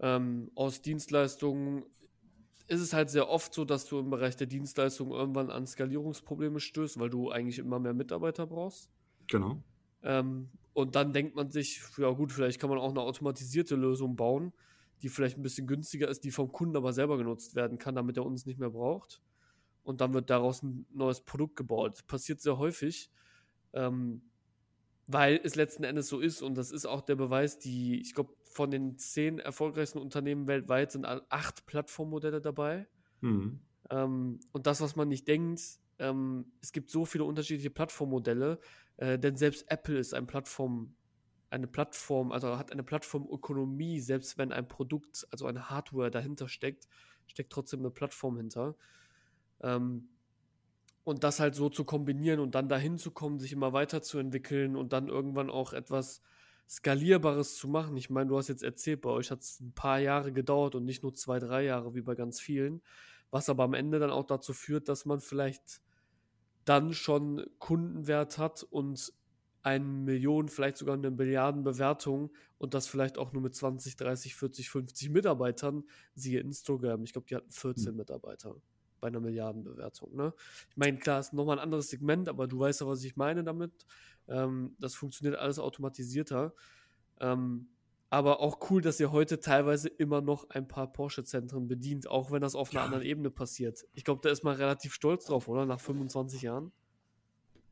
Ähm, 0.00 0.52
aus 0.54 0.82
Dienstleistungen 0.82 1.84
ist 2.68 2.80
es 2.80 2.92
halt 2.92 3.10
sehr 3.10 3.28
oft 3.28 3.52
so, 3.54 3.64
dass 3.64 3.86
du 3.86 3.98
im 3.98 4.10
Bereich 4.10 4.36
der 4.36 4.46
Dienstleistung 4.46 5.10
irgendwann 5.10 5.50
an 5.50 5.66
Skalierungsprobleme 5.66 6.60
stößt, 6.60 7.00
weil 7.00 7.08
du 7.10 7.30
eigentlich 7.30 7.58
immer 7.58 7.78
mehr 7.78 7.94
Mitarbeiter 7.94 8.46
brauchst. 8.46 8.90
Genau. 9.26 9.62
Ähm, 10.02 10.50
und 10.74 10.94
dann 10.94 11.12
denkt 11.12 11.34
man 11.34 11.50
sich, 11.50 11.80
ja 11.96 12.10
gut, 12.10 12.30
vielleicht 12.30 12.60
kann 12.60 12.70
man 12.70 12.78
auch 12.78 12.90
eine 12.90 13.00
automatisierte 13.00 13.74
Lösung 13.74 14.16
bauen, 14.16 14.52
die 15.02 15.08
vielleicht 15.08 15.38
ein 15.38 15.42
bisschen 15.42 15.66
günstiger 15.66 16.08
ist, 16.08 16.24
die 16.24 16.30
vom 16.30 16.52
Kunden 16.52 16.76
aber 16.76 16.92
selber 16.92 17.16
genutzt 17.16 17.54
werden 17.54 17.78
kann, 17.78 17.94
damit 17.94 18.16
er 18.18 18.26
uns 18.26 18.44
nicht 18.44 18.60
mehr 18.60 18.70
braucht. 18.70 19.22
Und 19.82 20.02
dann 20.02 20.12
wird 20.12 20.28
daraus 20.28 20.62
ein 20.62 20.86
neues 20.92 21.22
Produkt 21.22 21.56
gebaut. 21.56 21.94
Das 21.94 22.02
passiert 22.02 22.42
sehr 22.42 22.58
häufig, 22.58 23.10
ähm, 23.72 24.22
weil 25.06 25.40
es 25.42 25.54
letzten 25.54 25.84
Endes 25.84 26.08
so 26.08 26.20
ist. 26.20 26.42
Und 26.42 26.56
das 26.56 26.70
ist 26.70 26.84
auch 26.84 27.00
der 27.00 27.16
Beweis, 27.16 27.58
die, 27.58 28.00
ich 28.00 28.14
glaube, 28.14 28.34
von 28.50 28.70
den 28.70 28.98
zehn 28.98 29.38
erfolgreichsten 29.38 29.98
Unternehmen 29.98 30.46
weltweit 30.46 30.92
sind 30.92 31.06
acht 31.06 31.66
Plattformmodelle 31.66 32.40
dabei. 32.40 32.88
Mhm. 33.20 33.60
Ähm, 33.90 34.40
und 34.52 34.66
das, 34.66 34.80
was 34.80 34.96
man 34.96 35.08
nicht 35.08 35.28
denkt, 35.28 35.60
ähm, 35.98 36.52
es 36.60 36.72
gibt 36.72 36.90
so 36.90 37.04
viele 37.04 37.24
unterschiedliche 37.24 37.70
Plattformmodelle, 37.70 38.58
äh, 38.96 39.18
denn 39.18 39.36
selbst 39.36 39.70
Apple 39.70 39.98
ist 39.98 40.14
ein 40.14 40.26
Plattform, 40.26 40.94
eine 41.50 41.66
Plattform, 41.66 42.32
also 42.32 42.58
hat 42.58 42.72
eine 42.72 42.82
Plattformökonomie, 42.82 44.00
selbst 44.00 44.38
wenn 44.38 44.52
ein 44.52 44.68
Produkt, 44.68 45.26
also 45.30 45.46
eine 45.46 45.70
Hardware 45.70 46.10
dahinter 46.10 46.48
steckt, 46.48 46.88
steckt 47.26 47.52
trotzdem 47.52 47.80
eine 47.80 47.90
Plattform 47.90 48.36
hinter. 48.36 48.76
Ähm, 49.60 50.08
und 51.04 51.24
das 51.24 51.40
halt 51.40 51.54
so 51.54 51.70
zu 51.70 51.84
kombinieren 51.84 52.38
und 52.38 52.54
dann 52.54 52.68
dahin 52.68 52.98
zu 52.98 53.10
kommen, 53.10 53.38
sich 53.38 53.52
immer 53.52 53.72
weiterzuentwickeln 53.72 54.76
und 54.76 54.92
dann 54.92 55.08
irgendwann 55.08 55.48
auch 55.48 55.72
etwas 55.72 56.22
Skalierbares 56.68 57.56
zu 57.56 57.68
machen. 57.68 57.96
Ich 57.96 58.10
meine, 58.10 58.28
du 58.28 58.36
hast 58.36 58.48
jetzt 58.48 58.62
erzählt, 58.62 59.00
bei 59.00 59.10
euch 59.10 59.30
hat 59.30 59.40
es 59.40 59.60
ein 59.60 59.72
paar 59.72 59.98
Jahre 59.98 60.32
gedauert 60.32 60.74
und 60.74 60.84
nicht 60.84 61.02
nur 61.02 61.14
zwei, 61.14 61.38
drei 61.38 61.64
Jahre 61.64 61.94
wie 61.94 62.02
bei 62.02 62.14
ganz 62.14 62.40
vielen, 62.40 62.82
was 63.30 63.48
aber 63.48 63.64
am 63.64 63.74
Ende 63.74 63.98
dann 63.98 64.10
auch 64.10 64.26
dazu 64.26 64.52
führt, 64.52 64.88
dass 64.88 65.04
man 65.04 65.20
vielleicht 65.20 65.80
dann 66.64 66.92
schon 66.92 67.46
Kundenwert 67.58 68.36
hat 68.36 68.62
und 68.62 69.12
eine 69.62 69.84
Million, 69.84 70.48
vielleicht 70.48 70.76
sogar 70.76 70.94
eine 70.94 71.10
Milliardenbewertung 71.10 72.30
und 72.58 72.74
das 72.74 72.86
vielleicht 72.86 73.18
auch 73.18 73.32
nur 73.32 73.42
mit 73.42 73.54
20, 73.54 73.96
30, 73.96 74.34
40, 74.34 74.70
50 74.70 75.10
Mitarbeitern, 75.10 75.84
siehe 76.14 76.40
Instagram. 76.40 77.02
Ich 77.04 77.12
glaube, 77.12 77.26
die 77.26 77.36
hatten 77.36 77.50
14 77.50 77.92
mhm. 77.92 77.96
Mitarbeiter 77.96 78.54
bei 79.00 79.08
einer 79.08 79.20
Milliardenbewertung. 79.20 80.14
Ne? 80.14 80.32
Ich 80.70 80.76
meine, 80.76 80.98
klar, 80.98 81.20
ist 81.20 81.32
nochmal 81.32 81.58
ein 81.58 81.62
anderes 81.62 81.88
Segment, 81.90 82.28
aber 82.28 82.46
du 82.46 82.58
weißt 82.58 82.80
ja, 82.80 82.86
was 82.86 83.04
ich 83.04 83.16
meine 83.16 83.44
damit. 83.44 83.86
Ähm, 84.28 84.76
das 84.78 84.94
funktioniert 84.94 85.38
alles 85.38 85.58
automatisierter. 85.58 86.54
Ähm, 87.20 87.68
aber 88.10 88.40
auch 88.40 88.70
cool, 88.70 88.80
dass 88.80 88.98
ihr 89.00 89.12
heute 89.12 89.38
teilweise 89.38 89.88
immer 89.88 90.22
noch 90.22 90.48
ein 90.50 90.66
paar 90.66 90.90
Porsche-Zentren 90.90 91.68
bedient, 91.68 92.08
auch 92.08 92.30
wenn 92.30 92.40
das 92.40 92.54
auf 92.54 92.70
einer 92.70 92.80
ja. 92.80 92.84
anderen 92.86 93.04
Ebene 93.04 93.30
passiert. 93.30 93.84
Ich 93.92 94.04
glaube, 94.04 94.20
da 94.22 94.30
ist 94.30 94.44
man 94.44 94.56
relativ 94.56 94.94
stolz 94.94 95.26
drauf, 95.26 95.46
oder? 95.46 95.66
Nach 95.66 95.80
25 95.80 96.42
Jahren. 96.42 96.72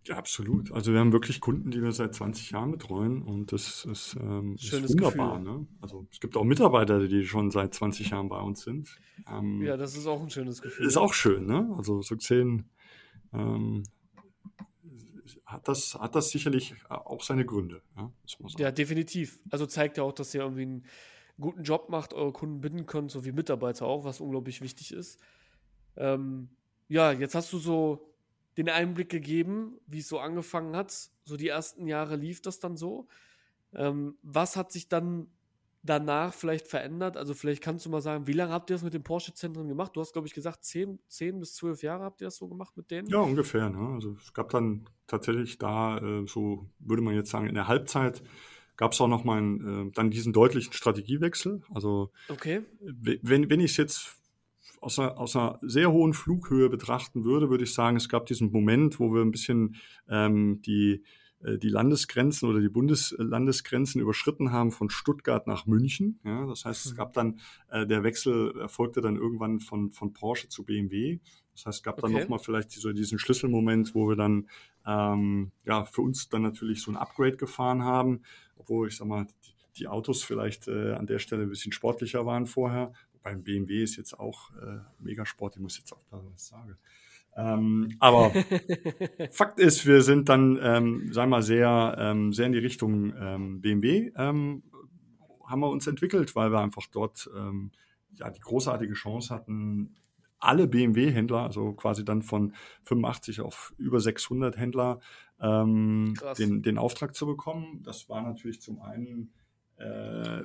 Ja, 0.06 0.16
absolut. 0.18 0.70
Also 0.72 0.92
wir 0.92 1.00
haben 1.00 1.12
wirklich 1.12 1.40
Kunden, 1.40 1.70
die 1.70 1.82
wir 1.82 1.90
seit 1.90 2.14
20 2.14 2.50
Jahren 2.52 2.70
betreuen 2.70 3.22
und 3.22 3.50
das 3.50 3.84
ist, 3.86 4.16
ähm, 4.20 4.54
ist 4.54 4.72
wunderbar. 4.72 5.40
Ne? 5.40 5.66
Also 5.80 6.06
es 6.12 6.20
gibt 6.20 6.36
auch 6.36 6.44
Mitarbeiter, 6.44 7.08
die 7.08 7.24
schon 7.24 7.50
seit 7.50 7.74
20 7.74 8.10
Jahren 8.10 8.28
bei 8.28 8.40
uns 8.40 8.62
sind. 8.62 8.88
Ähm, 9.28 9.62
ja, 9.62 9.76
das 9.76 9.96
ist 9.96 10.06
auch 10.06 10.22
ein 10.22 10.30
schönes 10.30 10.62
Gefühl. 10.62 10.86
Ist 10.86 10.96
auch 10.96 11.12
schön, 11.12 11.46
ne? 11.46 11.74
Also 11.76 12.02
so 12.02 12.16
gesehen 12.16 12.70
ähm, 13.32 13.82
hat, 15.44 15.68
das, 15.68 15.94
hat 15.94 16.14
das 16.14 16.30
sicherlich 16.30 16.74
auch 16.88 17.22
seine 17.22 17.44
Gründe. 17.44 17.82
Ja, 17.96 18.12
ja, 18.58 18.70
definitiv. 18.70 19.38
Also 19.50 19.66
zeigt 19.66 19.98
ja 19.98 20.02
auch, 20.02 20.12
dass 20.12 20.34
ihr 20.34 20.42
irgendwie 20.42 20.62
einen 20.62 20.84
guten 21.40 21.62
Job 21.62 21.88
macht, 21.88 22.14
eure 22.14 22.32
Kunden 22.32 22.60
binden 22.60 22.86
könnt, 22.86 23.10
so 23.10 23.24
wie 23.24 23.32
Mitarbeiter 23.32 23.86
auch, 23.86 24.04
was 24.04 24.20
unglaublich 24.20 24.60
wichtig 24.60 24.92
ist. 24.92 25.20
Ähm, 25.96 26.48
ja, 26.88 27.12
jetzt 27.12 27.34
hast 27.34 27.52
du 27.52 27.58
so 27.58 28.14
den 28.56 28.68
Einblick 28.68 29.10
gegeben, 29.10 29.78
wie 29.86 29.98
es 29.98 30.08
so 30.08 30.18
angefangen 30.18 30.74
hat. 30.76 30.92
So 31.24 31.36
die 31.36 31.48
ersten 31.48 31.86
Jahre 31.86 32.16
lief 32.16 32.40
das 32.40 32.58
dann 32.58 32.76
so. 32.76 33.08
Ähm, 33.74 34.16
was 34.22 34.56
hat 34.56 34.72
sich 34.72 34.88
dann 34.88 35.28
danach 35.86 36.34
vielleicht 36.34 36.66
verändert? 36.66 37.16
Also 37.16 37.34
vielleicht 37.34 37.62
kannst 37.62 37.86
du 37.86 37.90
mal 37.90 38.00
sagen, 38.00 38.26
wie 38.26 38.32
lange 38.32 38.52
habt 38.52 38.70
ihr 38.70 38.74
das 38.74 38.82
mit 38.82 38.94
den 38.94 39.02
Porsche-Zentren 39.02 39.68
gemacht? 39.68 39.92
Du 39.94 40.00
hast, 40.00 40.12
glaube 40.12 40.28
ich, 40.28 40.34
gesagt, 40.34 40.64
10, 40.64 40.98
10 41.08 41.40
bis 41.40 41.54
12 41.54 41.82
Jahre 41.82 42.04
habt 42.04 42.20
ihr 42.20 42.26
das 42.26 42.36
so 42.36 42.48
gemacht 42.48 42.76
mit 42.76 42.90
denen? 42.90 43.08
Ja, 43.08 43.20
ungefähr. 43.20 43.70
Ne? 43.70 43.94
Also 43.94 44.16
es 44.20 44.32
gab 44.34 44.50
dann 44.50 44.88
tatsächlich 45.06 45.58
da, 45.58 45.98
äh, 45.98 46.26
so 46.26 46.68
würde 46.78 47.02
man 47.02 47.14
jetzt 47.14 47.30
sagen, 47.30 47.46
in 47.46 47.54
der 47.54 47.68
Halbzeit 47.68 48.22
gab 48.76 48.92
es 48.92 49.00
auch 49.00 49.08
noch 49.08 49.24
mal 49.24 49.38
einen, 49.38 49.88
äh, 49.88 49.92
dann 49.92 50.10
diesen 50.10 50.32
deutlichen 50.32 50.72
Strategiewechsel. 50.72 51.62
Also 51.72 52.10
okay. 52.28 52.62
wenn, 52.80 53.48
wenn 53.48 53.60
ich 53.60 53.72
es 53.72 53.76
jetzt 53.76 54.16
aus 54.80 54.98
einer, 54.98 55.18
aus 55.18 55.34
einer 55.34 55.58
sehr 55.62 55.90
hohen 55.90 56.12
Flughöhe 56.12 56.68
betrachten 56.68 57.24
würde, 57.24 57.50
würde 57.50 57.64
ich 57.64 57.74
sagen, 57.74 57.96
es 57.96 58.08
gab 58.08 58.26
diesen 58.26 58.52
Moment, 58.52 59.00
wo 59.00 59.12
wir 59.12 59.22
ein 59.22 59.30
bisschen 59.30 59.76
ähm, 60.08 60.60
die, 60.62 61.02
die 61.40 61.68
Landesgrenzen 61.68 62.48
oder 62.48 62.60
die 62.60 62.68
Bundeslandesgrenzen 62.68 64.00
überschritten 64.00 64.52
haben 64.52 64.72
von 64.72 64.90
Stuttgart 64.90 65.46
nach 65.46 65.66
München. 65.66 66.18
Ja, 66.24 66.46
das 66.46 66.64
heißt, 66.64 66.86
es 66.86 66.92
mhm. 66.92 66.96
gab 66.96 67.12
dann, 67.12 67.40
äh, 67.68 67.86
der 67.86 68.02
Wechsel 68.02 68.58
erfolgte 68.58 69.00
dann 69.00 69.16
irgendwann 69.16 69.60
von, 69.60 69.90
von 69.90 70.12
Porsche 70.12 70.48
zu 70.48 70.64
BMW. 70.64 71.18
Das 71.52 71.66
heißt, 71.66 71.78
es 71.78 71.82
gab 71.82 71.98
okay. 71.98 72.12
dann 72.12 72.22
nochmal 72.22 72.38
vielleicht 72.38 72.70
so 72.72 72.92
diesen 72.92 73.18
Schlüsselmoment, 73.18 73.94
wo 73.94 74.08
wir 74.08 74.16
dann 74.16 74.48
ähm, 74.86 75.52
ja 75.64 75.84
für 75.84 76.02
uns 76.02 76.28
dann 76.28 76.42
natürlich 76.42 76.82
so 76.82 76.90
ein 76.90 76.96
Upgrade 76.96 77.36
gefahren 77.36 77.82
haben, 77.82 78.22
obwohl 78.56 78.88
ich 78.88 78.96
sag 78.96 79.06
mal, 79.06 79.26
die, 79.26 79.54
die 79.78 79.88
Autos 79.88 80.22
vielleicht 80.22 80.68
äh, 80.68 80.92
an 80.92 81.06
der 81.06 81.18
Stelle 81.18 81.42
ein 81.42 81.50
bisschen 81.50 81.72
sportlicher 81.72 82.24
waren 82.24 82.46
vorher 82.46 82.92
beim 83.26 83.42
BMW 83.42 83.82
ist 83.82 83.96
jetzt 83.96 84.20
auch 84.20 84.52
äh, 84.52 84.78
Megasport, 85.00 85.56
ich 85.56 85.60
muss 85.60 85.78
jetzt 85.78 85.92
aufpassen, 85.92 86.28
was 86.32 86.42
ich 86.42 86.46
sage. 86.46 86.78
Ähm, 87.36 87.94
aber 88.00 88.32
Fakt 89.30 89.60
ist, 89.60 89.86
wir 89.86 90.02
sind 90.02 90.28
dann, 90.28 90.58
ähm, 90.62 91.12
sagen 91.12 91.30
wir 91.30 91.36
mal, 91.36 91.42
sehr, 91.42 91.96
ähm, 91.98 92.32
sehr 92.32 92.46
in 92.46 92.52
die 92.52 92.58
Richtung 92.58 93.12
ähm, 93.20 93.60
BMW 93.60 94.10
ähm, 94.16 94.62
haben 95.44 95.60
wir 95.60 95.70
uns 95.70 95.86
entwickelt, 95.86 96.34
weil 96.34 96.50
wir 96.50 96.60
einfach 96.60 96.86
dort 96.90 97.30
ähm, 97.36 97.70
ja 98.14 98.30
die 98.30 98.40
großartige 98.40 98.94
Chance 98.94 99.34
hatten, 99.34 99.96
alle 100.38 100.66
BMW-Händler, 100.66 101.42
also 101.42 101.72
quasi 101.72 102.04
dann 102.04 102.22
von 102.22 102.54
85 102.84 103.40
auf 103.40 103.74
über 103.78 104.00
600 104.00 104.56
Händler, 104.56 105.00
ähm, 105.40 106.14
den, 106.38 106.62
den 106.62 106.78
Auftrag 106.78 107.14
zu 107.14 107.26
bekommen. 107.26 107.82
Das 107.82 108.08
war 108.08 108.22
natürlich 108.22 108.60
zum 108.60 108.80
einen 108.80 109.32
äh, 109.76 110.42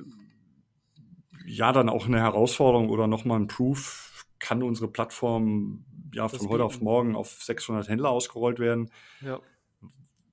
ja 1.46 1.72
dann 1.72 1.88
auch 1.88 2.06
eine 2.06 2.20
Herausforderung 2.20 2.88
oder 2.88 3.06
nochmal 3.06 3.40
ein 3.40 3.48
Proof, 3.48 4.26
kann 4.38 4.62
unsere 4.62 4.88
Plattform 4.88 5.84
ja 6.12 6.28
von 6.28 6.48
heute 6.48 6.64
auf 6.64 6.80
morgen 6.80 7.16
auf 7.16 7.42
600 7.42 7.88
Händler 7.88 8.10
ausgerollt 8.10 8.58
werden. 8.58 8.90
Ja. 9.20 9.40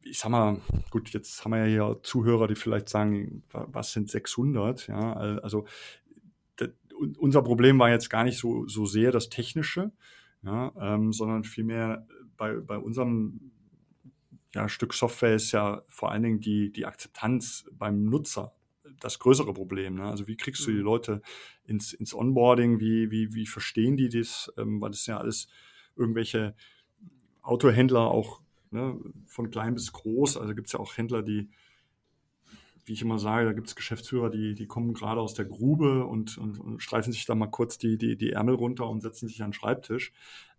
Ich 0.03 0.19
sag 0.19 0.29
mal, 0.29 0.61
gut, 0.89 1.09
jetzt 1.09 1.43
haben 1.43 1.51
wir 1.51 1.65
ja 1.65 1.65
hier 1.65 1.99
Zuhörer, 2.03 2.47
die 2.47 2.55
vielleicht 2.55 2.89
sagen, 2.89 3.43
was 3.51 3.91
sind 3.91 4.09
600? 4.09 4.87
Ja, 4.87 5.13
also 5.13 5.65
das, 6.55 6.69
unser 7.17 7.41
Problem 7.43 7.77
war 7.79 7.89
jetzt 7.89 8.09
gar 8.09 8.23
nicht 8.23 8.37
so, 8.37 8.67
so 8.67 8.85
sehr 8.85 9.11
das 9.11 9.29
Technische, 9.29 9.91
ja, 10.41 10.71
ähm, 10.79 11.11
sondern 11.11 11.43
vielmehr 11.43 12.07
bei, 12.37 12.55
bei 12.55 12.77
unserem 12.77 13.51
ja, 14.55 14.67
Stück 14.67 14.93
Software 14.93 15.35
ist 15.35 15.51
ja 15.51 15.83
vor 15.87 16.11
allen 16.11 16.23
Dingen 16.23 16.39
die, 16.39 16.71
die 16.71 16.85
Akzeptanz 16.85 17.65
beim 17.71 18.05
Nutzer 18.05 18.53
das 18.99 19.19
größere 19.19 19.53
Problem. 19.53 19.95
Ne? 19.95 20.05
Also 20.05 20.27
wie 20.27 20.37
kriegst 20.37 20.65
du 20.65 20.71
die 20.71 20.77
mhm. 20.77 20.83
Leute 20.83 21.21
ins, 21.65 21.93
ins 21.93 22.13
Onboarding, 22.13 22.79
wie, 22.79 23.11
wie, 23.11 23.33
wie 23.33 23.45
verstehen 23.45 23.95
die 23.97 24.09
das? 24.09 24.51
Ähm, 24.57 24.81
weil 24.81 24.91
das 24.91 25.05
ja 25.05 25.17
alles 25.17 25.47
irgendwelche 25.99 26.55
Autohändler 27.41 28.09
auch 28.09 28.41
ne, 28.71 28.99
von 29.25 29.49
klein 29.51 29.73
bis 29.73 29.91
groß. 29.91 30.38
Also 30.38 30.55
gibt 30.55 30.67
es 30.67 30.73
ja 30.73 30.79
auch 30.79 30.97
Händler, 30.97 31.21
die, 31.21 31.49
wie 32.85 32.93
ich 32.93 33.01
immer 33.01 33.19
sage, 33.19 33.45
da 33.45 33.53
gibt 33.53 33.67
es 33.67 33.75
Geschäftsführer, 33.75 34.29
die, 34.29 34.55
die 34.55 34.67
kommen 34.67 34.93
gerade 34.93 35.21
aus 35.21 35.33
der 35.33 35.45
Grube 35.45 36.05
und, 36.05 36.38
und, 36.38 36.59
und, 36.59 36.81
streifen 36.81 37.13
sich 37.13 37.25
da 37.25 37.35
mal 37.35 37.47
kurz 37.47 37.77
die, 37.77 37.97
die, 37.97 38.17
die 38.17 38.31
Ärmel 38.31 38.55
runter 38.55 38.88
und 38.89 39.01
setzen 39.01 39.27
sich 39.27 39.41
an 39.41 39.49
den 39.49 39.53
Schreibtisch. 39.53 40.12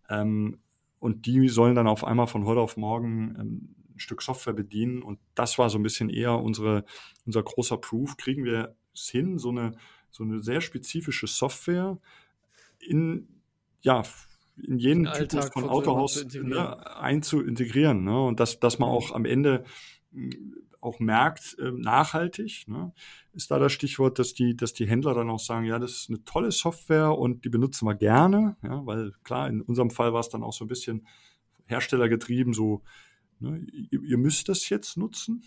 Ähm, 0.08 0.58
und 0.98 1.26
die 1.26 1.48
sollen 1.48 1.74
dann 1.74 1.88
auf 1.88 2.04
einmal 2.04 2.26
von 2.26 2.44
heute 2.44 2.60
auf 2.60 2.76
morgen 2.76 3.34
ähm, 3.38 3.74
ein 3.94 3.98
Stück 4.00 4.22
Software 4.22 4.52
bedienen. 4.52 5.02
Und 5.02 5.18
das 5.34 5.58
war 5.58 5.70
so 5.70 5.78
ein 5.78 5.82
bisschen 5.82 6.10
eher 6.10 6.38
unsere, 6.38 6.84
unser 7.24 7.42
großer 7.42 7.78
Proof. 7.78 8.16
Kriegen 8.16 8.44
wir 8.44 8.76
es 8.94 9.08
hin, 9.08 9.38
so 9.38 9.50
eine, 9.50 9.72
so 10.10 10.24
eine 10.24 10.42
sehr 10.42 10.60
spezifische 10.60 11.26
Software 11.26 11.98
in, 12.80 13.28
ja, 13.82 14.02
in 14.66 14.78
jeden 14.78 15.04
Den 15.04 15.28
Typus 15.28 15.50
von 15.50 15.68
Autohaus 15.68 16.24
ne, 16.34 16.96
einzuintegrieren. 16.96 18.04
Ne? 18.04 18.24
Und 18.26 18.40
dass, 18.40 18.60
dass 18.60 18.78
man 18.78 18.88
auch 18.88 19.12
am 19.12 19.24
Ende 19.24 19.64
hm, 20.12 20.54
auch 20.80 20.98
merkt, 20.98 21.56
äh, 21.58 21.70
nachhaltig, 21.72 22.64
ne, 22.66 22.92
ist 23.32 23.50
da 23.50 23.58
das 23.58 23.72
Stichwort, 23.72 24.18
dass 24.18 24.34
die, 24.34 24.56
dass 24.56 24.72
die 24.72 24.88
Händler 24.88 25.14
dann 25.14 25.30
auch 25.30 25.38
sagen, 25.38 25.66
ja, 25.66 25.78
das 25.78 25.92
ist 25.92 26.08
eine 26.08 26.24
tolle 26.24 26.50
Software 26.52 27.16
und 27.16 27.44
die 27.44 27.50
benutzen 27.50 27.86
wir 27.86 27.94
gerne, 27.94 28.56
ja, 28.62 28.84
weil 28.86 29.12
klar, 29.22 29.48
in 29.48 29.60
unserem 29.60 29.90
Fall 29.90 30.12
war 30.12 30.20
es 30.20 30.30
dann 30.30 30.42
auch 30.42 30.52
so 30.52 30.64
ein 30.64 30.68
bisschen 30.68 31.06
herstellergetrieben, 31.66 32.54
so 32.54 32.82
Ne, 33.42 33.66
ihr, 33.72 34.02
ihr, 34.02 34.18
müsst 34.18 34.50
das 34.50 34.68
jetzt 34.68 34.98
nutzen. 34.98 35.42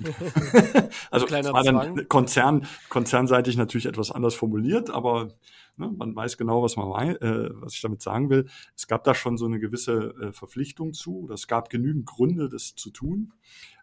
Ne? 0.00 0.10
also 1.10 1.24
das 1.26 1.52
war 1.52 1.62
dann 1.62 2.08
Konzern, 2.08 2.66
konzernseitig 2.88 3.56
natürlich 3.56 3.86
etwas 3.86 4.10
anders 4.10 4.34
formuliert, 4.34 4.90
aber 4.90 5.28
ne, 5.76 5.88
man 5.96 6.16
weiß 6.16 6.36
genau, 6.36 6.64
was 6.64 6.76
man 6.76 6.88
äh, 7.14 7.50
was 7.52 7.74
ich 7.74 7.80
damit 7.80 8.02
sagen 8.02 8.28
will. 8.28 8.46
Es 8.74 8.88
gab 8.88 9.04
da 9.04 9.14
schon 9.14 9.38
so 9.38 9.46
eine 9.46 9.60
gewisse 9.60 10.14
äh, 10.20 10.32
Verpflichtung 10.32 10.94
zu, 10.94 11.20
oder 11.20 11.34
es 11.34 11.46
gab 11.46 11.70
genügend 11.70 12.06
Gründe, 12.06 12.48
das 12.48 12.74
zu 12.74 12.90
tun. 12.90 13.32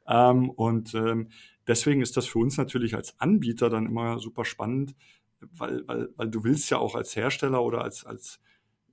Ähm, 0.05 0.49
und 0.49 0.93
ähm, 0.93 1.29
deswegen 1.65 2.01
ist 2.01 2.17
das 2.17 2.27
für 2.27 2.39
uns 2.39 2.57
natürlich 2.57 2.93
als 2.93 3.17
Anbieter 3.21 3.69
dann 3.69 3.85
immer 3.85 4.19
super 4.19 4.43
spannend, 4.43 4.95
weil, 5.39 5.87
weil, 5.87 6.09
weil 6.17 6.29
du 6.29 6.43
willst 6.43 6.69
ja 6.69 6.77
auch 6.77 6.95
als 6.95 7.15
Hersteller 7.15 7.63
oder 7.63 7.83
als, 7.83 8.05
als 8.05 8.41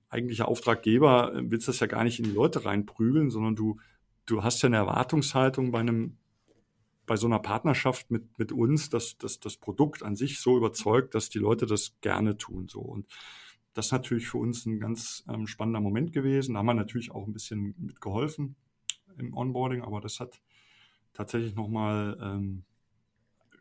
eigentlicher 0.07 0.47
Auftraggeber, 0.47 1.33
äh, 1.35 1.51
willst 1.51 1.67
das 1.67 1.81
ja 1.81 1.87
gar 1.87 2.05
nicht 2.05 2.19
in 2.19 2.25
die 2.25 2.31
Leute 2.31 2.63
reinprügeln, 2.63 3.29
sondern 3.29 3.57
du 3.57 3.77
du 4.25 4.43
hast 4.43 4.61
ja 4.61 4.67
eine 4.67 4.77
Erwartungshaltung 4.77 5.71
bei 5.71 5.79
einem 5.79 6.17
bei 7.05 7.17
so 7.17 7.27
einer 7.27 7.39
Partnerschaft 7.39 8.11
mit, 8.11 8.39
mit 8.39 8.51
uns, 8.51 8.89
dass, 8.89 9.17
dass 9.17 9.39
das 9.39 9.57
Produkt 9.57 10.03
an 10.03 10.15
sich 10.15 10.39
so 10.39 10.55
überzeugt, 10.55 11.15
dass 11.15 11.29
die 11.29 11.39
Leute 11.39 11.65
das 11.65 11.97
gerne 11.99 12.37
tun. 12.37 12.69
So. 12.69 12.79
Und 12.79 13.07
das 13.73 13.87
ist 13.87 13.91
natürlich 13.91 14.27
für 14.27 14.37
uns 14.37 14.65
ein 14.65 14.79
ganz 14.79 15.25
ähm, 15.27 15.47
spannender 15.47 15.81
Moment 15.81 16.13
gewesen. 16.13 16.53
Da 16.53 16.59
haben 16.59 16.65
wir 16.67 16.73
natürlich 16.73 17.11
auch 17.11 17.27
ein 17.27 17.33
bisschen 17.33 17.75
mitgeholfen 17.77 18.55
im 19.17 19.35
Onboarding, 19.35 19.81
aber 19.81 19.99
das 19.99 20.19
hat 20.19 20.41
tatsächlich 21.11 21.55
nochmal 21.55 22.17
ähm, 22.21 22.63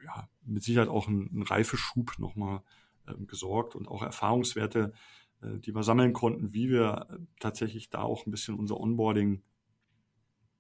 ja, 0.05 0.29
mit 0.44 0.62
Sicherheit 0.62 0.88
auch 0.88 1.09
einen, 1.09 1.29
einen 1.29 1.42
Reifeschub 1.42 2.18
nochmal 2.18 2.62
ähm, 3.09 3.27
gesorgt 3.27 3.75
und 3.75 3.88
auch 3.88 4.03
Erfahrungswerte, 4.03 4.92
äh, 5.42 5.59
die 5.59 5.75
wir 5.75 5.83
sammeln 5.83 6.12
konnten, 6.12 6.53
wie 6.53 6.70
wir 6.70 7.07
äh, 7.11 7.16
tatsächlich 7.40 7.90
da 7.90 8.03
auch 8.03 8.27
ein 8.27 8.31
bisschen 8.31 8.55
unser 8.55 8.79
Onboarding 8.79 9.42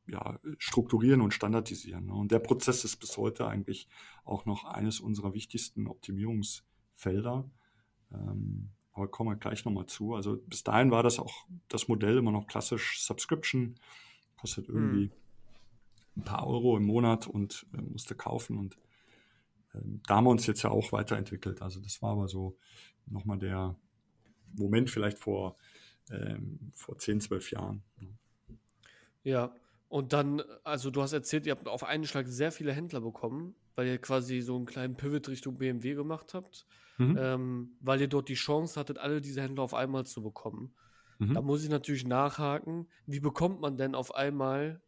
ja, 0.06 0.38
strukturieren 0.58 1.20
und 1.20 1.32
standardisieren. 1.32 2.06
Ne? 2.06 2.14
Und 2.14 2.32
der 2.32 2.40
Prozess 2.40 2.84
ist 2.84 2.96
bis 2.96 3.16
heute 3.16 3.46
eigentlich 3.46 3.88
auch 4.24 4.46
noch 4.46 4.64
eines 4.64 5.00
unserer 5.00 5.34
wichtigsten 5.34 5.86
Optimierungsfelder. 5.86 7.48
Ähm, 8.12 8.70
aber 8.92 9.08
kommen 9.08 9.30
wir 9.30 9.36
gleich 9.36 9.64
nochmal 9.64 9.86
zu. 9.86 10.14
Also 10.14 10.36
bis 10.46 10.64
dahin 10.64 10.90
war 10.90 11.02
das 11.02 11.18
auch 11.18 11.46
das 11.68 11.88
Modell 11.88 12.18
immer 12.18 12.32
noch 12.32 12.46
klassisch 12.46 13.00
Subscription, 13.00 13.76
kostet 14.36 14.68
hm. 14.68 14.74
irgendwie 14.74 15.04
hm. 15.04 15.12
ein 16.16 16.24
paar 16.24 16.46
Euro 16.46 16.76
im 16.76 16.84
Monat 16.84 17.26
und 17.26 17.66
äh, 17.72 17.80
musste 17.80 18.14
kaufen. 18.14 18.58
Und 18.58 18.76
ähm, 19.74 20.02
da 20.06 20.16
haben 20.16 20.24
wir 20.24 20.30
uns 20.30 20.46
jetzt 20.46 20.62
ja 20.62 20.70
auch 20.70 20.92
weiterentwickelt. 20.92 21.62
Also 21.62 21.80
das 21.80 22.02
war 22.02 22.12
aber 22.12 22.28
so 22.28 22.56
nochmal 23.06 23.38
der 23.38 23.76
Moment 24.54 24.90
vielleicht 24.90 25.18
vor, 25.18 25.56
ähm, 26.10 26.72
vor 26.74 26.98
10, 26.98 27.20
12 27.20 27.52
Jahren. 27.52 27.82
Ne? 27.98 28.08
Ja, 29.24 29.54
und 29.92 30.14
dann, 30.14 30.42
also 30.64 30.90
du 30.90 31.02
hast 31.02 31.12
erzählt, 31.12 31.44
ihr 31.44 31.52
habt 31.52 31.68
auf 31.68 31.84
einen 31.84 32.06
Schlag 32.06 32.26
sehr 32.26 32.50
viele 32.50 32.72
Händler 32.72 33.02
bekommen, 33.02 33.54
weil 33.74 33.86
ihr 33.88 33.98
quasi 33.98 34.40
so 34.40 34.56
einen 34.56 34.64
kleinen 34.64 34.96
Pivot 34.96 35.28
Richtung 35.28 35.58
BMW 35.58 35.92
gemacht 35.92 36.32
habt, 36.32 36.66
mhm. 36.96 37.18
ähm, 37.20 37.76
weil 37.78 38.00
ihr 38.00 38.08
dort 38.08 38.30
die 38.30 38.34
Chance 38.34 38.80
hattet, 38.80 38.96
alle 38.96 39.20
diese 39.20 39.42
Händler 39.42 39.64
auf 39.64 39.74
einmal 39.74 40.06
zu 40.06 40.22
bekommen. 40.22 40.72
Mhm. 41.18 41.34
Da 41.34 41.42
muss 41.42 41.62
ich 41.62 41.68
natürlich 41.68 42.06
nachhaken, 42.06 42.88
wie 43.04 43.20
bekommt 43.20 43.60
man 43.60 43.76
denn 43.76 43.94
auf 43.94 44.14
einmal 44.14 44.80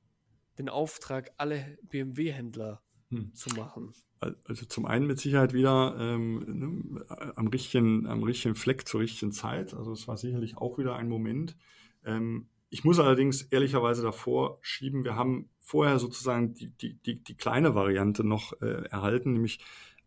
den 0.57 0.71
Auftrag, 0.71 1.33
alle 1.37 1.77
BMW-Händler 1.83 2.81
mhm. 3.11 3.35
zu 3.35 3.51
machen? 3.57 3.93
Also 4.21 4.65
zum 4.65 4.87
einen 4.87 5.07
mit 5.07 5.21
Sicherheit 5.21 5.53
wieder 5.53 5.97
ähm, 5.99 6.95
ne, 6.95 7.33
am, 7.37 7.49
richtigen, 7.49 8.07
am 8.07 8.23
richtigen 8.23 8.55
Fleck 8.55 8.89
zur 8.89 9.01
richtigen 9.01 9.33
Zeit. 9.33 9.75
Also 9.75 9.93
es 9.93 10.09
war 10.09 10.17
sicherlich 10.17 10.57
auch 10.57 10.79
wieder 10.79 10.97
ein 10.97 11.11
Moment. 11.11 11.59
Ähm, 12.07 12.49
ich 12.75 12.83
muss 12.83 12.99
allerdings 12.99 13.43
ehrlicherweise 13.43 14.03
davor 14.03 14.59
schieben, 14.61 15.05
wir 15.05 15.15
haben 15.15 15.49
vorher 15.61 16.01
sozusagen 16.01 16.55
die, 16.55 16.71
die, 16.71 16.95
die, 16.95 17.23
die 17.23 17.37
kleine 17.37 17.77
Variante 17.77 18.25
noch 18.25 18.53
äh, 18.61 18.87
erhalten, 18.87 19.33
nämlich 19.33 19.61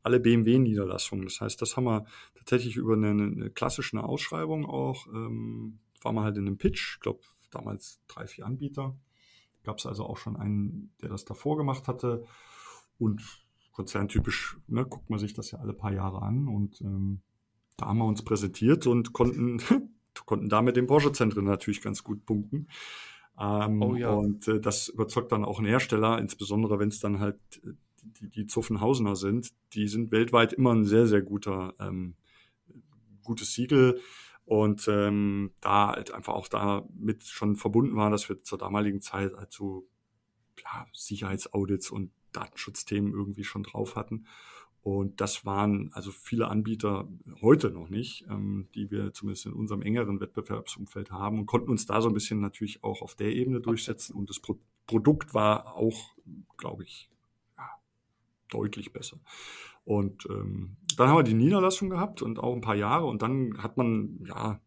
alle 0.03 0.19
BMW-Niederlassungen. 0.19 1.23
Das 1.23 1.39
heißt, 1.39 1.61
das 1.61 1.77
haben 1.77 1.85
wir 1.85 2.03
tatsächlich 2.35 2.75
über 2.75 2.95
eine, 2.95 3.11
eine 3.11 3.49
klassische 3.51 4.03
Ausschreibung 4.03 4.65
auch, 4.65 5.07
ähm, 5.07 5.79
war 6.01 6.11
man 6.11 6.25
halt 6.25 6.35
in 6.35 6.45
einem 6.45 6.57
Pitch, 6.57 6.95
ich 6.95 6.99
glaube 6.99 7.21
damals 7.51 8.01
drei, 8.09 8.27
vier 8.27 8.45
Anbieter. 8.45 8.97
Gab 9.63 9.77
es 9.77 9.85
also 9.85 10.05
auch 10.05 10.17
schon 10.17 10.35
einen, 10.35 10.91
der 11.01 11.07
das 11.07 11.23
davor 11.23 11.55
gemacht 11.55 11.87
hatte. 11.87 12.25
Und 12.99 13.45
konzerntypisch 13.71 14.57
ne, 14.67 14.85
guckt 14.85 15.09
man 15.09 15.19
sich 15.19 15.33
das 15.33 15.51
ja 15.51 15.59
alle 15.59 15.71
paar 15.71 15.93
Jahre 15.93 16.21
an 16.21 16.49
und 16.49 16.81
ähm, 16.81 17.21
da 17.77 17.85
haben 17.85 17.99
wir 17.99 18.05
uns 18.05 18.25
präsentiert 18.25 18.87
und 18.87 19.13
konnten 19.13 19.61
konnten 20.25 20.49
damit 20.49 20.75
den 20.75 20.87
Porsche-Zentren 20.87 21.45
natürlich 21.45 21.81
ganz 21.81 22.03
gut 22.03 22.25
punkten. 22.25 22.67
Ähm, 23.39 23.81
oh, 23.81 23.95
ja. 23.95 24.09
Und 24.09 24.47
äh, 24.47 24.59
das 24.59 24.87
überzeugt 24.89 25.31
dann 25.31 25.45
auch 25.45 25.59
einen 25.59 25.67
Hersteller, 25.67 26.19
insbesondere 26.19 26.79
wenn 26.79 26.89
es 26.89 26.99
dann 26.99 27.19
halt 27.19 27.37
äh, 27.63 27.73
die, 28.01 28.29
die 28.29 28.45
Zuffenhausener 28.45 29.15
sind. 29.15 29.51
Die 29.73 29.87
sind 29.87 30.11
weltweit 30.11 30.53
immer 30.53 30.73
ein 30.73 30.85
sehr, 30.85 31.07
sehr 31.07 31.21
guter, 31.21 31.73
ähm, 31.79 32.15
gutes 33.23 33.53
Siegel. 33.53 33.99
Und 34.45 34.87
ähm, 34.87 35.51
da 35.59 35.89
halt 35.89 36.11
einfach 36.11 36.33
auch 36.33 36.47
damit 36.47 37.23
schon 37.23 37.57
verbunden 37.57 37.97
war, 37.97 38.09
dass 38.09 38.29
wir 38.29 38.41
zur 38.43 38.57
damaligen 38.57 39.01
Zeit 39.01 39.33
halt 39.35 39.51
so 39.51 39.87
ja, 40.63 40.87
Sicherheitsaudits 40.93 41.91
und 41.91 42.11
Datenschutzthemen 42.31 43.11
irgendwie 43.11 43.43
schon 43.43 43.63
drauf 43.63 43.95
hatten. 43.95 44.25
Und 44.87 45.19
das 45.19 45.45
waren 45.45 45.91
also 45.91 46.11
viele 46.11 46.47
Anbieter 46.47 47.09
heute 47.41 47.71
noch 47.71 47.89
nicht, 47.89 48.25
ähm, 48.29 48.69
die 48.73 48.89
wir 48.89 49.11
zumindest 49.11 49.45
in 49.45 49.51
unserem 49.51 49.81
engeren 49.81 50.21
Wettbewerbsumfeld 50.21 51.11
haben 51.11 51.39
und 51.39 51.45
konnten 51.45 51.71
uns 51.71 51.85
da 51.85 51.99
so 51.99 52.07
ein 52.07 52.13
bisschen 52.13 52.39
natürlich 52.39 52.85
auch 52.85 53.01
auf 53.01 53.13
der 53.13 53.35
Ebene 53.35 53.59
durchsetzen. 53.59 54.15
Und 54.15 54.29
das 54.29 54.39
Pro 54.39 54.57
Produkt 54.85 55.33
war 55.33 55.75
auch, 55.75 56.15
glaube 56.55 56.85
ich, 56.85 57.09
ja, 57.57 57.69
deutlich 58.49 58.93
besser. 58.93 59.19
Und 59.83 60.25
ähm, 60.29 60.77
dann 60.95 61.09
haben 61.09 61.17
wir 61.17 61.23
die 61.23 61.33
Niederlassung 61.33 61.89
gehabt 61.89 62.21
und 62.21 62.39
auch 62.39 62.55
ein 62.55 62.61
paar 62.61 62.77
Jahre 62.77 63.07
und 63.07 63.21
dann 63.21 63.61
hat 63.61 63.75
man, 63.75 64.23
ja, 64.25 64.61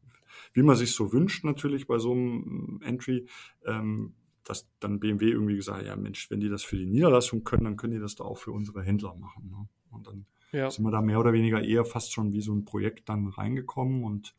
wie 0.53 0.63
man 0.63 0.77
sich 0.77 0.93
so 0.93 1.15
wünscht 1.15 1.45
natürlich 1.45 1.87
bei 1.87 1.99
so 1.99 2.13
einem 2.13 2.83
Entry, 2.85 3.27
ähm, 3.65 4.13
dass 4.45 4.69
dann 4.81 5.01
BMW 5.01 5.31
irgendwie 5.31 5.57
gesagt, 5.57 5.87
ja 5.87 5.97
Mensch, 5.97 6.31
wenn 6.31 6.41
die 6.41 6.51
das 6.51 6.63
für 6.63 6.77
die 6.77 6.85
Niederlassung 6.85 7.43
können, 7.43 7.65
dann 7.65 7.79
können 7.79 7.95
die 7.95 8.01
das 8.01 8.17
da 8.17 8.25
auch 8.25 8.37
für 8.37 8.53
unsere 8.53 8.83
Händler 8.83 9.15
machen. 9.15 9.49
Ne? 9.49 9.67
Und 9.91 10.07
dann 10.07 10.27
ja. 10.53 10.71
sind 10.71 10.85
wir 10.85 10.91
da 10.91 11.01
mehr 11.01 11.21
oder 11.21 11.33
weniger 11.33 11.63
eher 11.63 11.85
fast 11.85 12.13
schon 12.13 12.33
wie 12.33 12.41
so 12.41 12.55
ein 12.55 12.65
Projekt 12.65 13.09
dann 13.09 13.29
reingekommen 13.29 14.05
und 14.05 14.35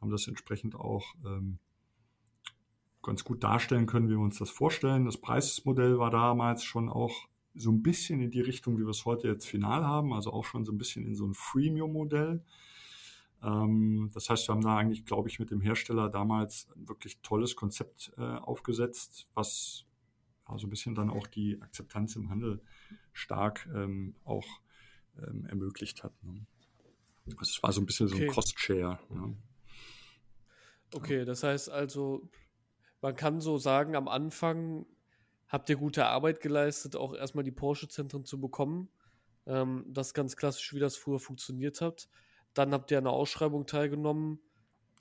haben 0.00 0.10
das 0.10 0.28
entsprechend 0.28 0.74
auch 0.74 1.14
ähm, 1.24 1.58
ganz 3.02 3.24
gut 3.24 3.42
darstellen 3.42 3.86
können, 3.86 4.08
wie 4.08 4.12
wir 4.12 4.20
uns 4.20 4.38
das 4.38 4.50
vorstellen. 4.50 5.04
Das 5.04 5.16
Preismodell 5.16 5.98
war 5.98 6.10
damals 6.10 6.64
schon 6.64 6.88
auch 6.88 7.28
so 7.54 7.70
ein 7.70 7.82
bisschen 7.82 8.20
in 8.20 8.30
die 8.30 8.40
Richtung, 8.40 8.78
wie 8.78 8.84
wir 8.84 8.90
es 8.90 9.04
heute 9.04 9.28
jetzt 9.28 9.46
final 9.46 9.84
haben, 9.84 10.12
also 10.12 10.32
auch 10.32 10.44
schon 10.44 10.64
so 10.64 10.72
ein 10.72 10.78
bisschen 10.78 11.04
in 11.04 11.14
so 11.14 11.26
ein 11.26 11.34
Freemium-Modell. 11.34 12.44
Ähm, 13.42 14.10
das 14.14 14.30
heißt, 14.30 14.48
wir 14.48 14.54
haben 14.54 14.62
da 14.62 14.76
eigentlich, 14.76 15.04
glaube 15.04 15.28
ich, 15.28 15.38
mit 15.38 15.50
dem 15.50 15.60
Hersteller 15.60 16.08
damals 16.08 16.68
ein 16.76 16.88
wirklich 16.88 17.20
tolles 17.22 17.56
Konzept 17.56 18.12
äh, 18.16 18.22
aufgesetzt, 18.22 19.28
was 19.34 19.84
also 20.44 20.66
ein 20.66 20.70
bisschen 20.70 20.94
dann 20.94 21.10
auch 21.10 21.26
die 21.26 21.60
Akzeptanz 21.60 22.16
im 22.16 22.30
Handel 22.30 22.60
stark 23.12 23.68
ähm, 23.74 24.14
auch 24.24 24.46
ähm, 25.26 25.46
ermöglicht 25.46 26.02
hat. 26.02 26.12
Ne? 26.22 26.46
Also 27.36 27.50
es 27.50 27.62
war 27.62 27.72
so 27.72 27.80
ein 27.80 27.86
bisschen 27.86 28.08
so 28.08 28.16
ein 28.16 28.26
Cost-Share. 28.26 28.98
Ne? 29.10 29.36
Okay, 30.94 31.24
das 31.24 31.42
heißt 31.42 31.70
also, 31.70 32.28
man 33.00 33.14
kann 33.14 33.40
so 33.40 33.58
sagen, 33.58 33.94
am 33.94 34.08
Anfang 34.08 34.86
habt 35.48 35.68
ihr 35.68 35.76
gute 35.76 36.06
Arbeit 36.06 36.40
geleistet, 36.40 36.96
auch 36.96 37.14
erstmal 37.14 37.44
die 37.44 37.50
Porsche-Zentren 37.50 38.24
zu 38.24 38.40
bekommen. 38.40 38.88
Ähm, 39.46 39.84
das 39.88 40.14
ganz 40.14 40.36
klassisch, 40.36 40.74
wie 40.74 40.80
das 40.80 40.96
früher 40.96 41.18
funktioniert 41.18 41.80
hat. 41.80 42.08
Dann 42.54 42.72
habt 42.72 42.90
ihr 42.90 42.98
an 42.98 43.04
der 43.04 43.12
Ausschreibung 43.12 43.66
teilgenommen. 43.66 44.40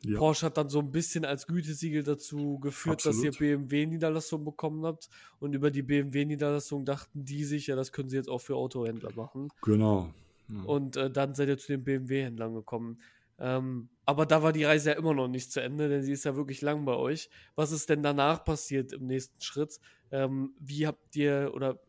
Ja. 0.03 0.19
Porsche 0.19 0.45
hat 0.45 0.57
dann 0.57 0.69
so 0.69 0.79
ein 0.79 0.91
bisschen 0.91 1.25
als 1.25 1.47
Gütesiegel 1.47 2.03
dazu 2.03 2.59
geführt, 2.59 3.05
Absolut. 3.05 3.17
dass 3.17 3.41
ihr 3.41 3.57
BMW-Niederlassung 3.57 4.45
bekommen 4.45 4.85
habt. 4.85 5.09
Und 5.39 5.53
über 5.53 5.71
die 5.71 5.81
BMW-Niederlassung 5.81 6.85
dachten 6.85 7.25
die 7.25 7.43
sich, 7.43 7.67
ja, 7.67 7.75
das 7.75 7.91
können 7.91 8.09
sie 8.09 8.15
jetzt 8.15 8.29
auch 8.29 8.41
für 8.41 8.55
Autohändler 8.55 9.11
machen. 9.15 9.49
Genau. 9.61 10.13
Ja. 10.49 10.63
Und 10.63 10.97
äh, 10.97 11.09
dann 11.09 11.35
seid 11.35 11.49
ihr 11.49 11.57
zu 11.57 11.73
den 11.73 11.83
BMW-Händlern 11.83 12.53
gekommen. 12.53 12.99
Ähm, 13.39 13.89
aber 14.05 14.25
da 14.25 14.41
war 14.41 14.53
die 14.53 14.63
Reise 14.63 14.91
ja 14.91 14.95
immer 14.97 15.13
noch 15.13 15.27
nicht 15.27 15.51
zu 15.51 15.61
Ende, 15.61 15.89
denn 15.89 16.03
sie 16.03 16.13
ist 16.13 16.25
ja 16.25 16.35
wirklich 16.35 16.61
lang 16.61 16.85
bei 16.85 16.95
euch. 16.95 17.29
Was 17.55 17.71
ist 17.71 17.89
denn 17.89 18.01
danach 18.01 18.43
passiert 18.43 18.93
im 18.93 19.05
nächsten 19.05 19.41
Schritt? 19.41 19.79
Ähm, 20.11 20.53
wie 20.59 20.87
habt 20.87 21.15
ihr, 21.15 21.51
oder 21.53 21.79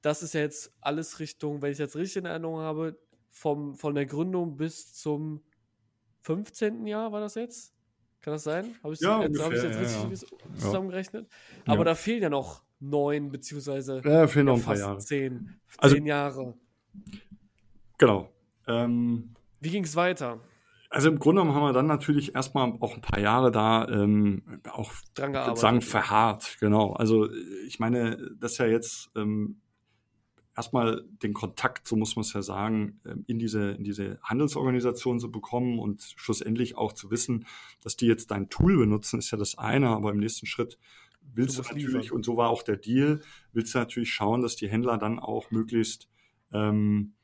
das 0.00 0.22
ist 0.22 0.34
ja 0.34 0.40
jetzt 0.40 0.72
alles 0.80 1.18
Richtung, 1.18 1.62
wenn 1.62 1.72
ich 1.72 1.78
jetzt 1.78 1.96
richtig 1.96 2.18
in 2.18 2.26
Erinnerung 2.26 2.60
habe, 2.60 2.98
vom, 3.30 3.74
von 3.74 3.94
der 3.94 4.06
Gründung 4.06 4.56
bis 4.56 4.94
zum 4.94 5.42
15. 6.22 6.86
Jahr 6.86 7.12
war 7.12 7.20
das 7.20 7.34
jetzt? 7.34 7.74
Kann 8.20 8.34
das 8.34 8.44
sein? 8.44 8.76
Habe 8.82 8.94
ich 8.94 9.00
ja, 9.00 9.22
jetzt, 9.22 9.42
hab 9.42 9.52
jetzt 9.52 9.64
ja, 9.64 9.80
richtig 9.80 10.30
ja. 10.30 10.58
zusammengerechnet? 10.58 11.28
Aber 11.66 11.84
da 11.84 11.94
fehlen 11.94 12.22
ja 12.22 12.30
noch 12.30 12.62
neun, 12.78 13.30
beziehungsweise 13.30 14.00
ja, 14.04 14.26
fehlen 14.26 14.46
noch 14.46 14.56
ein 14.56 14.62
paar 14.62 14.76
Jahre. 14.76 14.98
Zehn, 14.98 15.56
also, 15.78 15.96
zehn 15.96 16.06
Jahre. 16.06 16.54
Genau. 17.98 18.28
Ähm, 18.68 19.34
Wie 19.60 19.70
ging 19.70 19.84
es 19.84 19.96
weiter? 19.96 20.40
Also 20.92 21.08
im 21.08 21.18
Grunde 21.18 21.40
genommen 21.40 21.56
haben 21.56 21.66
wir 21.66 21.72
dann 21.72 21.86
natürlich 21.86 22.34
erstmal 22.34 22.70
auch 22.80 22.94
ein 22.94 23.00
paar 23.00 23.18
Jahre 23.18 23.50
da 23.50 23.88
ähm, 23.88 24.60
auch 24.70 24.92
dran 25.14 25.32
gearbeitet. 25.32 25.58
sagen 25.58 25.80
verharrt, 25.80 26.58
genau. 26.60 26.92
Also 26.92 27.28
ich 27.66 27.80
meine, 27.80 28.18
das 28.38 28.52
ist 28.52 28.58
ja 28.58 28.66
jetzt 28.66 29.10
ähm, 29.16 29.61
erstmal 30.56 31.04
den 31.22 31.32
Kontakt, 31.32 31.86
so 31.88 31.96
muss 31.96 32.16
man 32.16 32.22
es 32.22 32.32
ja 32.32 32.42
sagen, 32.42 33.00
ähm, 33.06 33.24
in 33.26 33.38
diese, 33.38 33.72
in 33.72 33.84
diese 33.84 34.18
Handelsorganisation 34.22 35.20
zu 35.20 35.30
bekommen 35.30 35.78
und 35.78 36.02
schlussendlich 36.16 36.76
auch 36.76 36.92
zu 36.92 37.10
wissen, 37.10 37.46
dass 37.82 37.96
die 37.96 38.06
jetzt 38.06 38.30
dein 38.30 38.48
Tool 38.48 38.76
benutzen, 38.76 39.18
ist 39.18 39.30
ja 39.30 39.38
das 39.38 39.58
eine, 39.58 39.88
aber 39.88 40.10
im 40.10 40.18
nächsten 40.18 40.46
Schritt 40.46 40.78
willst 41.20 41.58
du, 41.58 41.62
du 41.62 41.68
natürlich, 41.68 42.02
liefern. 42.04 42.16
und 42.16 42.24
so 42.24 42.36
war 42.36 42.50
auch 42.50 42.62
der 42.62 42.76
Deal, 42.76 43.20
willst 43.52 43.74
du 43.74 43.78
natürlich 43.78 44.12
schauen, 44.12 44.42
dass 44.42 44.56
die 44.56 44.68
Händler 44.68 44.98
dann 44.98 45.18
auch 45.18 45.50
möglichst 45.50 46.08
ähm, 46.52 47.14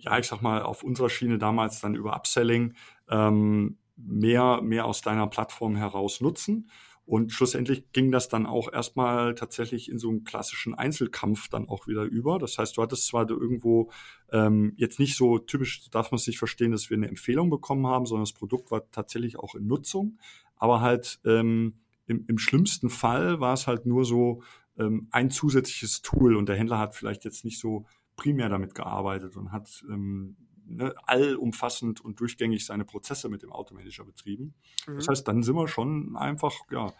ja, 0.00 0.18
ich 0.18 0.26
sag 0.26 0.40
mal, 0.40 0.62
auf 0.62 0.82
unserer 0.82 1.10
Schiene 1.10 1.38
damals 1.38 1.80
dann 1.80 1.94
über 1.94 2.14
Upselling 2.14 2.74
ähm, 3.08 3.78
mehr, 3.96 4.60
mehr 4.62 4.86
aus 4.86 5.02
deiner 5.02 5.26
Plattform 5.26 5.76
heraus 5.76 6.20
nutzen. 6.20 6.70
Und 7.06 7.32
schlussendlich 7.32 7.90
ging 7.92 8.12
das 8.12 8.28
dann 8.28 8.46
auch 8.46 8.72
erstmal 8.72 9.34
tatsächlich 9.34 9.90
in 9.90 9.98
so 9.98 10.10
einen 10.10 10.22
klassischen 10.22 10.74
Einzelkampf 10.74 11.48
dann 11.48 11.68
auch 11.68 11.88
wieder 11.88 12.04
über. 12.04 12.38
Das 12.38 12.56
heißt, 12.56 12.76
du 12.76 12.82
hattest 12.82 13.06
zwar 13.08 13.28
irgendwo 13.28 13.90
ähm, 14.30 14.74
jetzt 14.76 15.00
nicht 15.00 15.16
so 15.16 15.38
typisch, 15.38 15.90
darf 15.90 16.12
man 16.12 16.16
es 16.16 16.26
nicht 16.28 16.38
verstehen, 16.38 16.70
dass 16.70 16.88
wir 16.88 16.96
eine 16.96 17.08
Empfehlung 17.08 17.50
bekommen 17.50 17.86
haben, 17.86 18.06
sondern 18.06 18.22
das 18.22 18.32
Produkt 18.32 18.70
war 18.70 18.88
tatsächlich 18.92 19.38
auch 19.38 19.56
in 19.56 19.66
Nutzung. 19.66 20.18
Aber 20.54 20.80
halt 20.80 21.18
ähm, 21.24 21.80
im, 22.06 22.24
im 22.28 22.38
schlimmsten 22.38 22.90
Fall 22.90 23.40
war 23.40 23.54
es 23.54 23.66
halt 23.66 23.86
nur 23.86 24.04
so 24.04 24.42
ähm, 24.78 25.08
ein 25.10 25.30
zusätzliches 25.30 26.02
Tool 26.02 26.36
und 26.36 26.48
der 26.48 26.56
Händler 26.56 26.78
hat 26.78 26.94
vielleicht 26.94 27.24
jetzt 27.24 27.44
nicht 27.44 27.58
so 27.58 27.86
primär 28.16 28.48
damit 28.48 28.74
gearbeitet 28.74 29.36
und 29.36 29.50
hat 29.50 29.82
ähm, 29.88 30.36
ne, 30.70 30.94
allumfassend 31.06 32.00
und 32.00 32.20
durchgängig 32.20 32.64
seine 32.64 32.84
Prozesse 32.84 33.28
mit 33.28 33.42
dem 33.42 33.52
Automanager 33.52 34.04
betrieben. 34.04 34.54
Mhm. 34.86 34.96
Das 34.96 35.08
heißt, 35.08 35.26
dann 35.26 35.42
sind 35.42 35.56
wir 35.56 35.68
schon 35.68 36.16
einfach, 36.16 36.54
ja, 36.70 36.92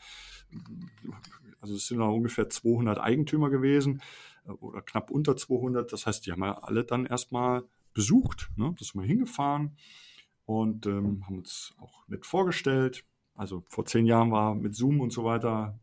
also 1.61 1.75
es 1.75 1.87
sind 1.87 1.99
noch 1.99 2.13
ungefähr 2.13 2.49
200 2.49 2.99
Eigentümer 2.99 3.51
gewesen 3.51 4.03
äh, 4.47 4.51
oder 4.51 4.83
knapp 4.83 5.11
unter 5.11 5.37
200. 5.37 5.93
Das 5.93 6.07
heißt, 6.07 6.27
die 6.27 6.33
haben 6.33 6.41
wir 6.41 6.67
alle 6.67 6.85
dann 6.85 7.07
erstmal 7.07 7.65
besucht, 7.93 8.51
ne? 8.57 8.75
das 8.79 8.89
sind 8.89 9.01
wir 9.01 9.07
hingefahren 9.07 9.77
und 10.45 10.87
ähm, 10.87 11.25
haben 11.27 11.39
uns 11.39 11.75
auch 11.81 12.07
nett 12.09 12.27
vorgestellt. 12.27 13.05
Also 13.35 13.65
vor 13.69 13.87
zehn 13.87 14.07
Jahren 14.07 14.31
war 14.31 14.55
mit 14.55 14.75
Zoom 14.75 15.01
und 15.01 15.13
so 15.13 15.25
weiter 15.25 15.79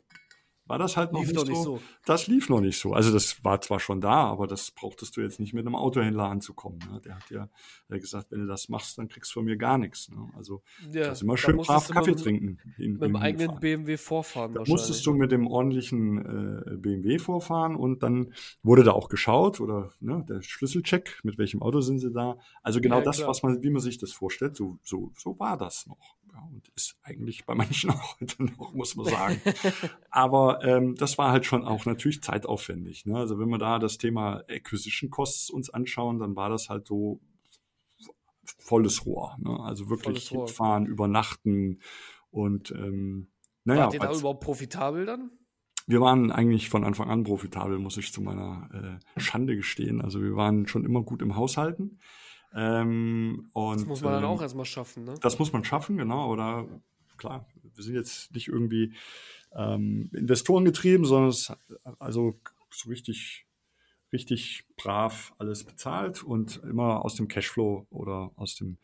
war 0.68 0.78
das 0.78 0.98
halt 0.98 1.14
noch, 1.14 1.22
lief 1.22 1.32
nicht, 1.32 1.40
so. 1.40 1.48
nicht, 1.48 1.64
so. 1.64 1.82
Das 2.06 2.28
lief 2.28 2.50
noch 2.50 2.62
nicht 2.62 2.80
so. 2.80 2.94
Also 2.94 3.12
das 3.12 3.44
war 3.44 3.62
zwar 3.62 3.80
schon 3.80 4.02
da, 4.02 4.26
aber 4.26 4.48
das 4.48 4.72
brauchtest 4.72 5.18
du 5.18 5.22
jetzt 5.22 5.40
nicht 5.40 5.54
mit 5.54 5.66
einem 5.66 5.76
Autohändler 5.76 6.26
anzukommen. 6.26 6.80
Ne? 6.92 7.02
Der 7.04 7.16
hat 7.16 7.30
ja 7.30 7.50
der 7.90 7.96
hat 7.96 8.02
gesagt, 8.02 8.32
wenn 8.32 8.42
du 8.42 8.48
das 8.48 8.70
machst, 8.70 8.98
dann 8.98 9.08
kriegst 9.08 9.32
du 9.32 9.40
von 9.40 9.46
mir 9.46 9.58
gar 9.58 9.78
nichts. 9.78 10.10
Ne? 10.10 10.30
Also 10.36 10.62
ja, 10.92 11.06
das 11.08 11.22
immer 11.22 11.38
schön 11.38 11.58
brav 11.58 11.88
Kaffee 11.88 12.12
mit, 12.12 12.20
trinken. 12.20 12.58
In, 12.78 12.94
mit 12.94 13.02
dem 13.02 13.16
eigenen 13.16 13.48
fahren. 13.48 13.60
BMW 13.60 13.98
vorfahren 13.98 14.54
da 14.54 14.64
musstest 14.68 15.06
du 15.06 15.14
mit 15.14 15.32
dem 15.32 15.48
ordentlichen 15.48 16.18
äh, 16.18 16.78
BMW 16.78 17.18
vorfahren 17.20 17.76
und 17.76 18.04
dann 18.04 18.34
wurde 18.64 18.84
da 18.84 18.92
auch 18.92 19.10
geschaut 19.10 19.62
oder 19.62 19.92
ne, 20.00 20.26
der 20.28 20.42
Schlüsselcheck, 20.42 21.20
mit 21.24 21.38
welchem 21.38 21.62
Auto 21.62 21.82
sind 21.82 22.00
sie 22.00 22.12
da. 22.12 22.38
Also 22.62 22.82
genau 22.82 23.00
ja, 23.00 23.04
das, 23.04 23.26
was 23.26 23.44
man, 23.44 23.64
wie 23.64 23.70
man 23.70 23.82
sich 23.82 23.98
das 23.98 24.12
vorstellt, 24.12 24.56
so, 24.56 24.78
so, 24.84 25.12
so 25.16 25.40
war 25.40 25.58
das 25.58 25.88
noch. 25.88 26.17
Ja, 26.34 26.42
und 26.42 26.68
ist 26.76 26.98
eigentlich 27.04 27.46
bei 27.46 27.56
manchen 27.56 27.90
auch 27.92 28.20
heute 28.20 28.44
noch, 28.44 28.74
muss 28.74 28.96
man 28.96 29.08
sagen. 29.08 29.42
Aber 30.10 30.64
ähm, 30.64 30.96
das 30.96 31.18
war 31.18 31.32
halt 31.32 31.46
schon 31.46 31.66
auch 31.66 31.86
natürlich 31.86 32.22
zeitaufwendig. 32.22 33.06
Ne? 33.06 33.18
Also 33.18 33.40
wenn 33.40 33.50
wir 33.50 33.58
da 33.58 33.80
das 33.80 33.98
Thema 33.98 34.44
Acquisition 34.50 35.10
Costs 35.10 35.50
uns 35.50 35.70
anschauen, 35.70 36.20
dann 36.20 36.36
war 36.36 36.50
das 36.50 36.70
halt 36.70 36.88
so 36.88 37.22
volles 38.60 39.06
Rohr. 39.06 39.38
Ne? 39.40 39.60
Also 39.60 39.90
wirklich 39.90 40.34
fahren, 40.48 40.86
übernachten 40.86 41.82
und 42.30 42.72
ähm, 42.72 43.32
naja. 43.64 43.86
Wart 43.86 43.94
ihr 43.96 44.00
da 44.00 44.14
überhaupt 44.14 44.44
profitabel 44.44 45.06
dann? 45.06 45.32
Wir 45.88 46.02
waren 46.02 46.32
eigentlich 46.32 46.70
von 46.70 46.84
Anfang 46.84 47.10
an 47.10 47.24
profitabel, 47.24 47.80
muss 47.80 47.98
ich 47.98 48.12
zu 48.12 48.22
meiner 48.22 49.00
äh, 49.16 49.20
Schande 49.20 49.56
gestehen. 49.56 50.02
Also 50.02 50.22
wir 50.22 50.36
waren 50.36 50.68
schon 50.68 50.86
immer 50.86 51.02
gut 51.02 51.22
im 51.22 51.36
Haushalten. 51.36 52.00
Ähm, 52.58 53.50
und, 53.54 53.82
das 53.82 53.86
muss 53.86 54.02
man 54.02 54.14
dann 54.14 54.24
ähm, 54.24 54.30
auch 54.30 54.42
erstmal 54.42 54.66
schaffen, 54.66 55.04
ne? 55.04 55.14
Das 55.22 55.38
muss 55.38 55.54
man 55.54 55.64
schaffen, 55.64 55.98
genau. 55.98 56.32
Oder 56.32 56.68
klar, 57.18 57.46
wir 57.62 57.84
sind 57.84 57.94
jetzt 57.94 58.34
nicht 58.34 58.48
irgendwie 58.48 58.96
ähm, 59.56 60.10
Investoren 60.12 60.66
getrieben, 60.66 61.06
sondern 61.06 61.30
es 61.30 61.54
also 62.00 62.40
so 62.72 62.90
richtig, 62.90 63.46
richtig 64.12 64.66
brav 64.76 65.34
alles 65.38 65.66
bezahlt 65.66 66.24
und 66.24 66.58
immer 66.64 67.06
aus 67.06 67.14
dem 67.14 67.28
Cashflow 67.28 67.86
oder 67.92 68.32
aus, 68.38 68.56
dem, 68.56 68.80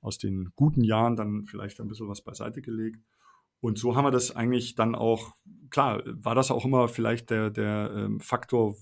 aus 0.00 0.16
den 0.16 0.50
guten 0.56 0.82
Jahren 0.82 1.14
dann 1.14 1.44
vielleicht 1.44 1.80
ein 1.80 1.88
bisschen 1.88 2.08
was 2.08 2.22
beiseite 2.22 2.62
gelegt. 2.62 2.98
Und 3.60 3.78
so 3.78 3.94
haben 3.94 4.04
wir 4.04 4.10
das 4.10 4.34
eigentlich 4.34 4.74
dann 4.74 4.94
auch, 4.94 5.34
klar, 5.68 6.02
war 6.06 6.34
das 6.34 6.50
auch 6.50 6.64
immer 6.64 6.88
vielleicht 6.88 7.28
der, 7.28 7.50
der 7.50 7.92
ähm, 7.94 8.20
Faktor, 8.20 8.74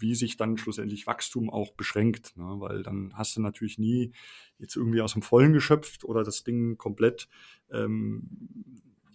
wie 0.00 0.14
sich 0.14 0.36
dann 0.36 0.56
schlussendlich 0.56 1.06
Wachstum 1.06 1.50
auch 1.50 1.72
beschränkt, 1.72 2.36
ne? 2.36 2.56
weil 2.58 2.82
dann 2.82 3.12
hast 3.14 3.36
du 3.36 3.40
natürlich 3.40 3.78
nie 3.78 4.12
jetzt 4.58 4.76
irgendwie 4.76 5.00
aus 5.00 5.12
dem 5.12 5.22
Vollen 5.22 5.52
geschöpft 5.52 6.04
oder 6.04 6.24
das 6.24 6.44
Ding 6.44 6.76
komplett, 6.76 7.28
ähm, 7.70 8.28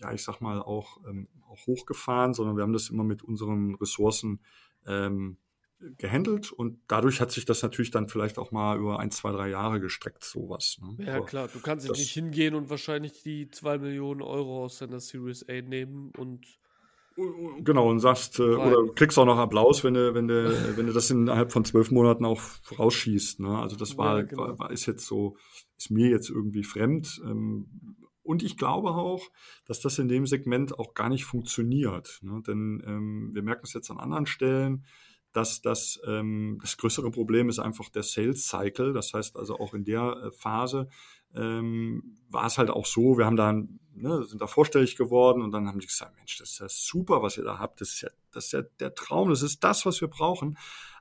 ja, 0.01 0.13
ich 0.13 0.23
sag 0.23 0.41
mal, 0.41 0.61
auch, 0.61 0.99
ähm, 1.07 1.27
auch 1.49 1.67
hochgefahren, 1.67 2.33
sondern 2.33 2.57
wir 2.57 2.63
haben 2.63 2.73
das 2.73 2.89
immer 2.89 3.03
mit 3.03 3.23
unseren 3.23 3.75
Ressourcen 3.75 4.39
ähm, 4.85 5.37
gehandelt 5.97 6.51
und 6.51 6.79
dadurch 6.87 7.19
hat 7.21 7.31
sich 7.31 7.45
das 7.45 7.61
natürlich 7.61 7.91
dann 7.91 8.07
vielleicht 8.07 8.37
auch 8.37 8.51
mal 8.51 8.77
über 8.77 8.99
ein, 8.99 9.11
zwei, 9.11 9.31
drei 9.31 9.49
Jahre 9.49 9.79
gestreckt, 9.79 10.23
sowas. 10.23 10.79
Ne? 10.81 11.05
Ja, 11.05 11.17
Aber 11.17 11.25
klar, 11.25 11.47
du 11.47 11.59
kannst 11.59 11.89
nicht 11.89 12.11
hingehen 12.11 12.55
und 12.55 12.69
wahrscheinlich 12.69 13.21
die 13.23 13.49
zwei 13.49 13.77
Millionen 13.77 14.21
Euro 14.21 14.65
aus 14.65 14.79
deiner 14.79 14.99
Series 14.99 15.47
A 15.49 15.61
nehmen 15.61 16.11
und 16.17 16.45
Genau, 17.15 17.89
und 17.89 17.99
sagst, 17.99 18.39
äh, 18.39 18.43
oder 18.43 18.93
kriegst 18.93 19.17
auch 19.17 19.25
noch 19.25 19.37
Applaus, 19.37 19.85
wenn 19.85 19.93
du, 19.93 20.13
wenn 20.13 20.27
du, 20.27 20.33
wenn 20.77 20.87
du 20.87 20.93
das 20.93 21.09
innerhalb 21.09 21.51
von 21.51 21.63
zwölf 21.63 21.91
Monaten 21.91 22.25
auch 22.25 22.41
rausschießt. 22.77 23.39
Ne? 23.39 23.57
Also 23.57 23.77
das 23.77 23.97
war, 23.97 24.19
ja, 24.19 24.23
genau. 24.23 24.59
war, 24.59 24.71
ist 24.71 24.85
jetzt 24.85 25.05
so, 25.05 25.37
ist 25.77 25.91
mir 25.91 26.09
jetzt 26.09 26.29
irgendwie 26.29 26.63
fremd. 26.63 27.21
Ähm, 27.23 27.67
und 28.21 28.43
ich 28.43 28.57
glaube 28.57 28.89
auch, 28.89 29.29
dass 29.65 29.79
das 29.79 29.99
in 29.99 30.07
dem 30.07 30.25
Segment 30.25 30.77
auch 30.77 30.93
gar 30.93 31.09
nicht 31.09 31.25
funktioniert. 31.25 32.19
Ne? 32.21 32.41
Denn 32.45 32.83
ähm, 32.85 33.29
wir 33.33 33.43
merken 33.43 33.61
es 33.63 33.73
jetzt 33.73 33.91
an 33.91 33.99
anderen 33.99 34.25
Stellen, 34.25 34.85
dass 35.31 35.61
das, 35.61 35.99
ähm, 36.07 36.57
das 36.61 36.77
größere 36.77 37.11
Problem 37.11 37.49
ist 37.49 37.59
einfach 37.59 37.89
der 37.89 38.03
Sales 38.03 38.47
Cycle. 38.47 38.93
Das 38.93 39.13
heißt 39.13 39.37
also 39.37 39.57
auch 39.57 39.73
in 39.73 39.83
der 39.83 40.17
äh, 40.23 40.31
Phase 40.31 40.89
ähm, 41.35 42.17
war 42.29 42.45
es 42.45 42.57
halt 42.57 42.69
auch 42.69 42.85
so, 42.85 43.17
wir 43.17 43.25
haben 43.25 43.35
da, 43.35 43.51
ne, 43.51 44.23
sind 44.23 44.41
da 44.41 44.47
vorstellig 44.47 44.95
geworden 44.95 45.41
und 45.41 45.51
dann 45.51 45.67
haben 45.67 45.79
die 45.79 45.87
gesagt, 45.87 46.15
Mensch, 46.17 46.37
das 46.37 46.51
ist 46.51 46.59
ja 46.59 46.67
super, 46.69 47.21
was 47.21 47.37
ihr 47.37 47.43
da 47.43 47.59
habt. 47.59 47.81
Das 47.81 47.89
ist 47.89 48.01
ja, 48.01 48.09
das 48.31 48.45
ist 48.45 48.51
ja 48.53 48.61
der 48.79 48.93
Traum, 48.95 49.29
das 49.29 49.41
ist 49.41 49.63
das, 49.63 49.85
was 49.85 50.01
wir 50.01 50.07
brauchen. 50.07 50.57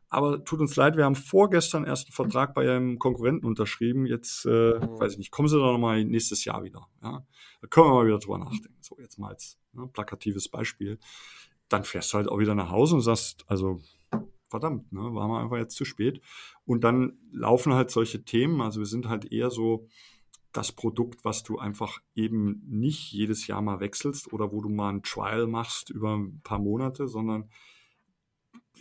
Aber 0.09 0.45
tut 0.45 0.61
uns 0.61 0.77
leid, 0.77 0.97
wir 0.97 1.05
haben 1.05 1.17
vorgestern 1.17 1.85
erst 1.85 2.07
einen 2.07 2.15
Vertrag 2.15 2.55
bei 2.55 2.71
einem 2.71 3.01
Konkurrenten 3.01 3.47
unterschrieben. 3.47 4.07
Jetzt, 4.07 4.47
äh, 4.47 4.75
oh. 4.75 5.01
weiß 5.01 5.13
ich 5.13 5.19
nicht, 5.19 5.33
kommen 5.33 5.49
Sie 5.49 5.57
doch 5.57 5.73
nochmal 5.73 6.05
nächstes 6.05 6.45
Jahr 6.45 6.63
wieder. 6.63 6.87
Ja? 7.03 7.27
Da 7.61 7.67
können 7.67 7.89
wir 7.89 7.95
mal 7.95 8.07
wieder 8.07 8.21
drüber 8.21 8.39
nachdenken. 8.39 8.79
So, 8.81 8.97
jetzt 9.01 9.19
mal 9.19 9.31
als 9.31 9.59
ne, 9.73 9.89
plakatives 9.93 10.49
Beispiel. 10.49 11.01
Dann 11.69 11.83
fährst 11.83 12.13
du 12.13 12.19
halt 12.19 12.29
auch 12.29 12.39
wieder 12.39 12.55
nach 12.55 12.71
Hause 12.71 12.95
und 12.95 13.01
sagst, 13.01 13.45
also 13.49 13.81
verdammt, 14.49 14.93
ne, 14.93 15.01
waren 15.01 15.31
wir 15.31 15.41
einfach 15.41 15.57
jetzt 15.57 15.75
zu 15.75 15.85
spät. 15.85 16.21
Und 16.65 16.85
dann 16.85 17.19
laufen 17.33 17.75
halt 17.75 17.91
solche 17.91 18.25
Themen. 18.25 18.61
Also 18.61 18.79
wir 18.79 18.87
sind 18.87 19.09
halt 19.09 19.33
eher 19.33 19.51
so 19.51 19.89
das 20.57 20.73
Produkt, 20.73 21.25
was 21.25 21.43
du 21.43 21.59
einfach 21.59 22.01
eben 22.15 22.63
nicht 22.67 23.13
jedes 23.13 23.47
Jahr 23.47 23.61
mal 23.61 23.81
wechselst 23.81 24.33
oder 24.33 24.53
wo 24.53 24.63
du 24.63 24.69
mal 24.69 24.91
ein 24.91 25.03
Trial 25.03 25.47
machst 25.47 25.91
über 25.91 26.17
ein 26.17 26.41
paar 26.43 26.59
Monate, 26.59 27.09
sondern 27.09 27.51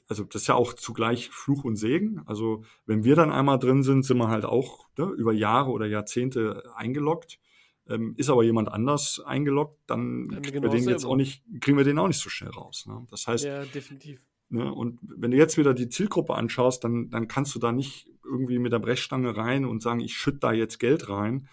also 0.07 0.23
das 0.23 0.43
ist 0.43 0.47
ja 0.47 0.55
auch 0.55 0.73
zugleich 0.73 1.29
Fluch 1.29 1.63
und 1.63 1.75
Segen. 1.75 2.21
Also 2.25 2.63
wenn 2.85 3.03
wir 3.03 3.15
dann 3.15 3.31
einmal 3.31 3.57
drin 3.57 3.83
sind, 3.83 4.03
sind 4.03 4.17
wir 4.17 4.27
halt 4.27 4.45
auch 4.45 4.87
ne, 4.97 5.05
über 5.17 5.33
Jahre 5.33 5.71
oder 5.71 5.85
Jahrzehnte 5.85 6.63
eingeloggt. 6.75 7.39
Ähm, 7.87 8.13
ist 8.15 8.29
aber 8.29 8.43
jemand 8.43 8.69
anders 8.69 9.19
eingeloggt, 9.25 9.77
dann 9.87 10.41
kriegen 10.41 10.61
wir 10.61 10.69
den 10.69 10.87
jetzt 10.87 11.03
auch 11.03 11.17
nicht, 11.17 11.43
kriegen 11.59 11.77
wir 11.77 11.83
den 11.83 11.99
auch 11.99 12.07
nicht 12.07 12.21
so 12.21 12.29
schnell 12.29 12.51
raus. 12.51 12.85
Ne? 12.87 13.05
Das 13.09 13.27
heißt, 13.27 13.43
ja, 13.43 13.65
definitiv. 13.65 14.21
Ne, 14.49 14.71
und 14.71 14.99
wenn 15.01 15.31
du 15.31 15.37
jetzt 15.37 15.57
wieder 15.57 15.73
die 15.73 15.89
Zielgruppe 15.89 16.35
anschaust, 16.35 16.83
dann, 16.83 17.09
dann 17.09 17.27
kannst 17.27 17.55
du 17.55 17.59
da 17.59 17.71
nicht 17.71 18.07
irgendwie 18.23 18.59
mit 18.59 18.71
der 18.71 18.79
Brechstange 18.79 19.35
rein 19.35 19.65
und 19.65 19.81
sagen, 19.81 19.99
ich 19.99 20.15
schütte 20.15 20.39
da 20.39 20.51
jetzt 20.53 20.79
Geld 20.79 21.09
rein, 21.09 21.47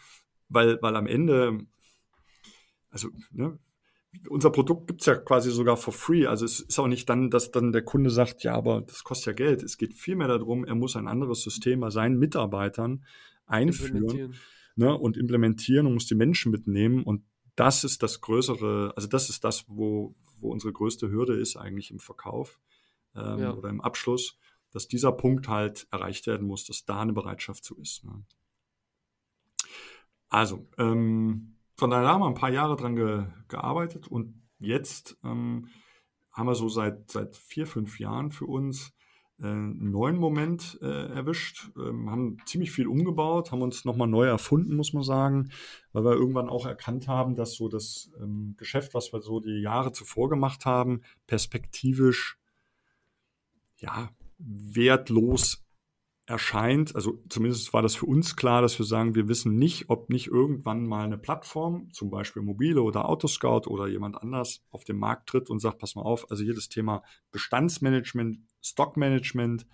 weil, 0.48 0.78
weil 0.82 0.96
am 0.96 1.06
Ende, 1.06 1.66
also 2.90 3.08
ne, 3.30 3.58
unser 4.28 4.50
Produkt 4.50 4.88
gibt's 4.88 5.06
ja 5.06 5.14
quasi 5.14 5.50
sogar 5.50 5.76
for 5.76 5.92
free. 5.92 6.26
Also 6.26 6.44
es 6.44 6.60
ist 6.60 6.78
auch 6.78 6.88
nicht 6.88 7.08
dann, 7.08 7.30
dass 7.30 7.52
dann 7.52 7.72
der 7.72 7.82
Kunde 7.82 8.10
sagt, 8.10 8.42
ja, 8.42 8.54
aber 8.54 8.80
das 8.82 9.04
kostet 9.04 9.26
ja 9.26 9.32
Geld. 9.32 9.62
Es 9.62 9.78
geht 9.78 9.94
vielmehr 9.94 10.28
darum, 10.28 10.64
er 10.64 10.74
muss 10.74 10.96
ein 10.96 11.06
anderes 11.06 11.42
System 11.42 11.80
bei 11.80 11.90
seinen 11.90 12.18
Mitarbeitern 12.18 13.04
einführen 13.46 14.34
ne, 14.76 14.96
und 14.96 15.16
implementieren 15.16 15.86
und 15.86 15.94
muss 15.94 16.06
die 16.06 16.14
Menschen 16.14 16.50
mitnehmen. 16.50 17.04
Und 17.04 17.22
das 17.54 17.84
ist 17.84 18.02
das 18.02 18.20
Größere, 18.20 18.92
also 18.96 19.08
das 19.08 19.28
ist 19.30 19.44
das, 19.44 19.64
wo, 19.68 20.14
wo 20.40 20.50
unsere 20.50 20.72
größte 20.72 21.10
Hürde 21.10 21.36
ist 21.36 21.56
eigentlich 21.56 21.90
im 21.90 22.00
Verkauf 22.00 22.58
ähm, 23.14 23.38
ja. 23.38 23.54
oder 23.54 23.68
im 23.68 23.80
Abschluss, 23.80 24.38
dass 24.72 24.88
dieser 24.88 25.12
Punkt 25.12 25.48
halt 25.48 25.86
erreicht 25.90 26.26
werden 26.26 26.46
muss, 26.46 26.64
dass 26.64 26.84
da 26.84 27.00
eine 27.00 27.12
Bereitschaft 27.12 27.64
zu 27.64 27.76
ist. 27.76 28.04
Ne. 28.04 28.24
Also, 30.28 30.66
ähm, 30.78 31.56
von 31.76 31.90
daher 31.90 32.08
haben 32.08 32.20
wir 32.20 32.28
ein 32.28 32.34
paar 32.34 32.52
Jahre 32.52 32.76
dran 32.76 32.94
ge, 32.94 33.26
gearbeitet 33.48 34.06
und 34.08 34.42
jetzt 34.58 35.18
ähm, 35.24 35.68
haben 36.32 36.46
wir 36.46 36.54
so 36.54 36.68
seit, 36.68 37.10
seit 37.10 37.36
vier, 37.36 37.66
fünf 37.66 37.98
Jahren 37.98 38.30
für 38.30 38.46
uns 38.46 38.92
äh, 39.40 39.46
einen 39.46 39.90
neuen 39.90 40.16
Moment 40.16 40.78
äh, 40.82 41.08
erwischt, 41.08 41.70
ähm, 41.76 42.10
haben 42.10 42.36
ziemlich 42.46 42.70
viel 42.70 42.86
umgebaut, 42.86 43.50
haben 43.50 43.62
uns 43.62 43.84
nochmal 43.84 44.08
neu 44.08 44.26
erfunden, 44.26 44.76
muss 44.76 44.92
man 44.92 45.02
sagen, 45.02 45.50
weil 45.92 46.04
wir 46.04 46.12
irgendwann 46.12 46.48
auch 46.48 46.66
erkannt 46.66 47.08
haben, 47.08 47.34
dass 47.34 47.54
so 47.54 47.68
das 47.68 48.10
ähm, 48.20 48.54
Geschäft, 48.58 48.94
was 48.94 49.12
wir 49.12 49.20
so 49.22 49.40
die 49.40 49.60
Jahre 49.60 49.92
zuvor 49.92 50.28
gemacht 50.28 50.66
haben, 50.66 51.00
perspektivisch 51.26 52.38
ja 53.78 54.10
wertlos 54.40 55.64
erscheint, 56.30 56.94
also 56.94 57.20
zumindest 57.28 57.72
war 57.72 57.82
das 57.82 57.96
für 57.96 58.06
uns 58.06 58.36
klar, 58.36 58.62
dass 58.62 58.78
wir 58.78 58.86
sagen, 58.86 59.16
wir 59.16 59.28
wissen 59.28 59.56
nicht, 59.56 59.90
ob 59.90 60.10
nicht 60.10 60.28
irgendwann 60.28 60.86
mal 60.86 61.04
eine 61.04 61.18
Plattform, 61.18 61.92
zum 61.92 62.08
Beispiel 62.08 62.42
Mobile 62.42 62.82
oder 62.82 63.08
Autoscout 63.08 63.66
oder 63.66 63.88
jemand 63.88 64.16
anders 64.16 64.62
auf 64.70 64.84
den 64.84 64.96
Markt 64.96 65.28
tritt 65.28 65.50
und 65.50 65.58
sagt, 65.58 65.78
pass 65.78 65.96
mal 65.96 66.02
auf, 66.02 66.30
also 66.30 66.44
hier 66.44 66.54
das 66.54 66.68
Thema 66.68 67.02
Bestandsmanagement, 67.32 68.38
Stockmanagement, 68.62 69.66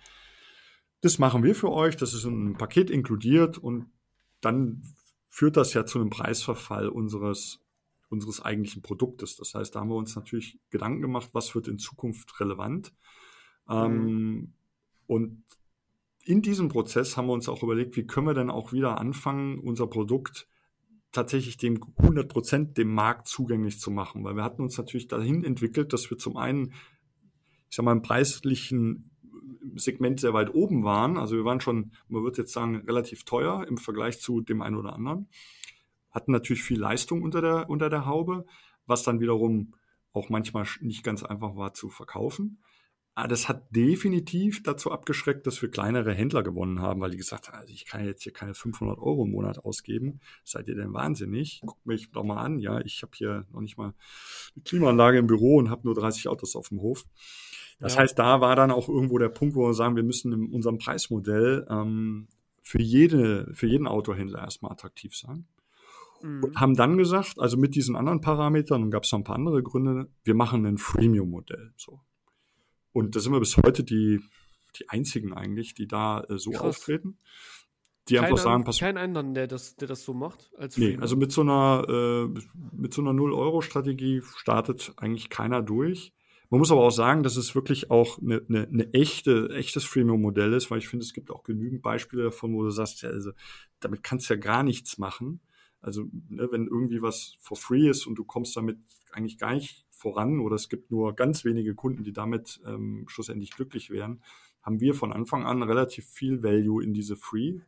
das 1.01 1.19
machen 1.19 1.43
wir 1.43 1.53
für 1.53 1.71
euch, 1.71 1.95
das 1.95 2.15
ist 2.15 2.25
in 2.25 2.33
einem 2.33 2.57
Paket 2.57 2.89
inkludiert 2.89 3.59
und 3.59 3.91
dann 4.41 4.81
führt 5.29 5.57
das 5.57 5.75
ja 5.75 5.85
zu 5.85 5.99
einem 5.99 6.09
Preisverfall 6.09 6.89
unseres, 6.89 7.59
unseres 8.09 8.41
eigentlichen 8.41 8.81
Produktes. 8.81 9.35
Das 9.35 9.53
heißt, 9.53 9.75
da 9.75 9.81
haben 9.81 9.89
wir 9.89 9.95
uns 9.95 10.15
natürlich 10.15 10.59
Gedanken 10.71 11.01
gemacht, 11.01 11.29
was 11.33 11.53
wird 11.53 11.67
in 11.67 11.77
Zukunft 11.77 12.39
relevant. 12.39 12.93
Mhm. 13.67 13.75
Ähm, 13.75 14.53
und 15.07 15.43
in 16.23 16.41
diesem 16.41 16.67
Prozess 16.67 17.15
haben 17.15 17.27
wir 17.27 17.33
uns 17.33 17.47
auch 17.47 17.63
überlegt, 17.63 17.95
wie 17.95 18.05
können 18.05 18.27
wir 18.27 18.33
denn 18.33 18.49
auch 18.49 18.73
wieder 18.73 18.99
anfangen, 18.99 19.59
unser 19.59 19.87
Produkt 19.87 20.47
tatsächlich 21.13 21.57
dem 21.57 21.81
100 21.97 22.27
Prozent 22.27 22.77
dem 22.77 22.93
Markt 22.93 23.27
zugänglich 23.27 23.79
zu 23.79 23.91
machen, 23.91 24.23
weil 24.23 24.35
wir 24.35 24.43
hatten 24.43 24.61
uns 24.61 24.77
natürlich 24.77 25.07
dahin 25.07 25.43
entwickelt, 25.45 25.93
dass 25.93 26.09
wir 26.09 26.17
zum 26.17 26.35
einen, 26.35 26.73
ich 27.69 27.77
sag 27.77 27.85
mal, 27.85 27.93
im 27.93 28.01
preislichen 28.01 29.11
Segment 29.75 30.19
sehr 30.19 30.33
weit 30.33 30.53
oben 30.53 30.83
waren. 30.83 31.17
Also 31.17 31.35
wir 31.35 31.45
waren 31.45 31.61
schon, 31.61 31.91
man 32.07 32.23
würde 32.23 32.41
jetzt 32.41 32.53
sagen, 32.53 32.77
relativ 32.87 33.23
teuer 33.23 33.65
im 33.67 33.77
Vergleich 33.77 34.19
zu 34.19 34.41
dem 34.41 34.61
einen 34.61 34.75
oder 34.75 34.93
anderen. 34.93 35.29
Hatten 36.11 36.31
natürlich 36.31 36.63
viel 36.63 36.79
Leistung 36.79 37.21
unter 37.21 37.41
der, 37.41 37.69
unter 37.69 37.89
der 37.89 38.05
Haube, 38.05 38.45
was 38.85 39.03
dann 39.03 39.19
wiederum 39.19 39.73
auch 40.13 40.29
manchmal 40.29 40.65
nicht 40.81 41.03
ganz 41.03 41.23
einfach 41.23 41.55
war 41.55 41.73
zu 41.73 41.89
verkaufen. 41.89 42.59
Ah, 43.19 43.27
das 43.27 43.49
hat 43.49 43.75
definitiv 43.75 44.61
dazu 44.61 44.91
abgeschreckt, 44.91 45.47
dass 45.47 45.59
wir 45.63 45.71
kleinere 45.71 46.13
Händler 46.13 46.43
gewonnen 46.43 46.83
haben, 46.83 47.01
weil 47.01 47.09
die 47.09 47.17
gesagt 47.17 47.47
haben, 47.47 47.57
also 47.57 47.73
ich 47.73 47.87
kann 47.87 48.05
jetzt 48.05 48.21
hier 48.21 48.31
keine 48.31 48.53
500 48.53 48.99
Euro 48.99 49.23
im 49.23 49.31
Monat 49.31 49.65
ausgeben. 49.65 50.19
Seid 50.43 50.67
ihr 50.67 50.75
denn 50.75 50.93
wahnsinnig? 50.93 51.61
Guckt 51.65 51.83
mich 51.87 52.11
doch 52.11 52.23
mal 52.23 52.37
an. 52.37 52.59
Ja, 52.59 52.79
ich 52.81 53.01
habe 53.01 53.13
hier 53.15 53.47
noch 53.51 53.61
nicht 53.61 53.75
mal 53.75 53.95
eine 54.55 54.63
Klimaanlage 54.65 55.17
im 55.17 55.25
Büro 55.25 55.57
und 55.57 55.71
habe 55.71 55.81
nur 55.85 55.95
30 55.95 56.27
Autos 56.27 56.55
auf 56.55 56.69
dem 56.69 56.79
Hof. 56.79 57.05
Das 57.79 57.95
ja. 57.95 58.01
heißt, 58.01 58.19
da 58.19 58.39
war 58.39 58.55
dann 58.55 58.69
auch 58.69 58.87
irgendwo 58.87 59.17
der 59.17 59.29
Punkt, 59.29 59.55
wo 59.55 59.65
wir 59.65 59.73
sagen, 59.73 59.95
wir 59.95 60.03
müssen 60.03 60.31
in 60.31 60.53
unserem 60.53 60.77
Preismodell 60.77 61.65
ähm, 61.71 62.27
für, 62.61 62.83
jede, 62.83 63.51
für 63.51 63.65
jeden 63.65 63.87
Autohändler 63.87 64.41
erstmal 64.41 64.73
attraktiv 64.73 65.15
sein. 65.15 65.47
Mhm. 66.21 66.43
Und 66.43 66.59
haben 66.59 66.75
dann 66.75 66.99
gesagt, 66.99 67.39
also 67.39 67.57
mit 67.57 67.73
diesen 67.73 67.95
anderen 67.95 68.21
Parametern, 68.21 68.83
und 68.83 68.91
gab 68.91 69.05
es 69.05 69.11
noch 69.11 69.21
ein 69.21 69.23
paar 69.23 69.37
andere 69.37 69.63
Gründe, 69.63 70.07
wir 70.23 70.35
machen 70.35 70.67
ein 70.67 70.77
Freemium-Modell. 70.77 71.73
So. 71.77 72.01
Und 72.93 73.15
da 73.15 73.19
sind 73.19 73.33
wir 73.33 73.39
bis 73.39 73.57
heute 73.57 73.83
die, 73.83 74.19
die 74.79 74.89
einzigen 74.89 75.33
eigentlich, 75.33 75.73
die 75.73 75.87
da 75.87 76.23
äh, 76.23 76.37
so 76.37 76.51
Krass. 76.51 76.61
auftreten. 76.61 77.17
Die 78.09 78.15
kein 78.15 78.25
einfach 78.25 78.37
sagen, 78.37 78.63
pass 78.63 78.79
Kein 78.79 78.97
anderen, 78.97 79.33
der 79.33 79.47
das, 79.47 79.75
der 79.75 79.87
das 79.87 80.03
so 80.03 80.13
macht? 80.13 80.49
Als 80.57 80.77
nee, 80.77 80.97
also 80.99 81.17
mit 81.17 81.31
so 81.31 81.41
einer, 81.41 81.85
äh, 81.89 82.39
mit 82.71 82.93
so 82.93 83.01
einer 83.01 83.13
Null-Euro-Strategie 83.13 84.21
startet 84.37 84.93
eigentlich 84.97 85.29
keiner 85.29 85.61
durch. 85.61 86.13
Man 86.49 86.59
muss 86.59 86.71
aber 86.71 86.81
auch 86.81 86.91
sagen, 86.91 87.23
dass 87.23 87.35
es 87.35 87.55
wirklich 87.55 87.91
auch 87.91 88.19
eine, 88.19 88.41
eine, 88.47 88.67
eine 88.67 88.93
echte, 88.93 89.49
echtes 89.49 89.83
Freemium-Modell 89.83 90.53
ist, 90.53 90.71
weil 90.71 90.77
ich 90.77 90.87
finde, 90.87 91.03
es 91.03 91.13
gibt 91.13 91.29
auch 91.29 91.43
genügend 91.43 91.81
Beispiele 91.81 92.23
davon, 92.23 92.53
wo 92.53 92.63
du 92.63 92.69
sagst, 92.69 93.01
ja, 93.01 93.09
also 93.09 93.31
damit 93.81 94.03
kannst 94.03 94.29
du 94.29 94.35
ja 94.35 94.39
gar 94.39 94.63
nichts 94.63 94.97
machen. 94.97 95.41
Also, 95.81 96.05
ne, 96.29 96.47
wenn 96.49 96.67
irgendwie 96.67 97.01
was 97.01 97.35
for 97.41 97.57
free 97.57 97.89
ist 97.89 98.07
und 98.07 98.15
du 98.15 98.23
kommst 98.23 98.55
damit 98.55 98.77
eigentlich 99.11 99.37
gar 99.37 99.53
nicht 99.53 99.85
voran 100.07 100.39
oder 100.39 100.55
es 100.55 100.69
gibt 100.69 100.89
nur 100.89 101.13
ganz 101.13 101.43
wenige 101.43 101.75
Kunden, 101.75 102.03
die 102.03 102.13
damit 102.13 102.61
ähm, 102.65 103.05
schlussendlich 103.07 103.51
glücklich 103.51 103.89
wären, 103.89 104.21
haben 104.61 104.79
wir 104.79 104.93
von 104.93 105.11
Anfang 105.11 105.45
an 105.45 105.63
relativ 105.63 106.05
viel 106.05 106.43
Value 106.43 106.81
in 106.81 106.93
diese 106.93 107.17
Free. 107.17 107.59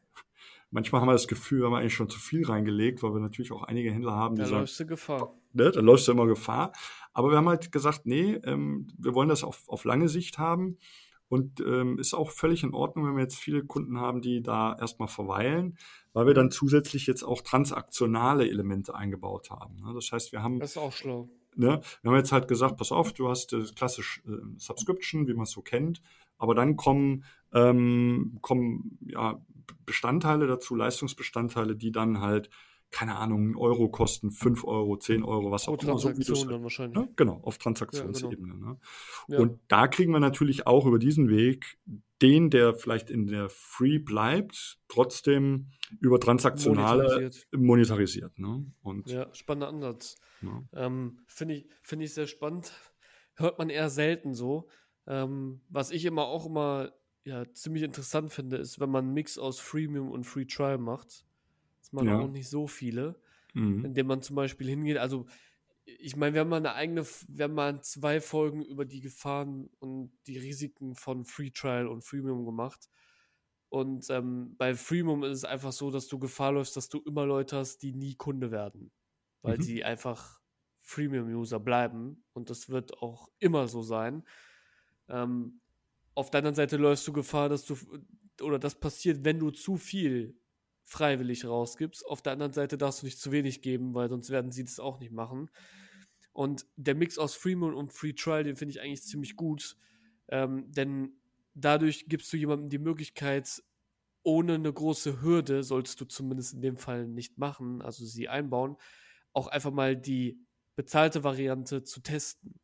Manchmal 0.71 1.01
haben 1.01 1.09
wir 1.09 1.13
das 1.13 1.27
Gefühl, 1.27 1.59
wir 1.59 1.65
haben 1.65 1.73
eigentlich 1.73 1.95
schon 1.95 2.09
zu 2.09 2.19
viel 2.19 2.45
reingelegt, 2.45 3.03
weil 3.03 3.13
wir 3.13 3.19
natürlich 3.19 3.51
auch 3.51 3.63
einige 3.63 3.91
Händler 3.91 4.13
haben, 4.13 4.35
die 4.35 4.41
da 4.41 4.47
sagen, 4.47 4.59
läufst 4.61 4.79
du 4.79 4.85
Gefahr. 4.85 5.33
Ne, 5.51 5.71
da 5.71 5.81
läufst 5.81 6.07
du 6.07 6.11
immer 6.13 6.27
Gefahr. 6.27 6.71
Aber 7.11 7.29
wir 7.29 7.37
haben 7.37 7.49
halt 7.49 7.71
gesagt, 7.71 8.05
nee, 8.05 8.35
ähm, 8.43 8.87
wir 8.97 9.15
wollen 9.15 9.29
das 9.29 9.43
auf, 9.43 9.67
auf 9.67 9.83
lange 9.83 10.07
Sicht 10.07 10.37
haben. 10.37 10.77
Und 11.27 11.59
ähm, 11.59 11.99
ist 11.99 12.15
auch 12.15 12.31
völlig 12.31 12.63
in 12.63 12.73
Ordnung, 12.73 13.05
wenn 13.05 13.15
wir 13.15 13.21
jetzt 13.21 13.37
viele 13.37 13.63
Kunden 13.63 13.99
haben, 13.99 14.21
die 14.21 14.41
da 14.41 14.75
erstmal 14.79 15.07
verweilen, 15.07 15.77
weil 16.13 16.25
wir 16.25 16.33
dann 16.33 16.49
zusätzlich 16.49 17.05
jetzt 17.05 17.21
auch 17.23 17.41
transaktionale 17.41 18.49
Elemente 18.49 18.95
eingebaut 18.95 19.51
haben. 19.51 19.75
Ne? 19.75 19.93
Das 19.93 20.11
heißt, 20.11 20.31
wir 20.31 20.41
haben. 20.41 20.59
Das 20.59 20.71
ist 20.71 20.77
auch 20.77 20.91
schlau. 20.91 21.29
Ne? 21.55 21.81
Wir 22.01 22.11
haben 22.11 22.17
jetzt 22.17 22.31
halt 22.31 22.47
gesagt, 22.47 22.77
pass 22.77 22.91
auf, 22.91 23.13
du 23.13 23.29
hast 23.29 23.53
äh, 23.53 23.63
klassisch 23.75 24.21
äh, 24.27 24.31
Subscription, 24.57 25.27
wie 25.27 25.33
man 25.33 25.43
es 25.43 25.51
so 25.51 25.61
kennt, 25.61 26.01
aber 26.37 26.55
dann 26.55 26.77
kommen, 26.77 27.23
ähm, 27.53 28.37
kommen 28.41 28.97
ja, 29.01 29.41
Bestandteile 29.85 30.47
dazu, 30.47 30.75
Leistungsbestandteile, 30.75 31.75
die 31.75 31.91
dann 31.91 32.21
halt 32.21 32.49
keine 32.91 33.17
Ahnung, 33.17 33.41
einen 33.41 33.55
Euro 33.55 33.89
kosten, 33.89 34.31
fünf 34.31 34.63
Euro, 34.63 34.97
zehn 34.97 35.23
Euro, 35.23 35.51
was 35.51 35.67
auch 35.67 35.77
immer. 35.83 35.97
So, 35.99 36.09
dann 36.09 36.63
wahrscheinlich. 36.63 36.97
Ja, 36.97 37.07
genau, 37.15 37.39
auf 37.43 37.57
Transaktionsebene. 37.59 38.47
Ja, 38.47 38.53
genau. 38.55 38.69
ne? 38.71 38.77
Ja. 39.27 39.39
Und 39.39 39.59
da 39.67 39.87
kriegen 39.87 40.11
wir 40.11 40.19
natürlich 40.19 40.65
auch 40.65 40.85
über 40.85 40.97
diesen 40.97 41.29
Weg 41.29 41.77
den, 42.21 42.49
der 42.49 42.73
vielleicht 42.73 43.09
in 43.09 43.27
der 43.27 43.49
Free 43.49 43.97
bleibt, 43.97 44.79
trotzdem 44.87 45.71
über 45.99 46.19
transaktionale 46.19 47.03
monetarisiert. 47.03 47.47
monetarisiert 47.53 48.39
ne? 48.39 48.65
Und, 48.81 49.09
ja, 49.09 49.33
spannender 49.33 49.69
Ansatz. 49.69 50.15
Ja. 50.41 50.63
Ähm, 50.73 51.19
Finde 51.27 51.55
ich, 51.55 51.69
find 51.81 52.01
ich 52.03 52.13
sehr 52.13 52.27
spannend. 52.27 52.71
Hört 53.35 53.57
man 53.57 53.69
eher 53.69 53.89
selten 53.89 54.33
so. 54.33 54.67
Ähm, 55.07 55.61
was 55.69 55.91
ich 55.91 56.05
immer 56.05 56.25
auch 56.25 56.45
immer 56.45 56.91
ja, 57.23 57.45
ziemlich 57.53 57.83
interessant 57.83 58.31
finde, 58.31 58.57
ist, 58.57 58.79
wenn 58.79 58.89
man 58.89 59.05
einen 59.05 59.13
Mix 59.13 59.37
aus 59.37 59.59
Freemium 59.59 60.11
und 60.11 60.25
Free 60.25 60.45
Trial 60.45 60.77
macht. 60.77 61.25
Das 61.81 61.91
machen 61.91 62.07
ja. 62.07 62.19
auch 62.19 62.29
nicht 62.29 62.49
so 62.49 62.67
viele. 62.67 63.19
Mhm. 63.53 63.85
Indem 63.85 64.07
man 64.07 64.21
zum 64.21 64.35
Beispiel 64.35 64.67
hingeht, 64.67 64.97
also 64.97 65.25
ich 66.01 66.15
meine, 66.15 66.33
wir 66.33 66.41
haben 66.41 66.49
mal 66.49 66.57
eine 66.57 66.73
eigene, 66.73 67.05
wir 67.27 67.45
haben 67.45 67.53
mal 67.53 67.81
zwei 67.81 68.21
Folgen 68.21 68.63
über 68.63 68.85
die 68.85 69.01
Gefahren 69.01 69.69
und 69.79 70.11
die 70.27 70.37
Risiken 70.37 70.95
von 70.95 71.25
Free 71.25 71.51
Trial 71.51 71.87
und 71.87 72.03
Freemium 72.03 72.45
gemacht. 72.45 72.89
Und 73.67 74.09
ähm, 74.09 74.55
bei 74.57 74.73
Freemium 74.75 75.23
ist 75.23 75.37
es 75.37 75.45
einfach 75.45 75.71
so, 75.71 75.91
dass 75.91 76.07
du 76.07 76.17
Gefahr 76.17 76.53
läufst, 76.53 76.75
dass 76.77 76.89
du 76.89 76.99
immer 76.99 77.25
Leute 77.25 77.57
hast, 77.57 77.83
die 77.83 77.93
nie 77.93 78.15
Kunde 78.15 78.49
werden. 78.49 78.91
Weil 79.41 79.57
mhm. 79.57 79.61
sie 79.61 79.83
einfach 79.83 80.39
Freemium-User 80.81 81.59
bleiben. 81.59 82.23
Und 82.33 82.49
das 82.49 82.69
wird 82.69 82.97
auch 82.99 83.29
immer 83.37 83.67
so 83.67 83.81
sein. 83.81 84.23
Ähm, 85.07 85.61
auf 86.15 86.31
der 86.31 86.39
anderen 86.39 86.55
Seite 86.55 86.77
läufst 86.77 87.07
du 87.07 87.13
Gefahr, 87.13 87.49
dass 87.49 87.65
du, 87.65 87.77
oder 88.41 88.57
das 88.57 88.79
passiert, 88.79 89.23
wenn 89.23 89.39
du 89.39 89.51
zu 89.51 89.77
viel 89.77 90.39
freiwillig 90.85 91.45
rausgibst. 91.45 92.05
Auf 92.05 92.21
der 92.21 92.33
anderen 92.33 92.53
Seite 92.53 92.77
darfst 92.77 93.01
du 93.01 93.05
nicht 93.05 93.19
zu 93.19 93.31
wenig 93.31 93.61
geben, 93.61 93.93
weil 93.93 94.09
sonst 94.09 94.31
werden 94.31 94.51
sie 94.51 94.63
das 94.63 94.79
auch 94.79 94.99
nicht 94.99 95.11
machen. 95.11 95.51
Und 96.39 96.65
der 96.77 96.95
Mix 96.95 97.17
aus 97.17 97.35
Freemium 97.35 97.75
und 97.75 97.91
Free 97.91 98.13
Trial, 98.13 98.45
den 98.45 98.55
finde 98.55 98.71
ich 98.71 98.79
eigentlich 98.79 99.03
ziemlich 99.03 99.35
gut. 99.35 99.75
Ähm, 100.29 100.71
denn 100.71 101.19
dadurch 101.53 102.05
gibst 102.07 102.31
du 102.31 102.37
jemandem 102.37 102.69
die 102.69 102.77
Möglichkeit, 102.77 103.61
ohne 104.23 104.53
eine 104.53 104.71
große 104.71 105.21
Hürde, 105.21 105.63
sollst 105.63 105.99
du 105.99 106.05
zumindest 106.05 106.53
in 106.53 106.61
dem 106.61 106.77
Fall 106.77 107.07
nicht 107.07 107.37
machen, 107.37 107.81
also 107.81 108.05
sie 108.05 108.29
einbauen, 108.29 108.77
auch 109.33 109.47
einfach 109.47 109.71
mal 109.71 109.97
die 109.97 110.39
bezahlte 110.77 111.25
Variante 111.25 111.83
zu 111.83 111.99
testen. 111.99 112.57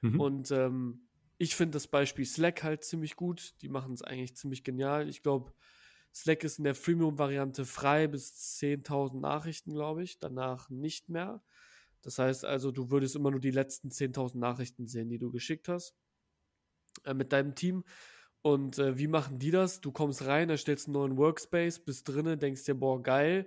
Mhm. 0.00 0.20
Und 0.20 0.50
ähm, 0.50 1.06
ich 1.38 1.54
finde 1.54 1.76
das 1.76 1.86
Beispiel 1.86 2.24
Slack 2.24 2.64
halt 2.64 2.82
ziemlich 2.82 3.14
gut. 3.14 3.54
Die 3.62 3.68
machen 3.68 3.92
es 3.92 4.02
eigentlich 4.02 4.34
ziemlich 4.34 4.64
genial. 4.64 5.08
Ich 5.08 5.22
glaube, 5.22 5.52
Slack 6.12 6.42
ist 6.42 6.58
in 6.58 6.64
der 6.64 6.74
Freemium-Variante 6.74 7.64
frei 7.64 8.08
bis 8.08 8.58
10.000 8.60 9.20
Nachrichten, 9.20 9.72
glaube 9.72 10.02
ich. 10.02 10.18
Danach 10.18 10.68
nicht 10.68 11.08
mehr. 11.08 11.44
Das 12.02 12.18
heißt 12.18 12.44
also, 12.44 12.70
du 12.70 12.90
würdest 12.90 13.16
immer 13.16 13.30
nur 13.30 13.40
die 13.40 13.50
letzten 13.50 13.90
10.000 13.90 14.38
Nachrichten 14.38 14.86
sehen, 14.86 15.08
die 15.08 15.18
du 15.18 15.30
geschickt 15.30 15.68
hast 15.68 15.94
äh, 17.04 17.14
mit 17.14 17.32
deinem 17.32 17.54
Team. 17.54 17.84
Und 18.42 18.78
äh, 18.78 18.96
wie 18.98 19.06
machen 19.06 19.38
die 19.38 19.50
das? 19.50 19.80
Du 19.80 19.92
kommst 19.92 20.24
rein, 20.24 20.48
erstellst 20.48 20.86
einen 20.86 20.94
neuen 20.94 21.16
Workspace, 21.18 21.80
bist 21.80 22.08
drinnen, 22.08 22.38
denkst 22.38 22.64
dir, 22.64 22.74
boah, 22.74 23.02
geil, 23.02 23.46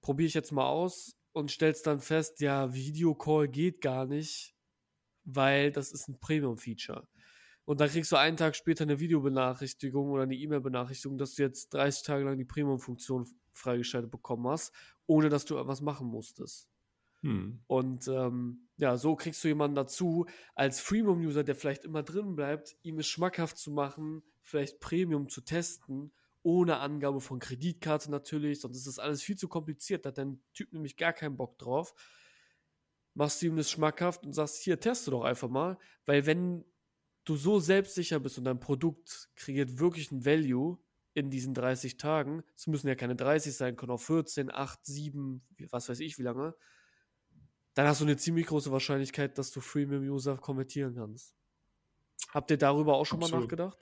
probiere 0.00 0.26
ich 0.26 0.34
jetzt 0.34 0.50
mal 0.50 0.66
aus 0.66 1.16
und 1.32 1.50
stellst 1.50 1.86
dann 1.86 2.00
fest, 2.00 2.40
ja, 2.40 2.74
Videocall 2.74 3.48
geht 3.48 3.80
gar 3.80 4.06
nicht, 4.06 4.54
weil 5.24 5.70
das 5.70 5.92
ist 5.92 6.08
ein 6.08 6.18
Premium-Feature. 6.18 7.06
Und 7.64 7.80
dann 7.80 7.88
kriegst 7.88 8.12
du 8.12 8.16
einen 8.16 8.36
Tag 8.36 8.56
später 8.56 8.84
eine 8.84 9.00
Videobenachrichtigung 9.00 10.10
oder 10.10 10.24
eine 10.24 10.34
E-Mail-Benachrichtigung, 10.34 11.16
dass 11.16 11.34
du 11.34 11.42
jetzt 11.42 11.72
30 11.72 12.04
Tage 12.04 12.24
lang 12.24 12.36
die 12.36 12.44
Premium-Funktion 12.44 13.26
freigeschaltet 13.52 14.10
bekommen 14.10 14.46
hast, 14.48 14.74
ohne 15.06 15.28
dass 15.28 15.44
du 15.44 15.56
etwas 15.56 15.80
machen 15.80 16.08
musstest. 16.08 16.68
Hm. 17.24 17.58
Und 17.66 18.06
ähm, 18.06 18.68
ja, 18.76 18.98
so 18.98 19.16
kriegst 19.16 19.42
du 19.42 19.48
jemanden 19.48 19.74
dazu, 19.74 20.26
als 20.54 20.80
Freemium-User, 20.80 21.42
der 21.42 21.54
vielleicht 21.54 21.84
immer 21.84 22.02
drin 22.02 22.36
bleibt, 22.36 22.76
ihm 22.82 22.98
es 22.98 23.06
schmackhaft 23.06 23.56
zu 23.56 23.70
machen, 23.70 24.22
vielleicht 24.42 24.78
Premium 24.78 25.30
zu 25.30 25.40
testen, 25.40 26.12
ohne 26.42 26.80
Angabe 26.80 27.22
von 27.22 27.38
Kreditkarte 27.38 28.10
natürlich, 28.10 28.60
sonst 28.60 28.76
ist 28.76 28.86
das 28.86 28.98
alles 28.98 29.22
viel 29.22 29.36
zu 29.36 29.48
kompliziert, 29.48 30.04
da 30.04 30.10
hat 30.10 30.18
dein 30.18 30.42
Typ 30.52 30.74
nämlich 30.74 30.98
gar 30.98 31.14
keinen 31.14 31.38
Bock 31.38 31.56
drauf. 31.56 31.94
Machst 33.14 33.40
du 33.40 33.46
ihm 33.46 33.56
das 33.56 33.70
schmackhaft 33.70 34.26
und 34.26 34.34
sagst, 34.34 34.58
hier, 34.58 34.78
teste 34.78 35.10
doch 35.10 35.24
einfach 35.24 35.48
mal, 35.48 35.78
weil 36.04 36.26
wenn 36.26 36.62
du 37.24 37.36
so 37.36 37.58
selbstsicher 37.58 38.20
bist 38.20 38.36
und 38.36 38.44
dein 38.44 38.60
Produkt 38.60 39.30
kreiert 39.34 39.78
wirklich 39.78 40.12
ein 40.12 40.26
Value 40.26 40.78
in 41.14 41.30
diesen 41.30 41.54
30 41.54 41.96
Tagen, 41.96 42.42
es 42.54 42.66
müssen 42.66 42.88
ja 42.88 42.96
keine 42.96 43.16
30 43.16 43.56
sein, 43.56 43.76
können 43.76 43.92
auch 43.92 44.00
14, 44.00 44.50
8, 44.52 44.84
7, 44.84 45.42
was 45.70 45.88
weiß 45.88 46.00
ich 46.00 46.18
wie 46.18 46.24
lange, 46.24 46.54
dann 47.74 47.86
hast 47.86 48.00
du 48.00 48.04
eine 48.04 48.16
ziemlich 48.16 48.46
große 48.46 48.70
Wahrscheinlichkeit, 48.70 49.36
dass 49.38 49.50
du 49.50 49.60
Freemium-User 49.60 50.36
konvertieren 50.36 50.94
kannst. 50.94 51.34
Habt 52.32 52.50
ihr 52.50 52.56
darüber 52.56 52.94
auch 52.94 53.04
schon 53.04 53.18
Absolut. 53.18 53.32
mal 53.32 53.40
nachgedacht? 53.40 53.78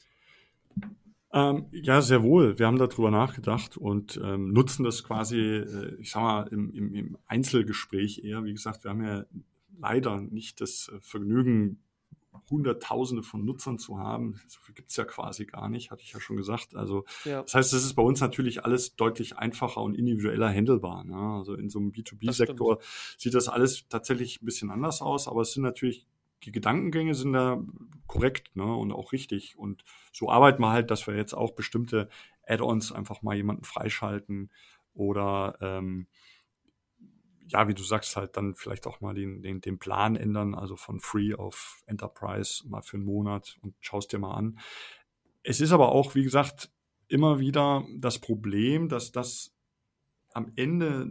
Ähm, 1.34 1.66
ja, 1.72 2.02
sehr 2.02 2.22
wohl. 2.22 2.58
Wir 2.58 2.66
haben 2.66 2.78
darüber 2.78 3.10
nachgedacht 3.10 3.76
und 3.78 4.20
ähm, 4.22 4.52
nutzen 4.52 4.84
das 4.84 5.02
quasi, 5.02 5.38
äh, 5.38 5.94
ich 5.98 6.10
sag 6.10 6.22
mal, 6.22 6.48
im, 6.48 6.70
im, 6.74 6.94
im 6.94 7.18
Einzelgespräch 7.26 8.22
eher. 8.24 8.44
Wie 8.44 8.52
gesagt, 8.52 8.84
wir 8.84 8.90
haben 8.90 9.02
ja 9.02 9.24
leider 9.78 10.20
nicht 10.20 10.60
das 10.60 10.88
äh, 10.88 11.00
Vergnügen, 11.00 11.82
Hunderttausende 12.50 13.22
von 13.22 13.44
Nutzern 13.44 13.78
zu 13.78 13.98
haben. 13.98 14.40
So 14.46 14.60
viel 14.60 14.74
gibt's 14.74 14.96
ja 14.96 15.04
quasi 15.04 15.46
gar 15.46 15.68
nicht, 15.68 15.90
hatte 15.90 16.02
ich 16.02 16.12
ja 16.12 16.20
schon 16.20 16.36
gesagt. 16.36 16.74
Also 16.74 17.04
ja. 17.24 17.42
das 17.42 17.54
heißt, 17.54 17.72
es 17.72 17.84
ist 17.84 17.94
bei 17.94 18.02
uns 18.02 18.20
natürlich 18.20 18.64
alles 18.64 18.96
deutlich 18.96 19.36
einfacher 19.36 19.82
und 19.82 19.94
individueller 19.94 20.48
handelbar. 20.48 21.04
Ne? 21.04 21.16
Also 21.16 21.54
in 21.54 21.68
so 21.68 21.78
einem 21.78 21.90
B2B-Sektor 21.90 22.78
sieht 23.16 23.34
das 23.34 23.48
alles 23.48 23.88
tatsächlich 23.88 24.42
ein 24.42 24.46
bisschen 24.46 24.70
anders 24.70 25.02
aus, 25.02 25.28
aber 25.28 25.42
es 25.42 25.52
sind 25.52 25.62
natürlich 25.62 26.06
die 26.44 26.52
Gedankengänge 26.52 27.14
sind 27.14 27.34
da 27.34 27.62
korrekt 28.06 28.56
ne, 28.56 28.64
und 28.64 28.92
auch 28.92 29.12
richtig. 29.12 29.56
Und 29.56 29.84
so 30.12 30.28
arbeiten 30.28 30.60
wir 30.60 30.72
halt, 30.72 30.90
dass 30.90 31.06
wir 31.06 31.14
jetzt 31.14 31.34
auch 31.34 31.52
bestimmte 31.52 32.08
Add-ons 32.46 32.92
einfach 32.92 33.22
mal 33.22 33.36
jemanden 33.36 33.64
freischalten 33.64 34.50
oder 34.94 35.56
ähm, 35.60 36.08
ja, 37.48 37.68
wie 37.68 37.74
du 37.74 37.82
sagst, 37.82 38.16
halt 38.16 38.36
dann 38.36 38.54
vielleicht 38.54 38.86
auch 38.86 39.00
mal 39.00 39.14
den, 39.14 39.42
den, 39.42 39.60
den 39.60 39.78
Plan 39.78 40.16
ändern, 40.16 40.54
also 40.54 40.76
von 40.76 41.00
Free 41.00 41.34
auf 41.34 41.82
Enterprise 41.86 42.68
mal 42.68 42.82
für 42.82 42.96
einen 42.96 43.06
Monat 43.06 43.58
und 43.62 43.74
schaust 43.80 44.12
dir 44.12 44.18
mal 44.18 44.34
an. 44.34 44.58
Es 45.42 45.60
ist 45.60 45.72
aber 45.72 45.90
auch, 45.90 46.14
wie 46.14 46.22
gesagt, 46.22 46.70
immer 47.08 47.40
wieder 47.40 47.84
das 47.96 48.18
Problem, 48.18 48.88
dass 48.88 49.12
das 49.12 49.54
am 50.32 50.52
Ende 50.56 51.10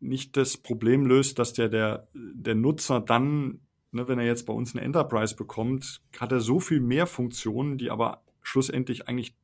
nicht 0.00 0.36
das 0.36 0.56
Problem 0.56 1.06
löst, 1.06 1.38
dass 1.38 1.52
der, 1.52 1.68
der, 1.68 2.08
der 2.14 2.54
Nutzer 2.54 3.00
dann, 3.00 3.60
ne, 3.92 4.08
wenn 4.08 4.18
er 4.18 4.24
jetzt 4.24 4.46
bei 4.46 4.52
uns 4.52 4.74
eine 4.74 4.84
Enterprise 4.84 5.36
bekommt, 5.36 6.00
hat 6.18 6.32
er 6.32 6.40
so 6.40 6.58
viel 6.58 6.80
mehr 6.80 7.06
Funktionen, 7.06 7.78
die 7.78 7.90
aber 7.90 8.24
schlussendlich 8.42 9.08
eigentlich 9.08 9.36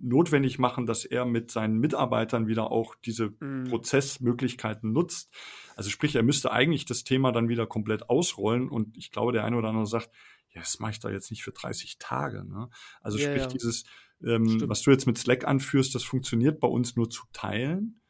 notwendig 0.00 0.58
machen, 0.58 0.86
dass 0.86 1.04
er 1.04 1.24
mit 1.24 1.50
seinen 1.50 1.78
Mitarbeitern 1.78 2.46
wieder 2.46 2.70
auch 2.70 2.94
diese 2.94 3.34
mm. 3.40 3.64
Prozessmöglichkeiten 3.68 4.92
nutzt. 4.92 5.32
Also 5.76 5.90
sprich, 5.90 6.14
er 6.16 6.22
müsste 6.22 6.52
eigentlich 6.52 6.84
das 6.84 7.04
Thema 7.04 7.32
dann 7.32 7.48
wieder 7.48 7.66
komplett 7.66 8.08
ausrollen 8.08 8.68
und 8.68 8.96
ich 8.96 9.10
glaube, 9.10 9.32
der 9.32 9.44
eine 9.44 9.56
oder 9.56 9.68
andere 9.68 9.86
sagt, 9.86 10.10
ja, 10.50 10.60
das 10.60 10.78
mache 10.78 10.92
ich 10.92 11.00
da 11.00 11.10
jetzt 11.10 11.30
nicht 11.30 11.44
für 11.44 11.52
30 11.52 11.98
Tage. 11.98 12.44
Ne? 12.44 12.70
Also 13.02 13.18
ja, 13.18 13.24
sprich, 13.24 13.42
ja. 13.42 13.48
dieses, 13.48 13.84
ähm, 14.24 14.62
was 14.68 14.82
du 14.82 14.90
jetzt 14.90 15.06
mit 15.06 15.18
Slack 15.18 15.46
anführst, 15.46 15.94
das 15.94 16.02
funktioniert 16.02 16.60
bei 16.60 16.68
uns 16.68 16.96
nur 16.96 17.10
zu 17.10 17.24
teilen, 17.32 18.00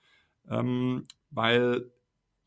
ähm, 0.48 1.04
weil 1.30 1.90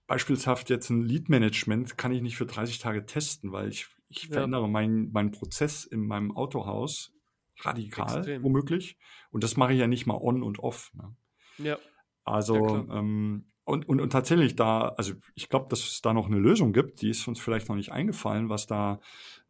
beispielshaft 0.08 0.70
jetzt 0.70 0.90
ein 0.90 1.04
Lead-Management 1.04 1.98
kann 1.98 2.12
ich 2.12 2.22
nicht 2.22 2.38
für 2.38 2.46
30 2.46 2.80
Tage 2.80 3.06
testen, 3.06 3.52
weil 3.52 3.70
ich, 3.70 3.88
ich 4.08 4.24
ja. 4.24 4.34
verändere 4.34 4.68
meinen 4.70 5.12
mein 5.12 5.32
Prozess 5.32 5.86
in 5.86 6.08
meinem 6.08 6.36
Autohaus 6.36 7.14
radikal, 7.62 8.18
Extrem. 8.18 8.44
womöglich. 8.44 8.98
Und 9.32 9.44
das 9.44 9.58
mache 9.58 9.74
ich 9.74 9.80
ja 9.80 9.88
nicht 9.88 10.06
mal 10.06 10.18
on 10.20 10.44
und 10.44 10.60
off. 10.60 10.92
Ne? 10.94 11.16
Ja. 11.58 11.78
Also, 12.24 12.56
ja, 12.56 13.00
ähm, 13.00 13.46
und, 13.66 13.88
und, 13.88 14.02
und 14.02 14.10
tatsächlich 14.12 14.56
da, 14.56 14.90
also 14.90 15.14
ich 15.36 15.50
glaube, 15.50 15.68
dass 15.70 15.80
es 15.82 16.02
da 16.02 16.14
noch 16.14 16.26
eine 16.26 16.40
Lösung 16.40 16.74
gibt, 16.74 17.02
die 17.02 17.10
ist 17.10 17.28
uns 17.28 17.40
vielleicht 17.40 17.70
noch 17.70 17.76
nicht 17.76 17.92
eingefallen, 17.92 18.50
was 18.50 18.66
da, 18.66 19.00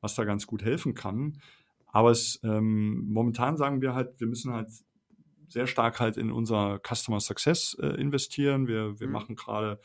was 0.01 0.16
da 0.16 0.26
ganz 0.26 0.45
gut 0.45 0.64
helfen 0.64 0.93
kann. 0.93 1.41
Aber 1.88 2.12
es 2.12 2.39
ähm, 2.43 3.07
momentan 3.07 3.57
sagen 3.57 3.82
wir 3.82 3.95
halt, 3.95 4.20
wir 4.20 4.28
müssen 4.28 4.53
halt 4.53 4.70
sehr 5.47 5.68
stark 5.68 5.99
halt 5.99 6.18
in 6.18 6.32
unser 6.32 6.80
Customer 6.86 7.20
Success 7.20 7.76
äh, 7.82 7.88
investieren. 7.88 8.68
Wir, 8.68 8.99
wir 8.99 9.07
mhm. 9.07 9.14
machen 9.14 9.36
gerade 9.36 9.80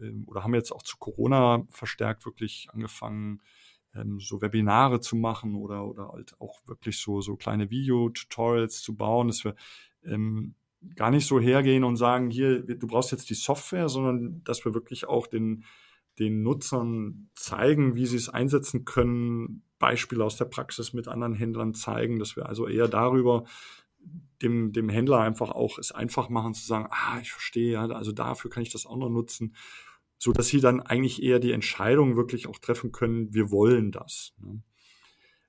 ähm, 0.00 0.24
oder 0.26 0.44
haben 0.44 0.54
jetzt 0.54 0.72
auch 0.72 0.82
zu 0.82 0.96
Corona 0.98 1.64
verstärkt 1.68 2.24
wirklich 2.24 2.68
angefangen, 2.72 3.40
ähm, 3.94 4.20
so 4.20 4.40
Webinare 4.40 5.00
zu 5.00 5.16
machen 5.16 5.54
oder, 5.54 5.86
oder 5.86 6.08
halt 6.08 6.34
auch 6.40 6.60
wirklich 6.66 6.98
so, 6.98 7.20
so 7.20 7.36
kleine 7.36 7.70
Video-Tutorials 7.70 8.82
zu 8.82 8.96
bauen, 8.96 9.28
dass 9.28 9.44
wir 9.44 9.54
ähm, 10.04 10.54
gar 10.96 11.10
nicht 11.10 11.26
so 11.26 11.40
hergehen 11.40 11.84
und 11.84 11.96
sagen, 11.96 12.30
hier, 12.30 12.62
du 12.62 12.86
brauchst 12.86 13.12
jetzt 13.12 13.30
die 13.30 13.34
Software, 13.34 13.88
sondern 13.88 14.42
dass 14.44 14.64
wir 14.64 14.74
wirklich 14.74 15.06
auch 15.06 15.26
den, 15.26 15.64
den 16.18 16.42
Nutzern 16.42 17.30
zeigen, 17.34 17.94
wie 17.94 18.06
sie 18.06 18.16
es 18.16 18.28
einsetzen 18.28 18.84
können, 18.84 19.62
Beispiele 19.78 20.24
aus 20.24 20.36
der 20.36 20.44
Praxis 20.46 20.92
mit 20.92 21.08
anderen 21.08 21.34
Händlern 21.34 21.74
zeigen, 21.74 22.18
dass 22.18 22.36
wir 22.36 22.46
also 22.46 22.66
eher 22.66 22.88
darüber 22.88 23.44
dem, 24.42 24.72
dem 24.72 24.88
Händler 24.88 25.20
einfach 25.20 25.50
auch 25.50 25.78
es 25.78 25.92
einfach 25.92 26.28
machen 26.28 26.54
zu 26.54 26.66
sagen, 26.66 26.88
ah, 26.90 27.18
ich 27.20 27.32
verstehe, 27.32 27.78
also 27.78 28.12
dafür 28.12 28.50
kann 28.50 28.62
ich 28.62 28.72
das 28.72 28.86
auch 28.86 28.96
noch 28.96 29.08
nutzen, 29.08 29.54
so 30.24 30.32
dass 30.32 30.48
sie 30.48 30.60
dann 30.60 30.80
eigentlich 30.80 31.22
eher 31.22 31.38
die 31.38 31.52
Entscheidung 31.52 32.16
wirklich 32.16 32.46
auch 32.46 32.58
treffen 32.58 32.92
können, 32.92 33.34
wir 33.34 33.50
wollen 33.50 33.92
das. 33.92 34.32
Ne? 34.38 34.62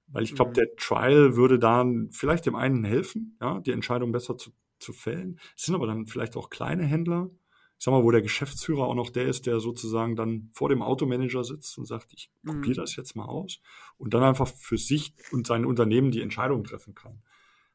Weil 0.08 0.24
ich 0.24 0.36
glaube, 0.36 0.50
mhm. 0.50 0.56
der 0.56 0.76
Trial 0.76 1.38
würde 1.38 1.58
da 1.58 1.86
vielleicht 2.12 2.46
dem 2.46 2.58
einen 2.58 2.84
helfen, 2.84 3.38
ja, 3.40 3.62
die 3.62 3.72
Entscheidung 3.72 4.12
besser 4.12 4.38
zu, 4.38 4.52
zu 4.80 4.92
fällen. 4.92 5.40
Es 5.56 5.64
sind 5.64 5.76
aber 5.76 5.88
dann 5.88 6.08
vielleicht 6.08 6.36
auch 6.36 6.50
kleine 6.50 6.84
Händler, 6.84 7.30
ich 7.78 7.86
sag 7.86 7.94
mal, 7.94 8.04
wo 8.04 8.12
der 8.12 8.22
Geschäftsführer 8.22 8.84
auch 8.84 8.96
noch 8.96 9.12
der 9.12 9.28
ist, 9.28 9.46
der 9.46 9.62
sozusagen 9.62 10.18
dann 10.18 10.50
vor 10.52 10.68
dem 10.68 10.82
Automanager 10.82 11.46
sitzt 11.46 11.78
und 11.78 11.86
sagt, 11.86 12.12
ich 12.12 12.30
probiere 12.44 12.72
mhm. 12.72 12.74
das 12.74 12.98
jetzt 12.98 13.16
mal 13.16 13.28
aus 13.28 13.62
und 13.98 14.14
dann 14.14 14.24
einfach 14.24 14.50
für 14.50 14.78
sich 14.78 15.14
und 15.32 15.48
sein 15.48 15.64
Unternehmen 15.64 16.12
die 16.12 16.22
Entscheidung 16.22 16.66
treffen 16.66 16.96
kann. 16.96 17.22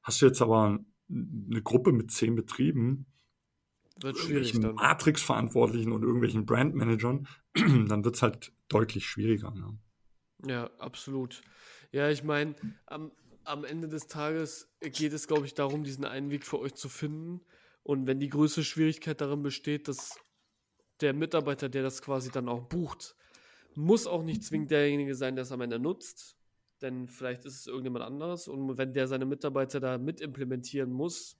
Hast 0.03 0.21
du 0.21 0.27
jetzt 0.27 0.43
aber 0.43 0.81
eine 1.09 1.63
Gruppe 1.63 1.93
mit 1.93 2.11
zehn 2.11 2.35
Betrieben, 2.35 3.07
wird 4.03 4.19
schwierig 4.19 4.53
dann. 4.61 4.75
Matrix-Verantwortlichen 4.75 5.93
und 5.93 6.03
irgendwelchen 6.03 6.47
Brandmanagern, 6.47 7.29
dann 7.55 8.05
wird 8.05 8.17
es 8.17 8.23
halt 8.23 8.53
deutlich 8.69 9.07
schwieriger. 9.07 9.51
Ne? 9.51 9.79
Ja, 10.47 10.71
absolut. 10.79 11.43
Ja, 11.93 12.09
ich 12.09 12.23
meine, 12.23 12.55
am, 12.87 13.13
am 13.45 13.65
Ende 13.65 13.89
des 13.89 14.07
Tages 14.07 14.73
geht 14.81 15.13
es, 15.13 15.27
glaube 15.27 15.47
ich, 15.47 15.55
darum, 15.55 15.85
diesen 15.85 16.05
einen 16.05 16.31
Weg 16.31 16.47
für 16.47 16.59
euch 16.61 16.75
zu 16.75 16.89
finden. 16.89 17.41
Und 17.83 18.07
wenn 18.07 18.21
die 18.21 18.29
größte 18.29 18.63
Schwierigkeit 18.63 19.21
darin 19.21 19.43
besteht, 19.43 19.89
dass 19.89 20.19
der 21.01 21.15
Mitarbeiter, 21.15 21.69
der 21.69 21.83
das 21.83 22.03
quasi 22.03 22.31
dann 22.31 22.49
auch 22.49 22.69
bucht, 22.69 23.17
muss 23.75 24.07
auch 24.07 24.23
nicht 24.23 24.45
zwingend 24.45 24.71
derjenige 24.71 25.15
sein, 25.15 25.35
der 25.35 25.43
es 25.43 25.53
am 25.53 25.61
Ende 25.61 25.79
nutzt. 25.79 26.37
Denn 26.83 27.09
vielleicht 27.09 27.45
ist 27.45 27.59
es 27.59 27.67
irgendjemand 27.67 28.05
anderes. 28.05 28.49
Und 28.49 28.79
wenn 28.79 28.93
der 28.93 29.07
seine 29.09 29.27
Mitarbeiter 29.27 29.81
da 29.81 29.99
mit 29.99 30.21
implementieren 30.21 30.93
muss 30.93 31.40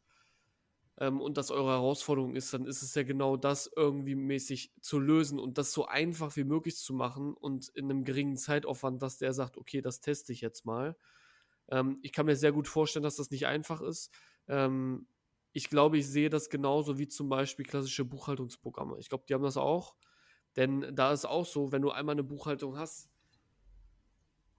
ähm, 1.01 1.21
und 1.21 1.39
das 1.39 1.51
eure 1.51 1.71
Herausforderung 1.71 2.37
ist, 2.37 2.53
dann 2.53 2.67
ist 2.67 2.83
es 2.83 2.95
ja 2.95 3.03
genau 3.03 3.37
das 3.37 3.71
irgendwie 3.75 4.15
mäßig 4.15 4.73
zu 4.81 4.99
lösen 4.99 5.39
und 5.39 5.57
das 5.57 5.73
so 5.73 5.87
einfach 5.87 6.37
wie 6.37 6.45
möglich 6.45 6.77
zu 6.77 6.93
machen 6.93 7.35
und 7.35 7.69
in 7.71 7.87
einem 7.87 8.05
geringen 8.05 8.37
Zeitaufwand, 8.37 9.03
dass 9.03 9.19
der 9.19 9.33
sagt, 9.33 9.57
okay, 9.57 9.81
das 9.81 10.01
teste 10.01 10.33
ich 10.33 10.43
jetzt 10.43 10.67
mal. 10.67 10.97
Ähm, 11.69 11.99
ich 12.03 12.13
kann 12.13 12.27
mir 12.27 12.37
sehr 12.37 12.53
gut 12.53 12.69
vorstellen, 12.69 13.03
dass 13.03 13.17
das 13.17 13.31
nicht 13.31 13.47
einfach 13.47 13.81
ist. 13.81 14.13
Ähm, 14.47 15.07
ich 15.53 15.71
glaube, 15.71 15.99
ich 15.99 16.07
sehe 16.07 16.31
das 16.31 16.51
genauso 16.51 16.99
wie 16.99 17.09
zum 17.09 17.29
Beispiel 17.29 17.65
klassische 17.65 18.05
Buchhaltungsprogramme. 18.05 18.99
Ich 19.01 19.09
glaube, 19.09 19.25
die 19.29 19.35
haben 19.35 19.43
das 19.43 19.57
auch. 19.57 19.97
Denn 20.57 20.95
da 20.95 21.13
ist 21.13 21.25
auch 21.25 21.47
so, 21.47 21.73
wenn 21.73 21.83
du 21.83 21.91
einmal 21.91 22.15
eine 22.15 22.25
Buchhaltung 22.25 22.77
hast, 22.77 23.09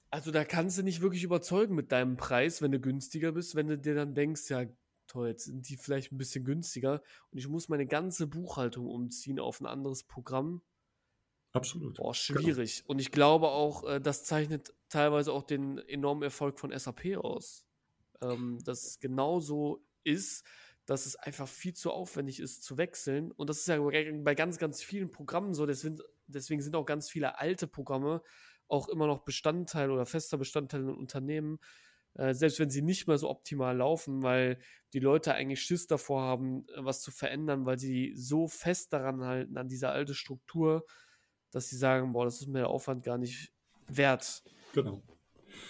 also 0.09 0.31
da 0.31 0.43
kannst 0.43 0.77
du 0.77 0.83
nicht 0.83 1.01
wirklich 1.01 1.23
überzeugen 1.23 1.75
mit 1.75 1.91
deinem 1.91 2.17
Preis, 2.17 2.61
wenn 2.61 2.71
du 2.71 2.79
günstiger 2.79 3.31
bist, 3.31 3.55
wenn 3.55 3.67
du 3.67 3.77
dir 3.77 3.95
dann 3.95 4.13
denkst, 4.13 4.49
ja, 4.49 4.65
toll, 5.11 5.29
jetzt 5.29 5.45
sind 5.45 5.67
die 5.69 5.77
vielleicht 5.77 6.11
ein 6.11 6.17
bisschen 6.17 6.43
günstiger 6.45 7.01
und 7.31 7.37
ich 7.37 7.47
muss 7.47 7.69
meine 7.69 7.85
ganze 7.85 8.27
Buchhaltung 8.27 8.87
umziehen 8.87 9.39
auf 9.39 9.59
ein 9.59 9.65
anderes 9.65 10.03
Programm. 10.03 10.61
Absolut. 11.53 11.97
Boah, 11.97 12.13
schwierig. 12.13 12.77
Genau. 12.77 12.91
Und 12.91 12.99
ich 12.99 13.11
glaube 13.11 13.49
auch, 13.49 13.83
äh, 13.83 13.99
das 13.99 14.23
zeichnet 14.23 14.73
teilweise 14.89 15.33
auch 15.33 15.43
den 15.43 15.79
enormen 15.79 16.23
Erfolg 16.23 16.59
von 16.59 16.77
SAP 16.77 17.17
aus. 17.17 17.65
Ähm, 18.21 18.59
dass 18.63 18.85
es 18.85 18.99
genauso 18.99 19.83
ist, 20.03 20.45
dass 20.85 21.05
es 21.05 21.15
einfach 21.15 21.47
viel 21.47 21.73
zu 21.73 21.91
aufwendig 21.91 22.39
ist 22.39 22.63
zu 22.63 22.77
wechseln. 22.77 23.31
Und 23.31 23.49
das 23.49 23.59
ist 23.59 23.67
ja 23.67 23.79
bei 23.79 24.35
ganz, 24.35 24.57
ganz 24.59 24.81
vielen 24.81 25.11
Programmen 25.11 25.53
so. 25.53 25.65
Deswegen, 25.65 25.99
deswegen 26.27 26.61
sind 26.61 26.75
auch 26.75 26.85
ganz 26.85 27.09
viele 27.09 27.39
alte 27.39 27.67
Programme 27.67 28.21
auch 28.67 28.87
immer 28.87 29.07
noch 29.07 29.23
Bestandteil 29.23 29.91
oder 29.91 30.05
fester 30.05 30.37
Bestandteil 30.37 30.81
in 30.81 30.89
Unternehmen, 30.89 31.59
äh, 32.15 32.33
selbst 32.33 32.59
wenn 32.59 32.69
sie 32.69 32.81
nicht 32.81 33.07
mehr 33.07 33.17
so 33.17 33.29
optimal 33.29 33.77
laufen, 33.77 34.23
weil 34.23 34.59
die 34.93 34.99
Leute 34.99 35.33
eigentlich 35.33 35.61
Schiss 35.61 35.87
davor 35.87 36.21
haben, 36.21 36.65
äh, 36.69 36.83
was 36.83 37.01
zu 37.01 37.11
verändern, 37.11 37.65
weil 37.65 37.79
sie 37.79 38.13
so 38.15 38.47
fest 38.47 38.93
daran 38.93 39.23
halten, 39.23 39.57
an 39.57 39.67
dieser 39.67 39.91
alten 39.91 40.13
Struktur, 40.13 40.85
dass 41.51 41.69
sie 41.69 41.77
sagen, 41.77 42.13
boah, 42.13 42.25
das 42.25 42.41
ist 42.41 42.47
mir 42.47 42.59
der 42.59 42.69
Aufwand 42.69 43.03
gar 43.03 43.17
nicht 43.17 43.53
wert. 43.87 44.43
Genau. 44.73 45.03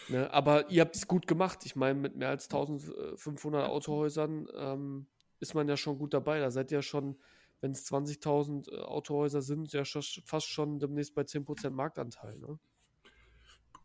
Ne, 0.10 0.32
aber 0.32 0.70
ihr 0.70 0.82
habt 0.82 0.96
es 0.96 1.08
gut 1.08 1.28
gemacht. 1.28 1.66
Ich 1.66 1.76
meine, 1.76 2.00
mit 2.00 2.16
mehr 2.16 2.30
als 2.30 2.46
1500 2.46 3.68
Autohäusern 3.68 4.48
ähm, 4.56 5.08
ist 5.40 5.56
man 5.56 5.68
ja 5.68 5.76
schon 5.76 5.98
gut 5.98 6.14
dabei. 6.14 6.40
Da 6.40 6.52
seid 6.52 6.72
ihr 6.72 6.82
schon, 6.82 7.20
wenn 7.62 7.72
es 7.72 7.92
20.000 7.92 8.72
äh, 8.72 8.82
Autohäuser 8.82 9.42
sind, 9.42 9.74
ja 9.74 9.86
schon, 9.86 10.04
fast 10.26 10.48
schon 10.48 10.80
demnächst 10.80 11.16
bei 11.16 11.24
10% 11.24 11.72
Marktanteil. 11.72 12.38
Ne? 12.38 12.60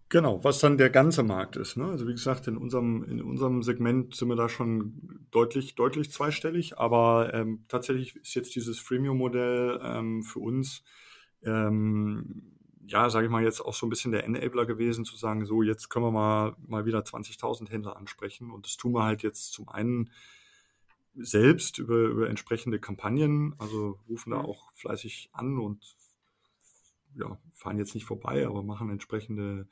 Genau, 0.09 0.45
was 0.45 0.61
dann 0.61 0.79
der 0.79 0.91
ganze 0.91 1.25
Markt 1.25 1.57
ist. 1.57 1.77
Ne? 1.77 1.87
Also 1.87 2.07
wie 2.07 2.13
gesagt, 2.13 2.47
in 2.47 2.57
unserem, 2.57 3.03
in 3.05 3.21
unserem 3.21 3.63
Segment 3.65 4.15
sind 4.15 4.29
wir 4.29 4.37
da 4.37 4.49
schon 4.49 5.27
deutlich, 5.33 5.75
deutlich 5.75 6.13
zweistellig, 6.13 6.79
aber 6.79 7.35
ähm, 7.35 7.65
tatsächlich 7.67 8.15
ist 8.15 8.35
jetzt 8.35 8.55
dieses 8.55 8.79
Freemium-Modell 8.79 9.81
ähm, 9.83 10.23
für 10.23 10.39
uns, 10.39 10.85
ähm, 11.43 12.53
ja, 12.87 13.11
sage 13.11 13.27
ich 13.27 13.33
mal, 13.33 13.43
jetzt 13.43 13.61
auch 13.61 13.75
so 13.75 13.85
ein 13.85 13.91
bisschen 13.91 14.13
der 14.13 14.23
Enabler 14.23 14.65
gewesen, 14.65 15.05
zu 15.05 15.17
sagen, 15.17 15.45
so, 15.45 15.63
jetzt 15.63 15.89
können 15.89 16.05
wir 16.05 16.13
mal, 16.13 16.55
mal 16.65 16.87
wieder 16.87 17.01
20.000 17.01 17.69
Händler 17.69 17.97
ansprechen. 17.97 18.53
Und 18.53 18.67
das 18.67 18.77
tun 18.77 18.93
wir 18.93 19.03
halt 19.03 19.25
jetzt 19.25 19.53
zum 19.53 19.69
einen 19.69 20.11
selbst 21.17 21.79
über, 21.79 21.97
über 21.97 22.29
entsprechende 22.29 22.79
Kampagnen, 22.79 23.57
also 23.59 23.99
rufen 24.09 24.31
da 24.31 24.39
mhm. 24.39 24.45
auch 24.45 24.71
fleißig 24.75 25.31
an 25.33 25.59
und 25.59 25.97
ja, 27.17 27.39
fahren 27.55 27.79
jetzt 27.79 27.95
nicht 27.95 28.05
vorbei, 28.05 28.47
aber 28.47 28.63
machen 28.63 28.91
entsprechende 28.91 29.67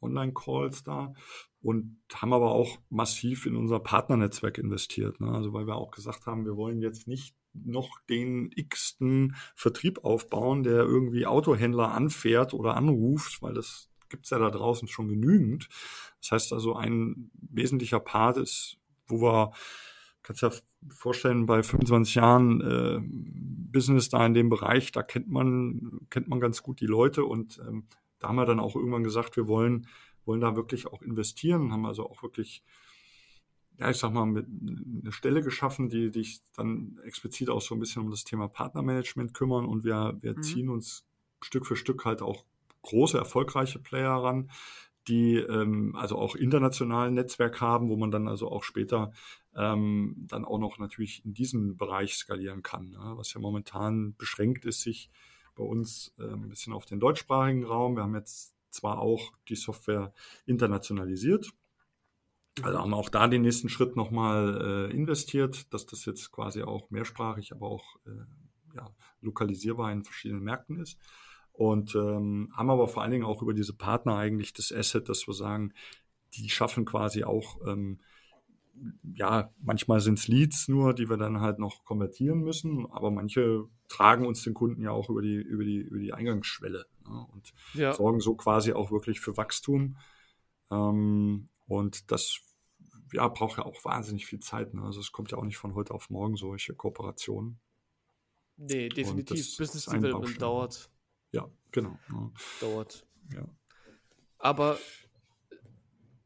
Online-Calls 0.00 0.82
da 0.82 1.12
und 1.62 1.98
haben 2.14 2.32
aber 2.32 2.52
auch 2.52 2.78
massiv 2.88 3.46
in 3.46 3.56
unser 3.56 3.80
Partnernetzwerk 3.80 4.58
investiert. 4.58 5.20
Ne? 5.20 5.28
Also 5.30 5.52
weil 5.52 5.66
wir 5.66 5.76
auch 5.76 5.90
gesagt 5.90 6.26
haben, 6.26 6.44
wir 6.44 6.56
wollen 6.56 6.80
jetzt 6.80 7.06
nicht 7.06 7.34
noch 7.52 7.98
den 8.08 8.50
x-ten 8.54 9.34
Vertrieb 9.54 10.04
aufbauen, 10.04 10.62
der 10.62 10.78
irgendwie 10.78 11.26
Autohändler 11.26 11.92
anfährt 11.92 12.54
oder 12.54 12.76
anruft, 12.76 13.42
weil 13.42 13.54
das 13.54 13.90
gibt's 14.08 14.30
ja 14.30 14.38
da 14.38 14.50
draußen 14.50 14.88
schon 14.88 15.08
genügend. 15.08 15.68
Das 16.20 16.32
heißt 16.32 16.52
also, 16.52 16.74
ein 16.74 17.30
wesentlicher 17.34 18.00
Part 18.00 18.36
ist, 18.36 18.76
wo 19.06 19.20
wir, 19.22 19.52
kannst 20.22 20.42
ja 20.42 20.50
vorstellen, 20.88 21.46
bei 21.46 21.62
25 21.62 22.14
Jahren 22.14 22.60
äh, 22.60 23.00
Business 23.02 24.08
da 24.08 24.24
in 24.26 24.34
dem 24.34 24.48
Bereich, 24.48 24.92
da 24.92 25.02
kennt 25.02 25.28
man, 25.28 26.00
kennt 26.10 26.28
man 26.28 26.40
ganz 26.40 26.62
gut 26.62 26.80
die 26.80 26.86
Leute 26.86 27.24
und 27.24 27.60
ähm, 27.66 27.86
da 28.20 28.28
haben 28.28 28.36
wir 28.36 28.46
dann 28.46 28.60
auch 28.60 28.76
irgendwann 28.76 29.02
gesagt, 29.02 29.36
wir 29.36 29.48
wollen, 29.48 29.88
wollen 30.24 30.40
da 30.40 30.54
wirklich 30.54 30.86
auch 30.86 31.02
investieren, 31.02 31.72
haben 31.72 31.86
also 31.86 32.08
auch 32.08 32.22
wirklich, 32.22 32.62
ja, 33.78 33.90
ich 33.90 33.96
sag 33.96 34.12
mal, 34.12 34.22
eine 34.22 35.10
Stelle 35.10 35.42
geschaffen, 35.42 35.88
die 35.88 36.10
sich 36.10 36.40
dann 36.54 37.00
explizit 37.04 37.50
auch 37.50 37.62
so 37.62 37.74
ein 37.74 37.80
bisschen 37.80 38.02
um 38.02 38.10
das 38.10 38.24
Thema 38.24 38.46
Partnermanagement 38.46 39.34
kümmern 39.34 39.64
und 39.64 39.84
wir, 39.84 40.16
wir 40.20 40.36
mhm. 40.36 40.42
ziehen 40.42 40.68
uns 40.68 41.06
Stück 41.42 41.66
für 41.66 41.76
Stück 41.76 42.04
halt 42.04 42.22
auch 42.22 42.44
große, 42.82 43.18
erfolgreiche 43.18 43.78
Player 43.78 44.12
ran, 44.12 44.50
die 45.08 45.36
ähm, 45.36 45.96
also 45.96 46.16
auch 46.16 46.36
internationalen 46.36 47.14
Netzwerk 47.14 47.60
haben, 47.60 47.88
wo 47.88 47.96
man 47.96 48.10
dann 48.10 48.28
also 48.28 48.50
auch 48.50 48.62
später 48.62 49.12
ähm, 49.56 50.14
dann 50.28 50.44
auch 50.44 50.58
noch 50.58 50.78
natürlich 50.78 51.24
in 51.24 51.32
diesem 51.32 51.76
Bereich 51.76 52.14
skalieren 52.14 52.62
kann, 52.62 52.90
ne? 52.90 53.12
was 53.16 53.32
ja 53.32 53.40
momentan 53.40 54.14
beschränkt 54.16 54.64
ist, 54.66 54.82
sich 54.82 55.10
bei 55.60 55.66
uns 55.66 56.14
äh, 56.18 56.24
ein 56.24 56.48
bisschen 56.48 56.72
auf 56.72 56.86
den 56.86 57.00
deutschsprachigen 57.00 57.64
Raum. 57.64 57.96
Wir 57.96 58.02
haben 58.02 58.14
jetzt 58.14 58.54
zwar 58.70 58.98
auch 58.98 59.32
die 59.48 59.56
Software 59.56 60.12
internationalisiert, 60.46 61.52
also 62.62 62.78
haben 62.78 62.94
auch 62.94 63.10
da 63.10 63.28
den 63.28 63.42
nächsten 63.42 63.68
Schritt 63.68 63.94
nochmal 63.94 64.88
äh, 64.90 64.96
investiert, 64.96 65.72
dass 65.72 65.86
das 65.86 66.06
jetzt 66.06 66.32
quasi 66.32 66.62
auch 66.62 66.90
mehrsprachig, 66.90 67.52
aber 67.52 67.66
auch 67.66 67.96
äh, 68.06 68.74
ja, 68.74 68.90
lokalisierbar 69.20 69.92
in 69.92 70.04
verschiedenen 70.04 70.42
Märkten 70.42 70.80
ist. 70.80 70.98
Und 71.52 71.94
ähm, 71.94 72.50
haben 72.56 72.70
aber 72.70 72.88
vor 72.88 73.02
allen 73.02 73.12
Dingen 73.12 73.24
auch 73.24 73.42
über 73.42 73.52
diese 73.52 73.74
Partner 73.74 74.16
eigentlich 74.16 74.54
das 74.54 74.72
Asset, 74.72 75.08
dass 75.10 75.26
wir 75.26 75.34
sagen, 75.34 75.74
die 76.34 76.48
schaffen 76.48 76.86
quasi 76.86 77.24
auch 77.24 77.58
ähm, 77.66 78.00
ja, 79.14 79.52
manchmal 79.60 80.00
sind 80.00 80.18
es 80.18 80.28
Leads 80.28 80.68
nur, 80.68 80.94
die 80.94 81.08
wir 81.08 81.16
dann 81.16 81.40
halt 81.40 81.58
noch 81.58 81.84
konvertieren 81.84 82.40
müssen, 82.40 82.86
aber 82.90 83.10
manche 83.10 83.64
tragen 83.88 84.26
uns 84.26 84.42
den 84.42 84.54
Kunden 84.54 84.82
ja 84.82 84.90
auch 84.90 85.10
über 85.10 85.22
die, 85.22 85.34
über 85.34 85.64
die, 85.64 85.78
über 85.78 85.98
die 85.98 86.12
Eingangsschwelle 86.12 86.86
ne, 87.08 87.26
und 87.32 87.52
ja. 87.74 87.92
sorgen 87.92 88.20
so 88.20 88.34
quasi 88.34 88.72
auch 88.72 88.90
wirklich 88.90 89.20
für 89.20 89.36
Wachstum. 89.36 89.96
Ähm, 90.70 91.48
und 91.66 92.10
das 92.10 92.40
ja, 93.12 93.28
braucht 93.28 93.58
ja 93.58 93.64
auch 93.64 93.84
wahnsinnig 93.84 94.26
viel 94.26 94.40
Zeit. 94.40 94.74
Ne? 94.74 94.82
Also 94.82 95.00
es 95.00 95.12
kommt 95.12 95.30
ja 95.30 95.38
auch 95.38 95.44
nicht 95.44 95.58
von 95.58 95.74
heute 95.74 95.94
auf 95.94 96.10
morgen 96.10 96.36
solche 96.36 96.74
Kooperationen. 96.74 97.60
Nee, 98.56 98.88
definitiv. 98.88 99.56
Business 99.56 99.86
Development 99.86 100.40
dauert. 100.40 100.90
Ja, 101.32 101.48
genau. 101.72 101.98
Ja. 102.10 102.30
Dauert. 102.60 103.06
Ja. 103.34 103.44
Aber 104.38 104.78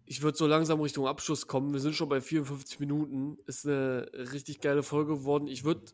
ich 0.07 0.22
würde 0.22 0.36
so 0.36 0.46
langsam 0.46 0.80
Richtung 0.80 1.07
Abschluss 1.07 1.46
kommen. 1.46 1.72
Wir 1.72 1.80
sind 1.80 1.94
schon 1.94 2.09
bei 2.09 2.20
54 2.20 2.78
Minuten. 2.78 3.38
Ist 3.46 3.66
eine 3.66 4.11
richtig 4.12 4.61
geile 4.61 4.82
Folge 4.82 5.14
geworden. 5.14 5.46
Ich 5.46 5.64
würde 5.64 5.92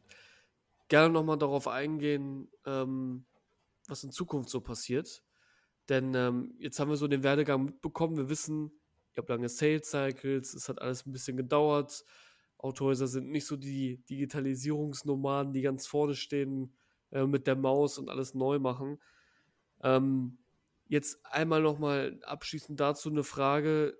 gerne 0.88 1.12
nochmal 1.12 1.38
darauf 1.38 1.68
eingehen, 1.68 2.50
ähm, 2.66 3.24
was 3.86 4.02
in 4.02 4.10
Zukunft 4.10 4.50
so 4.50 4.60
passiert. 4.60 5.22
Denn 5.88 6.14
ähm, 6.14 6.54
jetzt 6.58 6.80
haben 6.80 6.90
wir 6.90 6.96
so 6.96 7.08
den 7.08 7.22
Werdegang 7.22 7.64
mitbekommen. 7.64 8.16
Wir 8.16 8.28
wissen, 8.28 8.72
ihr 9.14 9.18
habt 9.18 9.28
lange 9.28 9.48
Sales 9.48 9.90
Cycles, 9.90 10.54
es 10.54 10.68
hat 10.68 10.80
alles 10.82 11.06
ein 11.06 11.12
bisschen 11.12 11.36
gedauert. 11.36 12.04
Autohäuser 12.58 13.06
sind 13.06 13.30
nicht 13.30 13.46
so 13.46 13.56
die 13.56 14.04
Digitalisierungsnomaden, 14.06 15.52
die 15.52 15.62
ganz 15.62 15.86
vorne 15.86 16.14
stehen 16.14 16.74
äh, 17.10 17.26
mit 17.26 17.46
der 17.46 17.56
Maus 17.56 17.96
und 17.96 18.10
alles 18.10 18.34
neu 18.34 18.58
machen. 18.58 19.00
Ähm, 19.82 20.38
jetzt 20.90 21.24
einmal 21.24 21.62
nochmal 21.62 22.20
abschließend 22.24 22.78
dazu 22.78 23.10
eine 23.10 23.22
Frage. 23.22 23.96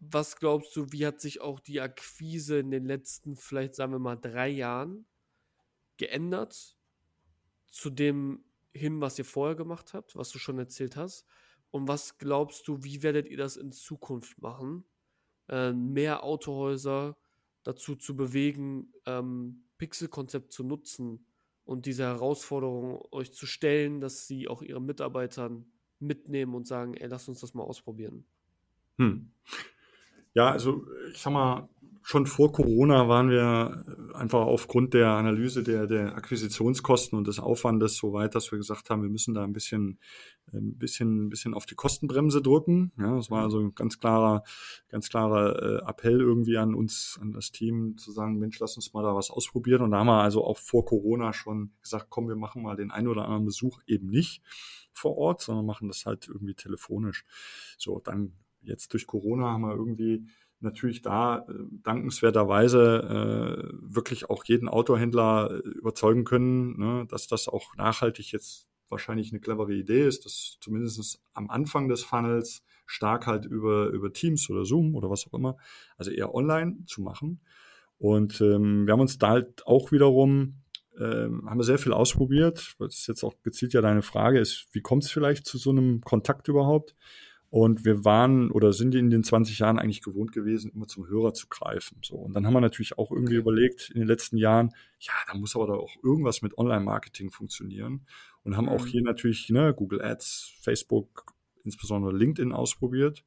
Was 0.00 0.36
glaubst 0.36 0.74
du, 0.74 0.90
wie 0.90 1.06
hat 1.06 1.20
sich 1.20 1.40
auch 1.40 1.60
die 1.60 1.80
Akquise 1.80 2.58
in 2.58 2.72
den 2.72 2.84
letzten, 2.84 3.36
vielleicht 3.36 3.76
sagen 3.76 3.92
wir 3.92 4.00
mal, 4.00 4.16
drei 4.16 4.48
Jahren 4.48 5.06
geändert 5.96 6.76
zu 7.68 7.88
dem 7.88 8.44
hin, 8.72 9.00
was 9.00 9.18
ihr 9.18 9.24
vorher 9.24 9.54
gemacht 9.54 9.94
habt, 9.94 10.16
was 10.16 10.30
du 10.30 10.38
schon 10.38 10.58
erzählt 10.58 10.96
hast? 10.96 11.24
Und 11.70 11.86
was 11.86 12.18
glaubst 12.18 12.66
du, 12.66 12.82
wie 12.82 13.02
werdet 13.04 13.28
ihr 13.28 13.36
das 13.36 13.56
in 13.56 13.70
Zukunft 13.70 14.42
machen? 14.42 14.84
Äh, 15.48 15.72
mehr 15.72 16.24
Autohäuser 16.24 17.16
dazu 17.62 17.94
zu 17.94 18.16
bewegen, 18.16 18.92
ähm, 19.06 19.68
Pixel-Konzept 19.78 20.52
zu 20.52 20.64
nutzen 20.64 21.26
und 21.64 21.86
diese 21.86 22.04
Herausforderung 22.04 23.06
euch 23.12 23.32
zu 23.32 23.46
stellen, 23.46 24.00
dass 24.00 24.26
sie 24.26 24.48
auch 24.48 24.62
ihren 24.62 24.84
Mitarbeitern 24.84 25.70
mitnehmen 26.00 26.54
und 26.54 26.66
sagen, 26.66 26.94
ey, 26.94 27.08
lass 27.08 27.28
uns 27.28 27.40
das 27.40 27.54
mal 27.54 27.62
ausprobieren. 27.62 28.24
Hm. 28.98 29.30
Ja, 30.34 30.50
also 30.50 30.86
ich 31.12 31.18
sag 31.18 31.32
mal, 31.32 31.68
schon 32.08 32.24
vor 32.24 32.52
Corona 32.52 33.06
waren 33.06 33.28
wir 33.28 33.84
einfach 34.14 34.46
aufgrund 34.46 34.94
der 34.94 35.10
Analyse 35.10 35.62
der, 35.62 35.86
der 35.86 36.16
Akquisitionskosten 36.16 37.18
und 37.18 37.28
des 37.28 37.38
Aufwandes 37.38 37.98
so 37.98 38.14
weit, 38.14 38.34
dass 38.34 38.50
wir 38.50 38.56
gesagt 38.56 38.88
haben, 38.88 39.02
wir 39.02 39.10
müssen 39.10 39.34
da 39.34 39.44
ein 39.44 39.52
bisschen, 39.52 39.98
ein 40.50 40.78
bisschen, 40.78 41.26
ein 41.26 41.28
bisschen 41.28 41.52
auf 41.52 41.66
die 41.66 41.74
Kostenbremse 41.74 42.40
drücken. 42.40 42.92
Ja, 42.96 43.14
das 43.14 43.30
war 43.30 43.42
also 43.42 43.60
ein 43.60 43.74
ganz 43.74 43.98
klarer, 43.98 44.42
ganz 44.88 45.10
klarer 45.10 45.62
äh, 45.62 45.86
Appell 45.86 46.18
irgendwie 46.18 46.56
an 46.56 46.74
uns, 46.74 47.18
an 47.20 47.32
das 47.32 47.52
Team 47.52 47.98
zu 47.98 48.10
sagen, 48.10 48.38
Mensch, 48.38 48.58
lass 48.58 48.76
uns 48.76 48.94
mal 48.94 49.02
da 49.02 49.14
was 49.14 49.28
ausprobieren. 49.28 49.82
Und 49.82 49.90
da 49.90 49.98
haben 49.98 50.06
wir 50.06 50.22
also 50.22 50.42
auch 50.42 50.56
vor 50.56 50.86
Corona 50.86 51.34
schon 51.34 51.72
gesagt, 51.82 52.06
komm, 52.08 52.26
wir 52.28 52.36
machen 52.36 52.62
mal 52.62 52.76
den 52.76 52.90
einen 52.90 53.08
oder 53.08 53.26
anderen 53.26 53.44
Besuch 53.44 53.80
eben 53.86 54.08
nicht 54.08 54.42
vor 54.94 55.18
Ort, 55.18 55.42
sondern 55.42 55.66
machen 55.66 55.88
das 55.88 56.06
halt 56.06 56.26
irgendwie 56.26 56.54
telefonisch. 56.54 57.26
So, 57.76 58.00
dann 58.02 58.32
jetzt 58.62 58.94
durch 58.94 59.06
Corona 59.06 59.50
haben 59.50 59.60
wir 59.60 59.74
irgendwie 59.74 60.24
natürlich 60.60 61.02
da 61.02 61.46
äh, 61.48 61.52
dankenswerterweise 61.82 63.68
äh, 63.70 63.94
wirklich 63.94 64.30
auch 64.30 64.44
jeden 64.44 64.68
Autohändler 64.68 65.50
äh, 65.50 65.68
überzeugen 65.68 66.24
können, 66.24 66.78
ne, 66.78 67.06
dass 67.08 67.28
das 67.28 67.48
auch 67.48 67.74
nachhaltig 67.76 68.32
jetzt 68.32 68.68
wahrscheinlich 68.88 69.30
eine 69.32 69.40
clevere 69.40 69.74
Idee 69.74 70.06
ist, 70.06 70.24
das 70.24 70.56
zumindest 70.60 71.20
am 71.34 71.50
Anfang 71.50 71.88
des 71.88 72.02
Funnels 72.02 72.62
stark 72.86 73.26
halt 73.26 73.44
über, 73.44 73.88
über 73.88 74.12
Teams 74.12 74.48
oder 74.50 74.64
Zoom 74.64 74.94
oder 74.94 75.10
was 75.10 75.26
auch 75.26 75.34
immer, 75.34 75.56
also 75.96 76.10
eher 76.10 76.34
online 76.34 76.84
zu 76.86 77.02
machen. 77.02 77.40
Und 77.98 78.40
ähm, 78.40 78.86
wir 78.86 78.92
haben 78.92 79.00
uns 79.00 79.18
da 79.18 79.28
halt 79.30 79.66
auch 79.66 79.92
wiederum, 79.92 80.62
ähm, 80.98 81.48
haben 81.48 81.58
wir 81.58 81.64
sehr 81.64 81.78
viel 81.78 81.92
ausprobiert. 81.92 82.76
Das 82.78 82.94
ist 82.94 83.06
jetzt 83.08 83.24
auch 83.24 83.34
gezielt 83.42 83.74
ja 83.74 83.82
deine 83.82 84.02
Frage, 84.02 84.40
ist, 84.40 84.68
wie 84.72 84.80
kommt 84.80 85.04
es 85.04 85.10
vielleicht 85.10 85.46
zu 85.46 85.58
so 85.58 85.70
einem 85.70 86.00
Kontakt 86.00 86.48
überhaupt? 86.48 86.94
Und 87.50 87.86
wir 87.86 88.04
waren 88.04 88.50
oder 88.50 88.74
sind 88.74 88.94
in 88.94 89.08
den 89.08 89.24
20 89.24 89.58
Jahren 89.58 89.78
eigentlich 89.78 90.02
gewohnt 90.02 90.32
gewesen, 90.32 90.70
immer 90.74 90.86
zum 90.86 91.08
Hörer 91.08 91.32
zu 91.32 91.46
greifen. 91.48 91.98
So. 92.02 92.16
Und 92.16 92.34
dann 92.34 92.46
haben 92.46 92.52
wir 92.52 92.60
natürlich 92.60 92.98
auch 92.98 93.10
irgendwie 93.10 93.36
überlegt 93.36 93.90
in 93.90 94.00
den 94.00 94.08
letzten 94.08 94.36
Jahren, 94.36 94.74
ja, 94.98 95.14
da 95.26 95.34
muss 95.36 95.56
aber 95.56 95.66
da 95.66 95.72
auch 95.74 95.96
irgendwas 96.02 96.42
mit 96.42 96.58
Online-Marketing 96.58 97.30
funktionieren. 97.30 98.06
Und 98.42 98.56
haben 98.56 98.66
mhm. 98.66 98.72
auch 98.72 98.86
hier 98.86 99.02
natürlich 99.02 99.48
ne, 99.48 99.72
Google 99.74 100.02
Ads, 100.02 100.58
Facebook, 100.60 101.32
insbesondere 101.64 102.14
LinkedIn 102.14 102.52
ausprobiert. 102.52 103.24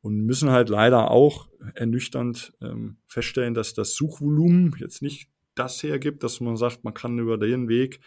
Und 0.00 0.24
müssen 0.24 0.48
halt 0.48 0.70
leider 0.70 1.10
auch 1.10 1.50
ernüchternd 1.74 2.54
ähm, 2.62 2.96
feststellen, 3.06 3.52
dass 3.52 3.74
das 3.74 3.94
Suchvolumen 3.94 4.74
jetzt 4.78 5.02
nicht 5.02 5.28
das 5.54 5.82
hergibt, 5.82 6.22
dass 6.22 6.40
man 6.40 6.56
sagt, 6.56 6.84
man 6.84 6.94
kann 6.94 7.18
über 7.18 7.36
den 7.36 7.68
Weg 7.68 8.00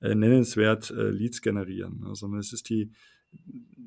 äh, 0.00 0.14
nennenswert 0.14 0.90
äh, 0.90 1.10
Leads 1.10 1.42
generieren, 1.42 2.00
ne? 2.00 2.14
sondern 2.14 2.38
es 2.38 2.52
ist 2.52 2.68
die 2.68 2.92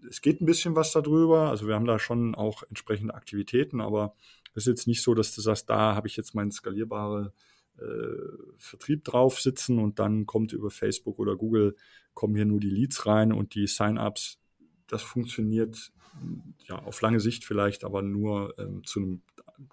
es 0.09 0.21
geht 0.21 0.41
ein 0.41 0.45
bisschen 0.45 0.75
was 0.75 0.91
darüber. 0.91 1.49
Also 1.49 1.67
wir 1.67 1.75
haben 1.75 1.85
da 1.85 1.99
schon 1.99 2.35
auch 2.35 2.63
entsprechende 2.63 3.13
Aktivitäten, 3.13 3.81
aber 3.81 4.15
es 4.53 4.63
ist 4.63 4.67
jetzt 4.67 4.87
nicht 4.87 5.01
so, 5.01 5.13
dass 5.13 5.33
du 5.35 5.41
sagst, 5.41 5.69
da 5.69 5.95
habe 5.95 6.07
ich 6.07 6.15
jetzt 6.15 6.35
meinen 6.35 6.51
skalierbare 6.51 7.33
äh, 7.77 7.83
Vertrieb 8.57 9.03
drauf 9.03 9.39
sitzen 9.41 9.79
und 9.79 9.99
dann 9.99 10.25
kommt 10.25 10.53
über 10.53 10.69
Facebook 10.69 11.19
oder 11.19 11.35
Google 11.35 11.75
kommen 12.13 12.35
hier 12.35 12.45
nur 12.45 12.59
die 12.59 12.69
Leads 12.69 13.05
rein 13.05 13.33
und 13.33 13.55
die 13.55 13.67
Sign-ups. 13.67 14.39
Das 14.87 15.01
funktioniert 15.01 15.91
ja 16.67 16.79
auf 16.79 17.01
lange 17.01 17.19
Sicht 17.19 17.43
vielleicht, 17.43 17.83
aber 17.83 18.01
nur 18.01 18.57
ähm, 18.57 18.83
zu 18.85 18.99
einem 18.99 19.21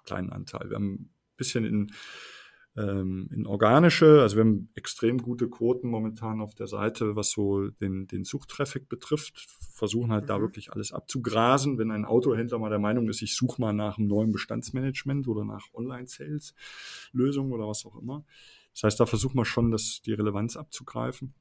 kleinen 0.03 0.31
Anteil. 0.31 0.69
Wir 0.69 0.75
haben 0.75 0.93
ein 0.93 1.09
bisschen 1.37 1.65
in 1.65 1.93
ähm, 2.75 3.29
in 3.31 3.45
organische. 3.45 4.21
Also 4.21 4.37
wir 4.37 4.43
haben 4.43 4.69
extrem 4.75 5.19
gute 5.19 5.49
Quoten 5.49 5.87
momentan 5.87 6.41
auf 6.41 6.55
der 6.55 6.67
Seite, 6.67 7.15
was 7.15 7.31
so 7.31 7.69
den, 7.69 8.07
den 8.07 8.23
Suchtraffic 8.23 8.89
betrifft. 8.89 9.39
Versuchen 9.71 10.11
halt 10.11 10.23
mhm. 10.23 10.27
da 10.27 10.41
wirklich 10.41 10.71
alles 10.71 10.91
abzugrasen. 10.91 11.77
Wenn 11.77 11.91
ein 11.91 12.05
Autohändler 12.05 12.59
mal 12.59 12.69
der 12.69 12.79
Meinung 12.79 13.09
ist, 13.09 13.21
ich 13.21 13.35
suche 13.35 13.61
mal 13.61 13.73
nach 13.73 13.97
einem 13.97 14.07
neuen 14.07 14.31
Bestandsmanagement 14.31 15.27
oder 15.27 15.45
nach 15.45 15.67
Online-Sales-Lösungen 15.73 17.51
oder 17.51 17.67
was 17.67 17.85
auch 17.85 17.95
immer. 17.95 18.23
Das 18.73 18.83
heißt, 18.83 18.99
da 18.99 19.05
versuchen 19.05 19.37
wir 19.37 19.45
schon, 19.45 19.71
das, 19.71 20.01
die 20.01 20.13
Relevanz 20.13 20.57
abzugreifen. 20.57 21.33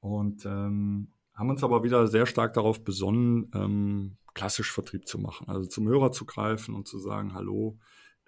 Und 0.00 0.44
ähm, 0.46 1.08
haben 1.34 1.50
uns 1.50 1.64
aber 1.64 1.82
wieder 1.82 2.06
sehr 2.06 2.26
stark 2.26 2.54
darauf 2.54 2.84
besonnen, 2.84 3.50
ähm, 3.54 4.16
klassisch 4.34 4.72
Vertrieb 4.72 5.06
zu 5.06 5.18
machen. 5.18 5.48
Also 5.48 5.66
zum 5.66 5.88
Hörer 5.88 6.12
zu 6.12 6.24
greifen 6.24 6.74
und 6.74 6.86
zu 6.86 6.98
sagen, 6.98 7.34
hallo, 7.34 7.78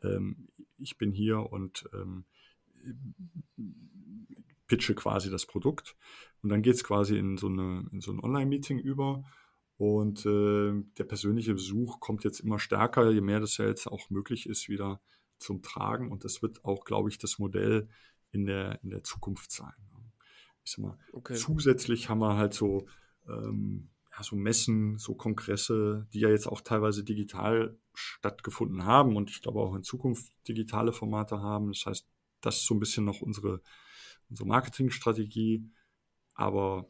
ähm, 0.05 0.49
ich 0.79 0.99
bin 0.99 1.13
hier 1.13 1.53
und 1.53 1.89
ähm, 1.95 2.25
pitche 4.67 4.95
quasi 4.95 5.31
das 5.31 5.47
Produkt. 5.47 5.97
Und 6.43 6.51
dann 6.51 6.63
geht 6.63 6.75
es 6.75 6.85
quasi 6.85 7.19
in 7.19 7.37
so, 7.39 7.49
eine, 7.49 7.89
in 7.93 8.01
so 8.01 8.13
ein 8.13 8.21
Online-Meeting 8.21 8.79
über. 8.79 9.25
Und 9.77 10.25
äh, 10.25 10.73
der 10.99 11.05
persönliche 11.05 11.55
Besuch 11.55 12.01
kommt 12.01 12.25
jetzt 12.25 12.41
immer 12.41 12.59
stärker, 12.59 13.11
je 13.11 13.21
mehr 13.21 13.41
das 13.41 13.57
ja 13.57 13.67
jetzt 13.67 13.87
auch 13.87 14.11
möglich 14.11 14.49
ist, 14.49 14.69
wieder 14.69 15.01
zum 15.39 15.63
Tragen. 15.63 16.13
Und 16.13 16.25
das 16.25 16.43
wird 16.43 16.65
auch, 16.65 16.85
glaube 16.85 17.09
ich, 17.09 17.19
das 17.19 17.39
Modell 17.39 17.89
in 18.31 18.47
der, 18.47 18.83
in 18.83 18.91
der 18.91 19.03
Zukunft 19.03 19.51
sein. 19.51 19.73
Ich 20.65 20.73
sag 20.73 20.85
mal, 20.85 20.99
okay. 21.13 21.35
zusätzlich 21.35 22.09
haben 22.09 22.21
wir 22.21 22.37
halt 22.37 22.55
so 22.55 22.87
ähm, 23.29 23.91
ja, 24.17 24.23
so 24.23 24.37
Messen, 24.37 24.99
so 24.99 25.15
Kongresse, 25.15 26.07
die 26.13 26.21
ja 26.21 26.29
jetzt 26.29 26.47
auch 26.47 26.61
teilweise 26.61 27.05
digital 27.05 27.77
stattgefunden 27.95 28.85
haben 28.85 29.17
und 29.17 29.31
ich 29.31 29.43
glaube 29.43 29.61
auch 29.61 29.75
in 29.75 29.83
Zukunft 29.83 30.33
digitale 30.47 30.93
Formate 30.93 31.41
haben. 31.41 31.69
Das 31.69 31.87
heißt, 31.87 32.07
das 32.41 32.57
ist 32.57 32.67
so 32.67 32.75
ein 32.75 32.81
bisschen 32.81 33.05
noch 33.05 33.21
unsere, 33.21 33.61
unsere 34.29 34.49
Marketingstrategie. 34.49 35.69
Aber 36.35 36.89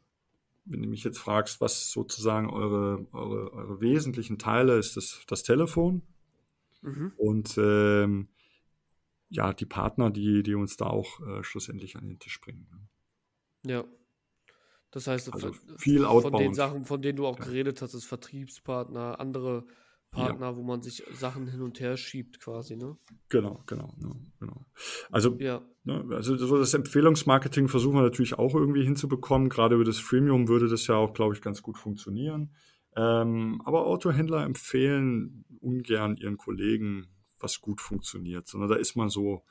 wenn 0.64 0.83
du 0.83 0.89
mich 0.89 1.05
jetzt 1.05 1.18
fragst, 1.18 1.61
was 1.61 1.91
sozusagen 1.91 2.51
eure, 2.51 3.07
eure, 3.12 3.53
eure 3.53 3.81
wesentlichen 3.81 4.39
Teile 4.39 4.79
ist, 4.79 4.97
das, 4.97 5.22
das 5.27 5.43
Telefon 5.43 6.03
mhm. 6.83 7.12
und 7.16 7.57
ähm, 7.59 8.29
ja, 9.29 9.53
die 9.53 9.66
Partner, 9.66 10.11
die, 10.11 10.43
die 10.43 10.55
uns 10.55 10.77
da 10.77 10.87
auch 10.87 11.20
äh, 11.27 11.43
schlussendlich 11.43 11.97
an 11.97 12.07
den 12.07 12.18
Tisch 12.18 12.41
bringen. 12.41 12.89
Ja, 13.64 13.85
das 14.95 15.09
heißt, 15.09 15.35
also 15.35 15.51
viel 15.77 16.05
von 16.05 16.37
den 16.37 16.55
Sachen, 16.55 16.85
von 16.85 17.03
denen 17.03 17.17
du 17.17 17.27
auch 17.27 17.37
geredet 17.37 17.83
hast, 17.83 17.95
ist 17.95 18.05
Vertriebspartner, 18.05 19.19
andere 19.19 19.67
Partner, 20.13 20.47
ja. 20.47 20.57
wo 20.57 20.63
man 20.63 20.83
sich 20.83 21.03
Sachen 21.15 21.49
hin 21.49 21.63
und 21.63 21.81
her 21.81 21.97
schiebt, 21.97 22.39
quasi, 22.39 22.77
ne? 22.77 22.97
Genau, 23.29 23.65
genau, 23.67 23.93
genau. 24.39 24.65
Also, 25.11 25.37
ja. 25.41 25.63
ne, 25.83 26.07
also 26.13 26.37
so 26.37 26.59
das 26.59 26.75
Empfehlungsmarketing 26.75 27.67
versuchen 27.67 27.97
wir 27.97 28.03
natürlich 28.03 28.39
auch 28.39 28.55
irgendwie 28.55 28.85
hinzubekommen. 28.85 29.49
Gerade 29.49 29.75
über 29.75 29.83
das 29.83 29.99
Freemium 29.99 30.47
würde 30.47 30.69
das 30.69 30.87
ja 30.87 30.95
auch, 30.95 31.13
glaube 31.13 31.35
ich, 31.35 31.43
ganz 31.43 31.61
gut 31.61 31.77
funktionieren. 31.77 32.55
Ähm, 32.95 33.61
aber 33.65 33.87
Autohändler 33.87 34.45
empfehlen 34.45 35.45
ungern 35.61 36.17
ihren 36.17 36.37
Kollegen, 36.37 37.09
was 37.41 37.61
gut 37.61 37.81
funktioniert, 37.81 38.47
sondern 38.47 38.71
da 38.71 38.77
ist 38.77 38.95
man 38.95 39.09
so, 39.09 39.43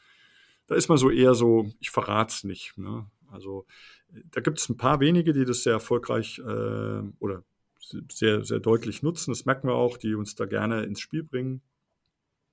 da 0.67 0.75
ist 0.75 0.87
man 0.87 0.97
so 0.97 1.09
eher 1.09 1.33
so, 1.33 1.69
ich 1.81 1.89
verrate 1.89 2.31
es 2.31 2.43
nicht. 2.45 2.77
Ne? 2.77 3.11
Also 3.29 3.65
da 4.31 4.41
gibt 4.41 4.59
es 4.59 4.69
ein 4.69 4.77
paar 4.77 4.99
wenige, 4.99 5.33
die 5.33 5.45
das 5.45 5.63
sehr 5.63 5.73
erfolgreich 5.73 6.39
äh, 6.39 7.01
oder 7.19 7.43
sehr, 8.11 8.43
sehr 8.43 8.59
deutlich 8.59 9.03
nutzen. 9.03 9.31
Das 9.31 9.45
merken 9.45 9.67
wir 9.67 9.75
auch, 9.75 9.97
die 9.97 10.15
uns 10.15 10.35
da 10.35 10.45
gerne 10.45 10.83
ins 10.83 10.99
Spiel 10.99 11.23
bringen. 11.23 11.61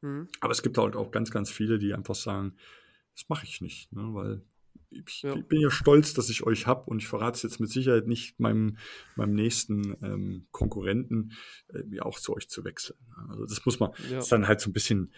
Mhm. 0.01 0.29
Aber 0.41 0.53
es 0.53 0.63
gibt 0.63 0.79
halt 0.79 0.97
auch 0.97 1.11
ganz, 1.11 1.31
ganz 1.31 1.51
viele, 1.51 1.79
die 1.79 1.95
einfach 1.95 2.15
sagen, 2.15 2.57
das 3.15 3.29
mache 3.29 3.45
ich 3.45 3.61
nicht, 3.61 3.93
ne? 3.93 4.09
weil 4.13 4.43
ich, 4.91 5.23
ja. 5.23 5.37
bin 5.37 5.61
ja 5.61 5.71
stolz, 5.71 6.15
dass 6.15 6.31
ich 6.31 6.43
euch 6.43 6.67
habe 6.67 6.91
und 6.91 6.99
ich 6.99 7.07
verrate 7.07 7.37
es 7.37 7.43
jetzt 7.43 7.61
mit 7.61 7.71
Sicherheit 7.71 8.09
nicht 8.09 8.41
meinem, 8.41 8.77
meinem 9.15 9.35
nächsten 9.35 9.97
ähm, 10.03 10.47
Konkurrenten, 10.51 11.33
äh, 11.69 12.01
auch 12.01 12.19
zu 12.19 12.35
euch 12.35 12.49
zu 12.49 12.65
wechseln. 12.65 12.99
Also 13.29 13.47
das 13.47 13.65
muss 13.65 13.79
man, 13.79 13.93
ja. 14.11 14.19
ist 14.19 14.33
dann 14.33 14.49
halt 14.49 14.61
so 14.61 14.71
ein 14.71 14.73
bisschen 14.73 15.13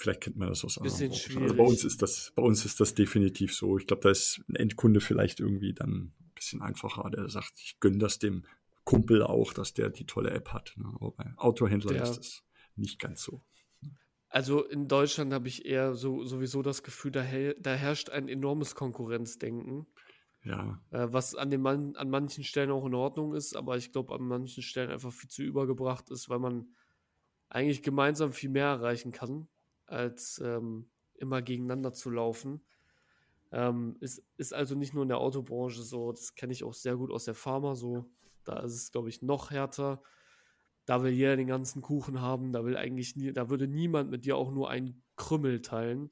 Vielleicht 0.00 0.22
kennt 0.22 0.36
man 0.38 0.48
das 0.48 0.64
aus 0.64 0.78
anderen 0.78 1.10
Branchen. 1.10 1.42
Also 1.42 1.54
bei 1.56 1.62
uns 1.62 1.84
ist 1.84 2.00
das, 2.00 2.32
bei 2.34 2.42
uns 2.42 2.64
ist 2.64 2.80
das 2.80 2.94
definitiv 2.94 3.54
so. 3.54 3.76
Ich 3.76 3.86
glaube, 3.86 4.00
da 4.00 4.08
ist 4.08 4.40
ein 4.48 4.54
Endkunde 4.56 4.98
vielleicht 5.00 5.40
irgendwie 5.40 5.74
dann 5.74 5.90
ein 5.90 6.32
bisschen 6.34 6.62
einfacher, 6.62 7.10
der 7.10 7.28
sagt, 7.28 7.52
ich 7.58 7.80
gönne 7.80 7.98
das 7.98 8.18
dem 8.18 8.46
Kumpel 8.84 9.22
auch, 9.22 9.52
dass 9.52 9.74
der 9.74 9.90
die 9.90 10.06
tolle 10.06 10.30
App 10.30 10.54
hat. 10.54 10.72
Ne? 10.78 10.86
Aber 10.94 11.10
bei 11.10 11.34
Autohändlern 11.36 11.96
ja. 11.96 12.02
ist 12.04 12.16
das 12.16 12.42
nicht 12.76 12.98
ganz 12.98 13.22
so. 13.22 13.42
Also 14.30 14.64
in 14.64 14.88
Deutschland 14.88 15.34
habe 15.34 15.48
ich 15.48 15.66
eher 15.66 15.94
so 15.94 16.24
sowieso 16.24 16.62
das 16.62 16.82
Gefühl, 16.82 17.10
da, 17.10 17.22
da 17.58 17.74
herrscht 17.74 18.08
ein 18.08 18.26
enormes 18.26 18.74
Konkurrenzdenken. 18.74 19.86
Ja. 20.44 20.80
Äh, 20.92 21.08
was 21.10 21.34
an, 21.34 21.50
den 21.50 21.60
man 21.60 21.94
an 21.96 22.08
manchen 22.08 22.42
Stellen 22.42 22.70
auch 22.70 22.86
in 22.86 22.94
Ordnung 22.94 23.34
ist, 23.34 23.54
aber 23.54 23.76
ich 23.76 23.92
glaube, 23.92 24.14
an 24.14 24.22
manchen 24.22 24.62
Stellen 24.62 24.90
einfach 24.90 25.12
viel 25.12 25.28
zu 25.28 25.42
übergebracht 25.42 26.08
ist, 26.08 26.30
weil 26.30 26.38
man 26.38 26.74
eigentlich 27.50 27.82
gemeinsam 27.82 28.32
viel 28.32 28.48
mehr 28.48 28.68
erreichen 28.68 29.12
kann, 29.12 29.46
als 29.90 30.40
ähm, 30.44 30.88
immer 31.14 31.42
gegeneinander 31.42 31.92
zu 31.92 32.10
laufen. 32.10 32.60
Ähm, 33.52 33.96
ist, 34.00 34.22
ist 34.36 34.54
also 34.54 34.74
nicht 34.74 34.94
nur 34.94 35.02
in 35.02 35.08
der 35.08 35.18
Autobranche 35.18 35.82
so, 35.82 36.12
das 36.12 36.34
kenne 36.34 36.52
ich 36.52 36.62
auch 36.64 36.74
sehr 36.74 36.96
gut 36.96 37.10
aus 37.10 37.24
der 37.24 37.34
Pharma 37.34 37.74
so. 37.74 38.06
Da 38.44 38.60
ist 38.60 38.74
es, 38.74 38.92
glaube 38.92 39.08
ich, 39.08 39.22
noch 39.22 39.50
härter. 39.50 40.02
Da 40.86 41.02
will 41.02 41.12
jeder 41.12 41.36
den 41.36 41.46
ganzen 41.46 41.82
Kuchen 41.82 42.20
haben, 42.20 42.52
da 42.52 42.64
will 42.64 42.76
eigentlich 42.76 43.16
nie, 43.16 43.32
da 43.32 43.50
würde 43.50 43.66
niemand 43.68 44.10
mit 44.10 44.24
dir 44.24 44.36
auch 44.36 44.50
nur 44.50 44.70
einen 44.70 45.02
Krümmel 45.16 45.62
teilen. 45.62 46.10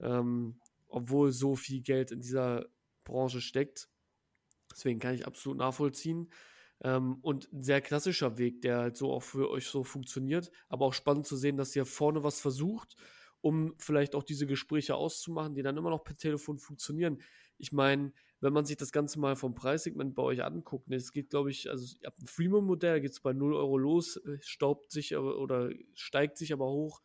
Ähm, 0.00 0.60
obwohl 0.88 1.32
so 1.32 1.56
viel 1.56 1.82
Geld 1.82 2.10
in 2.10 2.20
dieser 2.20 2.66
Branche 3.04 3.40
steckt. 3.40 3.88
Deswegen 4.70 5.00
kann 5.00 5.14
ich 5.14 5.26
absolut 5.26 5.58
nachvollziehen. 5.58 6.30
Ähm, 6.82 7.18
und 7.22 7.52
ein 7.52 7.62
sehr 7.62 7.80
klassischer 7.80 8.38
Weg, 8.38 8.62
der 8.62 8.78
halt 8.78 8.96
so 8.96 9.12
auch 9.12 9.22
für 9.22 9.50
euch 9.50 9.66
so 9.66 9.84
funktioniert. 9.84 10.50
Aber 10.68 10.86
auch 10.86 10.94
spannend 10.94 11.26
zu 11.26 11.36
sehen, 11.36 11.56
dass 11.56 11.74
ihr 11.74 11.84
vorne 11.84 12.22
was 12.22 12.40
versucht, 12.40 12.96
um 13.40 13.74
vielleicht 13.78 14.14
auch 14.14 14.22
diese 14.22 14.46
Gespräche 14.46 14.94
auszumachen, 14.94 15.54
die 15.54 15.62
dann 15.62 15.76
immer 15.76 15.90
noch 15.90 16.04
per 16.04 16.16
Telefon 16.16 16.58
funktionieren. 16.58 17.18
Ich 17.56 17.72
meine, 17.72 18.12
wenn 18.40 18.52
man 18.52 18.64
sich 18.64 18.76
das 18.76 18.92
Ganze 18.92 19.18
mal 19.18 19.34
vom 19.34 19.54
Preissegment 19.54 20.14
bei 20.14 20.22
euch 20.22 20.44
anguckt, 20.44 20.88
ne, 20.88 20.96
es 20.96 21.12
geht, 21.12 21.30
glaube 21.30 21.50
ich, 21.50 21.68
also 21.68 21.96
ihr 22.00 22.06
habt 22.06 22.22
ein 22.22 22.26
Freemium-Modell, 22.28 23.00
geht 23.00 23.12
es 23.12 23.20
bei 23.20 23.32
0 23.32 23.54
Euro 23.54 23.78
los, 23.78 24.16
äh, 24.16 24.38
staubt 24.40 24.92
sich 24.92 25.16
oder 25.16 25.70
steigt 25.94 26.38
sich 26.38 26.52
aber 26.52 26.66
hoch 26.66 27.02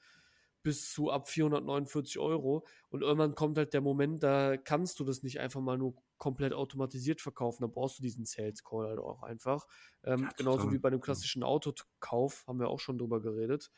bis 0.62 0.92
zu 0.92 1.12
ab 1.12 1.28
449 1.28 2.20
Euro. 2.20 2.66
Und 2.90 3.02
irgendwann 3.02 3.36
kommt 3.36 3.58
halt 3.58 3.74
der 3.74 3.82
Moment, 3.82 4.24
da 4.24 4.58
kannst 4.58 5.00
du 5.00 5.04
das 5.04 5.22
nicht 5.24 5.40
einfach 5.40 5.62
mal 5.62 5.78
nur 5.78 5.96
komplett 6.24 6.54
automatisiert 6.54 7.20
verkaufen. 7.20 7.64
Da 7.64 7.68
brauchst 7.68 8.00
du 8.00 8.02
diesen 8.02 8.24
Sales 8.24 8.64
Call 8.64 8.88
halt 8.88 9.00
auch 9.00 9.24
einfach. 9.24 9.68
Ähm, 10.06 10.22
ja, 10.22 10.30
genauso 10.38 10.72
wie 10.72 10.78
bei 10.78 10.88
einem 10.88 11.02
klassischen 11.02 11.44
Autokauf, 11.44 12.46
haben 12.48 12.60
wir 12.62 12.70
auch 12.70 12.80
schon 12.80 12.98
drüber 12.98 13.22
geredet. 13.22 13.72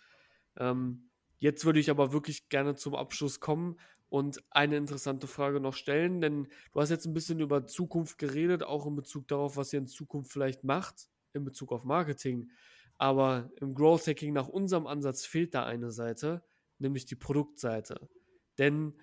Ähm, 0.58 1.10
jetzt 1.40 1.66
würde 1.66 1.80
ich 1.80 1.90
aber 1.90 2.14
wirklich 2.14 2.48
gerne 2.50 2.76
zum 2.76 2.94
Abschluss 2.94 3.40
kommen 3.40 3.80
und 4.10 4.44
eine 4.52 4.78
interessante 4.78 5.26
Frage 5.26 5.60
noch 5.60 5.74
stellen, 5.74 6.22
denn 6.22 6.48
du 6.72 6.80
hast 6.80 6.92
jetzt 6.92 7.08
ein 7.08 7.16
bisschen 7.16 7.40
über 7.40 7.66
Zukunft 7.66 8.20
geredet, 8.20 8.62
auch 8.62 8.86
in 8.86 8.96
Bezug 8.96 9.28
darauf, 9.28 9.58
was 9.58 9.74
ihr 9.74 9.80
in 9.80 9.88
Zukunft 9.88 10.32
vielleicht 10.32 10.64
macht, 10.64 11.10
in 11.34 11.44
Bezug 11.46 11.72
auf 11.72 11.84
Marketing. 11.84 12.52
Aber 13.00 13.50
im 13.60 13.74
Growth 13.74 14.06
Hacking 14.06 14.34
nach 14.34 14.48
unserem 14.48 14.86
Ansatz 14.86 15.26
fehlt 15.26 15.56
da 15.56 15.66
eine 15.66 15.90
Seite 15.90 16.44
nämlich 16.80 17.06
die 17.06 17.16
Produktseite. 17.16 18.10
Denn 18.58 18.94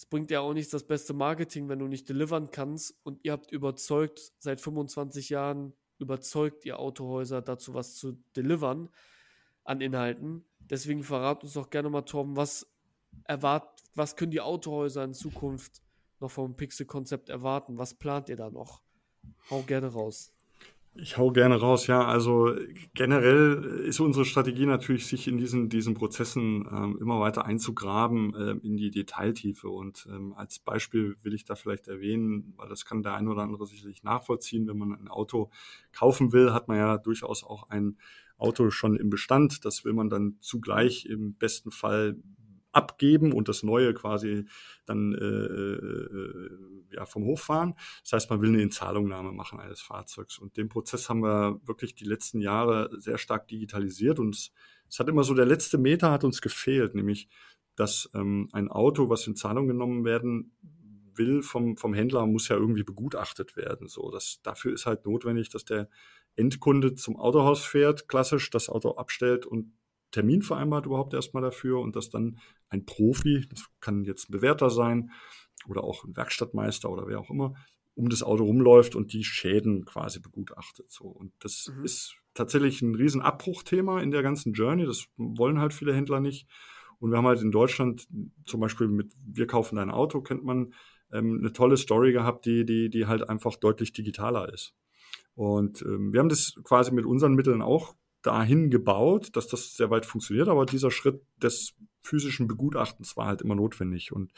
es 0.00 0.06
bringt 0.06 0.30
ja 0.30 0.40
auch 0.40 0.54
nicht 0.54 0.72
das 0.72 0.84
beste 0.84 1.12
Marketing, 1.12 1.68
wenn 1.68 1.78
du 1.78 1.86
nicht 1.86 2.08
delivern 2.08 2.50
kannst 2.50 2.98
und 3.02 3.20
ihr 3.22 3.32
habt 3.32 3.52
überzeugt, 3.52 4.32
seit 4.38 4.58
25 4.58 5.28
Jahren 5.28 5.74
überzeugt 5.98 6.64
ihr 6.64 6.78
Autohäuser 6.78 7.42
dazu, 7.42 7.74
was 7.74 7.96
zu 7.96 8.12
delivern 8.34 8.88
an 9.62 9.82
Inhalten. 9.82 10.46
Deswegen 10.58 11.02
verrat 11.02 11.44
uns 11.44 11.52
doch 11.52 11.68
gerne 11.68 11.90
mal, 11.90 12.00
Torben, 12.00 12.34
was 12.34 12.66
erwartet, 13.24 13.84
was 13.94 14.16
können 14.16 14.30
die 14.30 14.40
Autohäuser 14.40 15.04
in 15.04 15.12
Zukunft 15.12 15.82
noch 16.18 16.30
vom 16.30 16.56
Pixel-Konzept 16.56 17.28
erwarten? 17.28 17.76
Was 17.76 17.92
plant 17.92 18.30
ihr 18.30 18.36
da 18.36 18.48
noch? 18.48 18.80
Hau 19.50 19.60
gerne 19.64 19.88
raus. 19.88 20.32
Ich 20.94 21.16
hau 21.16 21.30
gerne 21.30 21.54
raus, 21.54 21.86
ja. 21.86 22.04
Also 22.04 22.52
generell 22.94 23.62
ist 23.86 24.00
unsere 24.00 24.24
Strategie 24.24 24.66
natürlich, 24.66 25.06
sich 25.06 25.28
in 25.28 25.38
diesen, 25.38 25.68
diesen 25.68 25.94
Prozessen 25.94 26.68
ähm, 26.70 26.98
immer 27.00 27.20
weiter 27.20 27.44
einzugraben 27.46 28.34
äh, 28.34 28.66
in 28.66 28.76
die 28.76 28.90
Detailtiefe. 28.90 29.68
Und 29.68 30.08
ähm, 30.10 30.34
als 30.34 30.58
Beispiel 30.58 31.16
will 31.22 31.32
ich 31.32 31.44
da 31.44 31.54
vielleicht 31.54 31.86
erwähnen, 31.86 32.54
weil 32.56 32.68
das 32.68 32.84
kann 32.84 33.04
der 33.04 33.14
ein 33.14 33.28
oder 33.28 33.42
andere 33.42 33.66
sicherlich 33.66 34.02
nachvollziehen, 34.02 34.66
wenn 34.66 34.78
man 34.78 34.92
ein 34.92 35.08
Auto 35.08 35.50
kaufen 35.92 36.32
will, 36.32 36.52
hat 36.52 36.66
man 36.66 36.76
ja 36.76 36.98
durchaus 36.98 37.44
auch 37.44 37.70
ein 37.70 37.96
Auto 38.36 38.70
schon 38.70 38.96
im 38.96 39.10
Bestand. 39.10 39.64
Das 39.64 39.84
will 39.84 39.92
man 39.92 40.10
dann 40.10 40.38
zugleich 40.40 41.06
im 41.06 41.34
besten 41.34 41.70
Fall 41.70 42.16
abgeben 42.72 43.32
und 43.32 43.48
das 43.48 43.62
Neue 43.62 43.94
quasi 43.94 44.46
dann 44.86 45.12
äh, 45.14 45.24
äh, 45.24 46.96
ja, 46.96 47.06
vom 47.06 47.24
Hof 47.24 47.42
fahren. 47.42 47.74
Das 48.02 48.12
heißt, 48.12 48.30
man 48.30 48.40
will 48.40 48.50
eine 48.50 48.62
Inzahlungnahme 48.62 49.32
machen 49.32 49.60
eines 49.60 49.80
Fahrzeugs. 49.80 50.38
Und 50.38 50.56
den 50.56 50.68
Prozess 50.68 51.08
haben 51.08 51.22
wir 51.22 51.60
wirklich 51.64 51.94
die 51.94 52.04
letzten 52.04 52.40
Jahre 52.40 52.90
sehr 52.98 53.18
stark 53.18 53.48
digitalisiert 53.48 54.18
und 54.18 54.34
es, 54.34 54.52
es 54.88 54.98
hat 54.98 55.08
immer 55.08 55.24
so 55.24 55.34
der 55.34 55.46
letzte 55.46 55.78
Meter 55.78 56.10
hat 56.10 56.24
uns 56.24 56.40
gefehlt, 56.40 56.94
nämlich 56.94 57.28
dass 57.76 58.10
ähm, 58.14 58.48
ein 58.52 58.68
Auto, 58.68 59.08
was 59.08 59.26
in 59.26 59.36
Zahlung 59.36 59.66
genommen 59.66 60.04
werden 60.04 60.52
will 61.14 61.42
vom, 61.42 61.76
vom 61.76 61.94
Händler, 61.94 62.26
muss 62.26 62.48
ja 62.48 62.56
irgendwie 62.56 62.82
begutachtet 62.82 63.56
werden. 63.56 63.88
So, 63.88 64.10
das, 64.10 64.40
dafür 64.42 64.74
ist 64.74 64.86
halt 64.86 65.06
notwendig, 65.06 65.48
dass 65.48 65.64
der 65.64 65.88
Endkunde 66.36 66.94
zum 66.94 67.16
Autohaus 67.16 67.64
fährt, 67.64 68.08
klassisch 68.08 68.50
das 68.50 68.68
Auto 68.68 68.92
abstellt 68.96 69.46
und 69.46 69.72
Termin 70.10 70.42
vereinbart 70.42 70.86
überhaupt 70.86 71.14
erstmal 71.14 71.42
dafür 71.42 71.80
und 71.80 71.96
dass 71.96 72.10
dann 72.10 72.38
ein 72.68 72.84
Profi, 72.84 73.46
das 73.48 73.66
kann 73.80 74.04
jetzt 74.04 74.28
ein 74.28 74.32
Bewerter 74.32 74.70
sein 74.70 75.10
oder 75.68 75.84
auch 75.84 76.04
ein 76.04 76.16
Werkstattmeister 76.16 76.90
oder 76.90 77.06
wer 77.06 77.20
auch 77.20 77.30
immer, 77.30 77.54
um 77.94 78.08
das 78.08 78.22
Auto 78.22 78.44
rumläuft 78.44 78.94
und 78.94 79.12
die 79.12 79.24
Schäden 79.24 79.84
quasi 79.84 80.20
begutachtet. 80.20 80.90
So. 80.90 81.04
Und 81.04 81.32
das 81.40 81.72
mhm. 81.74 81.84
ist 81.84 82.16
tatsächlich 82.34 82.82
ein 82.82 82.94
Riesenabbruchthema 82.94 84.00
in 84.00 84.10
der 84.10 84.22
ganzen 84.22 84.52
Journey. 84.52 84.86
Das 84.86 85.06
wollen 85.16 85.58
halt 85.58 85.74
viele 85.74 85.94
Händler 85.94 86.20
nicht. 86.20 86.48
Und 86.98 87.10
wir 87.10 87.18
haben 87.18 87.26
halt 87.26 87.42
in 87.42 87.50
Deutschland 87.50 88.06
zum 88.44 88.60
Beispiel 88.60 88.88
mit 88.88 89.12
Wir 89.24 89.46
kaufen 89.46 89.76
dein 89.76 89.90
Auto, 89.90 90.20
kennt 90.20 90.44
man, 90.44 90.74
ähm, 91.12 91.38
eine 91.40 91.52
tolle 91.52 91.76
Story 91.76 92.12
gehabt, 92.12 92.46
die, 92.46 92.64
die, 92.64 92.90
die 92.90 93.06
halt 93.06 93.28
einfach 93.28 93.56
deutlich 93.56 93.92
digitaler 93.92 94.52
ist. 94.52 94.74
Und 95.34 95.82
ähm, 95.82 96.12
wir 96.12 96.20
haben 96.20 96.28
das 96.28 96.54
quasi 96.64 96.92
mit 96.92 97.06
unseren 97.06 97.34
Mitteln 97.34 97.62
auch 97.62 97.94
dahin 98.22 98.70
gebaut, 98.70 99.34
dass 99.36 99.46
das 99.46 99.76
sehr 99.76 99.90
weit 99.90 100.06
funktioniert, 100.06 100.48
aber 100.48 100.66
dieser 100.66 100.90
Schritt 100.90 101.22
des 101.42 101.74
physischen 102.02 102.48
Begutachtens 102.48 103.16
war 103.16 103.26
halt 103.26 103.42
immer 103.42 103.54
notwendig. 103.54 104.12
Und 104.12 104.32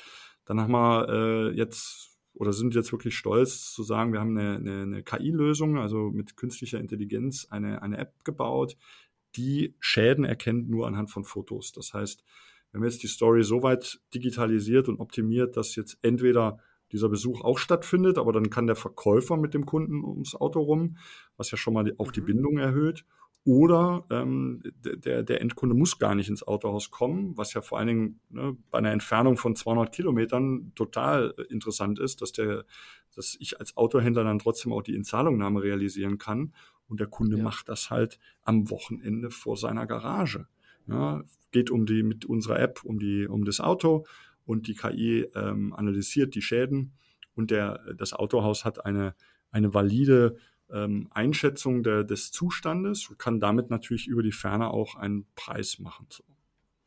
dann 0.45 0.61
haben 0.61 0.72
wir 0.72 1.09
äh, 1.09 1.57
jetzt 1.57 2.12
oder 2.35 2.53
sind 2.53 2.74
jetzt 2.74 2.93
wirklich 2.93 3.16
stolz 3.16 3.72
zu 3.72 3.83
sagen, 3.83 4.12
wir 4.12 4.20
haben 4.20 4.37
eine, 4.37 4.57
eine, 4.57 4.83
eine 4.83 5.03
KI-Lösung, 5.03 5.78
also 5.78 6.11
mit 6.11 6.37
künstlicher 6.37 6.80
Intelligenz 6.80 7.47
eine, 7.51 7.83
eine 7.83 7.99
App 7.99 8.24
gebaut, 8.24 8.76
die 9.37 9.74
Schäden 9.80 10.24
erkennt 10.24 10.68
nur 10.68 10.87
anhand 10.87 11.11
von 11.11 11.24
Fotos. 11.24 11.72
Das 11.72 11.93
heißt, 11.95 12.24
wir 12.70 12.78
haben 12.78 12.85
jetzt 12.85 13.03
die 13.03 13.09
Story 13.09 13.45
so 13.45 13.62
weit 13.62 14.01
digitalisiert 14.14 14.89
und 14.89 14.99
optimiert, 14.99 15.57
dass 15.57 15.76
jetzt 15.76 15.99
entweder 16.03 16.59
dieser 16.91 17.09
Besuch 17.09 17.43
auch 17.43 17.59
stattfindet, 17.59 18.18
aber 18.18 18.33
dann 18.33 18.51
kann 18.51 18.66
der 18.66 18.76
Verkäufer 18.76 19.37
mit 19.37 19.55
dem 19.55 19.64
Kunden 19.64 20.05
ums 20.05 20.35
Auto 20.35 20.61
rum, 20.61 20.99
was 21.37 21.51
ja 21.51 21.57
schon 21.57 21.74
mal 21.74 21.85
die, 21.85 21.99
auch 21.99 22.12
die 22.12 22.20
mhm. 22.20 22.26
Bindung 22.26 22.59
erhöht. 22.59 23.05
Oder 23.45 24.05
ähm, 24.11 24.62
der, 24.84 25.24
der 25.24 25.40
Endkunde 25.40 25.74
muss 25.74 25.99
gar 25.99 26.14
nicht 26.14 26.28
ins 26.28 26.47
Autohaus 26.47 26.93
kommen, 26.93 27.36
was 27.36 27.55
ja 27.55 27.61
vor 27.61 27.78
allen 27.78 27.88
Dingen 27.88 28.20
ne, 28.30 28.57
bei 28.70 28.78
einer 28.78 28.93
Entfernung 28.93 29.36
von 29.36 29.57
200 29.57 29.93
Kilometern 29.93 30.72
total 30.76 31.34
äh, 31.36 31.43
interessant 31.53 31.99
ist, 31.99 32.22
dass, 32.22 32.30
der, 32.30 32.64
dass 33.16 33.36
ich 33.40 33.59
als 33.59 33.76
Autohändler 33.76 34.22
dann 34.22 34.38
trotzdem 34.38 34.72
auch 34.72 34.82
die 34.82 34.95
Inzahlungnahme 34.95 35.61
realisieren 35.61 36.18
kann. 36.18 36.55
Und 36.88 37.01
der 37.01 37.09
Kunde 37.09 37.38
ja. 37.38 37.43
macht 37.43 37.68
das 37.68 37.90
halt 37.90 38.20
am 38.43 38.70
Wochenende 38.70 39.30
vor 39.30 39.57
seiner 39.57 39.86
Garage. 39.86 40.47
Ja, 40.86 41.22
geht 41.53 41.70
um 41.70 41.86
die 41.86 42.03
mit 42.03 42.24
unserer 42.24 42.59
App 42.59 42.84
um 42.84 42.99
die 42.99 43.26
um 43.26 43.45
das 43.45 43.61
Auto 43.61 44.05
und 44.45 44.66
die 44.66 44.74
KI 44.74 45.28
ähm, 45.34 45.72
analysiert 45.72 46.34
die 46.34 46.43
Schäden 46.43 46.93
und 47.34 47.53
der 47.53 47.95
das 47.95 48.12
Autohaus 48.12 48.64
hat 48.64 48.84
eine 48.84 49.14
eine 49.53 49.72
valide 49.72 50.36
ähm, 50.73 51.09
Einschätzung 51.11 51.83
der, 51.83 52.05
des 52.05 52.33
Zustandes 52.33 53.09
und 53.09 53.18
kann 53.18 53.41
damit 53.41 53.70
natürlich 53.70 54.07
über 54.07 54.23
die 54.23 54.33
Ferne 54.33 54.70
auch 54.70 54.97
einen 54.97 55.27
Preis 55.35 55.79
machen. 55.79 56.07
So. 56.09 56.25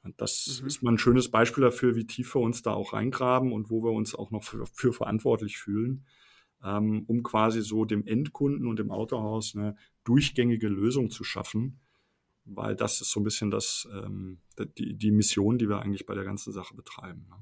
Und 0.03 0.19
das 0.21 0.59
mhm. 0.61 0.67
ist 0.67 0.83
mal 0.83 0.91
ein 0.91 0.97
schönes 0.97 1.29
Beispiel 1.29 1.63
dafür, 1.63 1.95
wie 1.95 2.05
tief 2.05 2.35
wir 2.35 2.41
uns 2.41 2.61
da 2.61 2.73
auch 2.73 2.93
reingraben 2.93 3.51
und 3.51 3.69
wo 3.69 3.83
wir 3.83 3.91
uns 3.91 4.15
auch 4.15 4.31
noch 4.31 4.43
für, 4.43 4.65
für 4.67 4.93
verantwortlich 4.93 5.57
fühlen, 5.57 6.05
ähm, 6.63 7.03
um 7.07 7.23
quasi 7.23 7.61
so 7.61 7.85
dem 7.85 8.05
Endkunden 8.05 8.67
und 8.67 8.77
dem 8.77 8.91
Autohaus 8.91 9.55
eine 9.55 9.75
durchgängige 10.03 10.67
Lösung 10.67 11.09
zu 11.09 11.23
schaffen, 11.23 11.79
weil 12.45 12.75
das 12.75 13.01
ist 13.01 13.11
so 13.11 13.19
ein 13.19 13.23
bisschen 13.23 13.49
das, 13.49 13.87
ähm, 13.91 14.39
die, 14.77 14.95
die 14.95 15.11
Mission, 15.11 15.57
die 15.57 15.67
wir 15.67 15.81
eigentlich 15.81 16.05
bei 16.05 16.13
der 16.13 16.23
ganzen 16.23 16.53
Sache 16.53 16.75
betreiben. 16.75 17.25
Ne? 17.27 17.35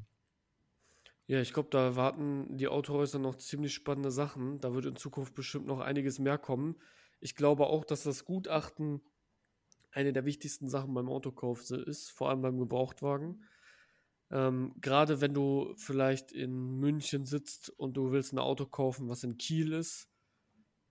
Ja, 1.26 1.40
ich 1.40 1.54
glaube, 1.54 1.70
da 1.72 1.96
warten 1.96 2.58
die 2.58 2.68
Autohäuser 2.68 3.20
noch 3.20 3.36
ziemlich 3.36 3.74
spannende 3.74 4.12
Sachen. 4.12 4.60
Da 4.60 4.74
wird 4.74 4.86
in 4.86 4.96
Zukunft 4.96 5.36
bestimmt 5.36 5.66
noch 5.66 5.80
einiges 5.80 6.20
mehr 6.20 6.38
kommen. 6.38 6.76
Ich 7.22 7.36
glaube 7.36 7.68
auch, 7.68 7.86
dass 7.86 8.04
das 8.04 8.26
Gutachten 8.26 9.02
eine 9.92 10.12
der 10.12 10.26
wichtigsten 10.26 10.68
Sachen 10.68 10.94
beim 10.94 11.08
Autokauf 11.08 11.70
ist, 11.70 12.10
vor 12.10 12.30
allem 12.30 12.42
beim 12.42 12.60
Gebrauchtwagen. 12.60 13.44
Ähm, 14.32 14.74
Gerade 14.82 15.22
wenn 15.22 15.34
du 15.34 15.74
vielleicht 15.78 16.32
in 16.32 16.80
München 16.80 17.26
sitzt 17.26 17.70
und 17.70 17.96
du 17.96 18.12
willst 18.12 18.34
ein 18.34 18.40
Auto 18.40 18.66
kaufen, 18.66 19.08
was 19.08 19.24
in 19.24 19.38
Kiel 19.38 19.72
ist. 19.72 20.10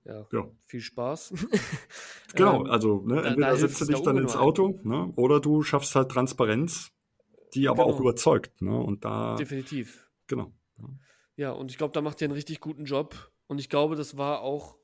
Ja, 0.04 0.26
ja. 0.32 0.50
viel 0.64 0.80
Spaß. 0.80 1.34
genau, 2.34 2.64
ähm, 2.64 2.70
also 2.70 3.02
ne, 3.02 3.22
entweder 3.22 3.50
da 3.50 3.56
setzt 3.56 3.80
du 3.80 3.84
dich 3.84 4.00
dann 4.00 4.16
ins 4.16 4.34
Auto 4.34 4.80
ne, 4.82 5.12
oder 5.16 5.40
du 5.40 5.62
schaffst 5.62 5.94
halt 5.94 6.10
Transparenz 6.10 6.92
die 7.54 7.68
aber 7.68 7.84
genau. 7.84 7.96
auch 7.96 8.00
überzeugt. 8.00 8.62
Ne? 8.62 8.76
Und 8.76 9.04
da. 9.04 9.36
Definitiv. 9.36 10.08
Genau. 10.36 10.52
Ja, 11.36 11.52
und 11.52 11.70
ich 11.70 11.78
glaube, 11.78 11.92
da 11.92 12.00
macht 12.00 12.20
ihr 12.20 12.26
einen 12.26 12.34
richtig 12.34 12.60
guten 12.60 12.84
Job. 12.84 13.32
Und 13.46 13.58
ich 13.58 13.68
glaube, 13.68 13.96
das 13.96 14.16
war 14.16 14.40
auch 14.40 14.76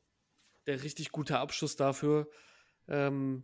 der 0.66 0.82
richtig 0.82 1.12
gute 1.12 1.38
Abschluss 1.38 1.76
dafür, 1.76 2.28
ähm, 2.88 3.42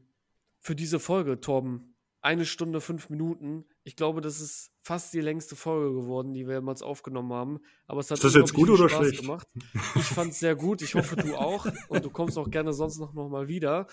für 0.60 0.74
diese 0.74 1.00
Folge, 1.00 1.40
Torben. 1.40 1.96
Eine 2.20 2.46
Stunde, 2.46 2.80
fünf 2.80 3.10
Minuten. 3.10 3.66
Ich 3.82 3.96
glaube, 3.96 4.22
das 4.22 4.40
ist 4.40 4.72
fast 4.82 5.12
die 5.12 5.20
längste 5.20 5.56
Folge 5.56 5.94
geworden, 5.94 6.32
die 6.32 6.46
wir 6.46 6.54
jemals 6.54 6.80
aufgenommen 6.80 7.32
haben. 7.34 7.60
Aber 7.86 8.00
es 8.00 8.10
hat 8.10 8.18
ist 8.18 8.24
das 8.24 8.34
jetzt 8.34 8.54
gut 8.54 8.70
oder 8.70 8.88
Spaß 8.88 9.08
schlecht? 9.08 9.22
gemacht. 9.22 9.46
Ich 9.94 10.04
fand 10.04 10.32
es 10.32 10.38
sehr 10.38 10.56
gut. 10.56 10.80
Ich 10.80 10.94
hoffe, 10.94 11.16
du 11.16 11.36
auch. 11.36 11.66
Und 11.88 12.04
du 12.04 12.10
kommst 12.10 12.38
auch 12.38 12.48
gerne 12.50 12.72
sonst 12.72 12.98
noch, 12.98 13.12
noch 13.12 13.28
mal 13.28 13.48
wieder. 13.48 13.86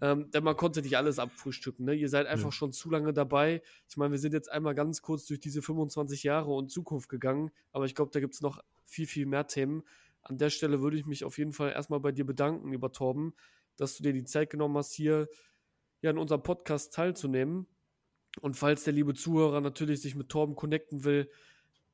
Ähm, 0.00 0.30
denn 0.30 0.44
man 0.44 0.56
konnte 0.56 0.82
nicht 0.82 0.96
alles 0.96 1.18
abfrühstücken. 1.18 1.84
Ne? 1.84 1.94
Ihr 1.94 2.08
seid 2.08 2.26
einfach 2.26 2.48
ja. 2.48 2.52
schon 2.52 2.72
zu 2.72 2.90
lange 2.90 3.12
dabei. 3.12 3.62
Ich 3.88 3.96
meine, 3.96 4.12
wir 4.12 4.18
sind 4.18 4.32
jetzt 4.32 4.50
einmal 4.50 4.74
ganz 4.74 5.02
kurz 5.02 5.26
durch 5.26 5.40
diese 5.40 5.62
25 5.62 6.22
Jahre 6.22 6.52
und 6.52 6.70
Zukunft 6.70 7.08
gegangen. 7.08 7.50
Aber 7.72 7.84
ich 7.84 7.94
glaube, 7.94 8.10
da 8.12 8.20
gibt 8.20 8.34
es 8.34 8.40
noch 8.40 8.62
viel, 8.84 9.06
viel 9.06 9.26
mehr 9.26 9.46
Themen. 9.46 9.82
An 10.22 10.38
der 10.38 10.50
Stelle 10.50 10.82
würde 10.82 10.96
ich 10.96 11.06
mich 11.06 11.24
auf 11.24 11.38
jeden 11.38 11.52
Fall 11.52 11.72
erstmal 11.72 12.00
bei 12.00 12.12
dir 12.12 12.26
bedanken, 12.26 12.70
lieber 12.70 12.92
Torben, 12.92 13.34
dass 13.76 13.96
du 13.96 14.02
dir 14.02 14.12
die 14.12 14.24
Zeit 14.24 14.50
genommen 14.50 14.76
hast, 14.76 14.92
hier 14.92 15.28
ja 16.02 16.10
in 16.10 16.18
unserem 16.18 16.42
Podcast 16.42 16.92
teilzunehmen. 16.92 17.66
Und 18.40 18.56
falls 18.56 18.84
der 18.84 18.92
liebe 18.92 19.14
Zuhörer 19.14 19.60
natürlich 19.60 20.02
sich 20.02 20.14
mit 20.14 20.28
Torben 20.28 20.54
connecten 20.54 21.04
will, 21.04 21.30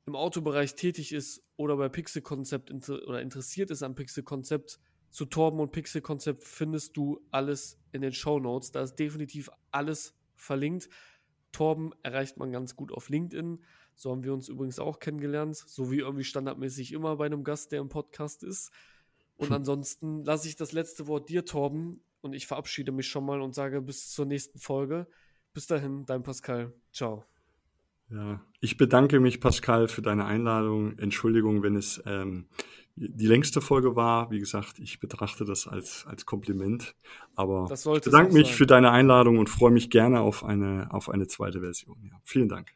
im 0.05 0.15
Autobereich 0.15 0.75
tätig 0.75 1.11
ist 1.11 1.43
oder 1.57 1.75
bei 1.77 1.89
Pixel 1.89 2.21
Konzept 2.21 2.69
inter 2.69 3.05
oder 3.07 3.21
interessiert 3.21 3.71
ist 3.71 3.83
am 3.83 3.95
Pixel 3.95 4.23
Konzept, 4.23 4.79
zu 5.09 5.25
Torben 5.25 5.59
und 5.59 5.71
Pixel 5.71 6.01
Konzept 6.01 6.43
findest 6.43 6.97
du 6.97 7.21
alles 7.31 7.79
in 7.91 8.01
den 8.01 8.13
Show 8.13 8.39
Notes. 8.39 8.71
Da 8.71 8.81
ist 8.81 8.95
definitiv 8.95 9.49
alles 9.71 10.13
verlinkt. 10.35 10.89
Torben 11.51 11.91
erreicht 12.03 12.37
man 12.37 12.51
ganz 12.51 12.75
gut 12.75 12.91
auf 12.91 13.09
LinkedIn. 13.09 13.63
So 13.95 14.11
haben 14.11 14.23
wir 14.23 14.33
uns 14.33 14.47
übrigens 14.47 14.77
auch 14.79 14.99
kennengelernt, 14.99 15.55
so 15.55 15.91
wie 15.91 15.99
irgendwie 15.99 16.23
standardmäßig 16.23 16.93
immer 16.93 17.15
bei 17.15 17.25
einem 17.25 17.43
Gast, 17.43 17.71
der 17.71 17.79
im 17.79 17.89
Podcast 17.89 18.43
ist. 18.43 18.71
Und 19.37 19.51
ansonsten 19.51 20.23
lasse 20.23 20.47
ich 20.47 20.55
das 20.55 20.71
letzte 20.71 21.07
Wort 21.07 21.29
dir, 21.29 21.45
Torben, 21.45 22.01
und 22.21 22.33
ich 22.33 22.47
verabschiede 22.47 22.91
mich 22.91 23.07
schon 23.07 23.25
mal 23.25 23.41
und 23.41 23.53
sage 23.53 23.81
bis 23.81 24.11
zur 24.11 24.25
nächsten 24.25 24.59
Folge. 24.59 25.07
Bis 25.53 25.67
dahin, 25.67 26.05
dein 26.05 26.23
Pascal. 26.23 26.73
Ciao. 26.91 27.36
Ja, 28.09 28.41
ich 28.61 28.77
bedanke 28.77 29.19
mich, 29.19 29.39
Pascal, 29.41 29.87
für 29.87 30.01
deine 30.01 30.25
Einladung. 30.25 30.97
Entschuldigung, 30.97 31.61
wenn 31.61 31.75
es 31.75 32.01
ähm, 32.05 32.47
die 32.95 33.27
längste 33.27 33.61
Folge 33.61 33.95
war. 33.95 34.31
Wie 34.31 34.39
gesagt, 34.39 34.79
ich 34.79 34.99
betrachte 34.99 35.45
das 35.45 35.67
als, 35.67 36.05
als 36.07 36.25
Kompliment. 36.25 36.95
Aber 37.35 37.69
ich 37.71 37.83
bedanke 37.83 38.33
mich 38.33 38.47
sein. 38.47 38.55
für 38.55 38.65
deine 38.65 38.91
Einladung 38.91 39.37
und 39.37 39.49
freue 39.49 39.71
mich 39.71 39.89
gerne 39.89 40.21
auf 40.21 40.43
eine, 40.43 40.87
auf 40.91 41.09
eine 41.09 41.27
zweite 41.27 41.59
Version. 41.59 41.97
Ja, 42.09 42.19
vielen 42.23 42.49
Dank. 42.49 42.71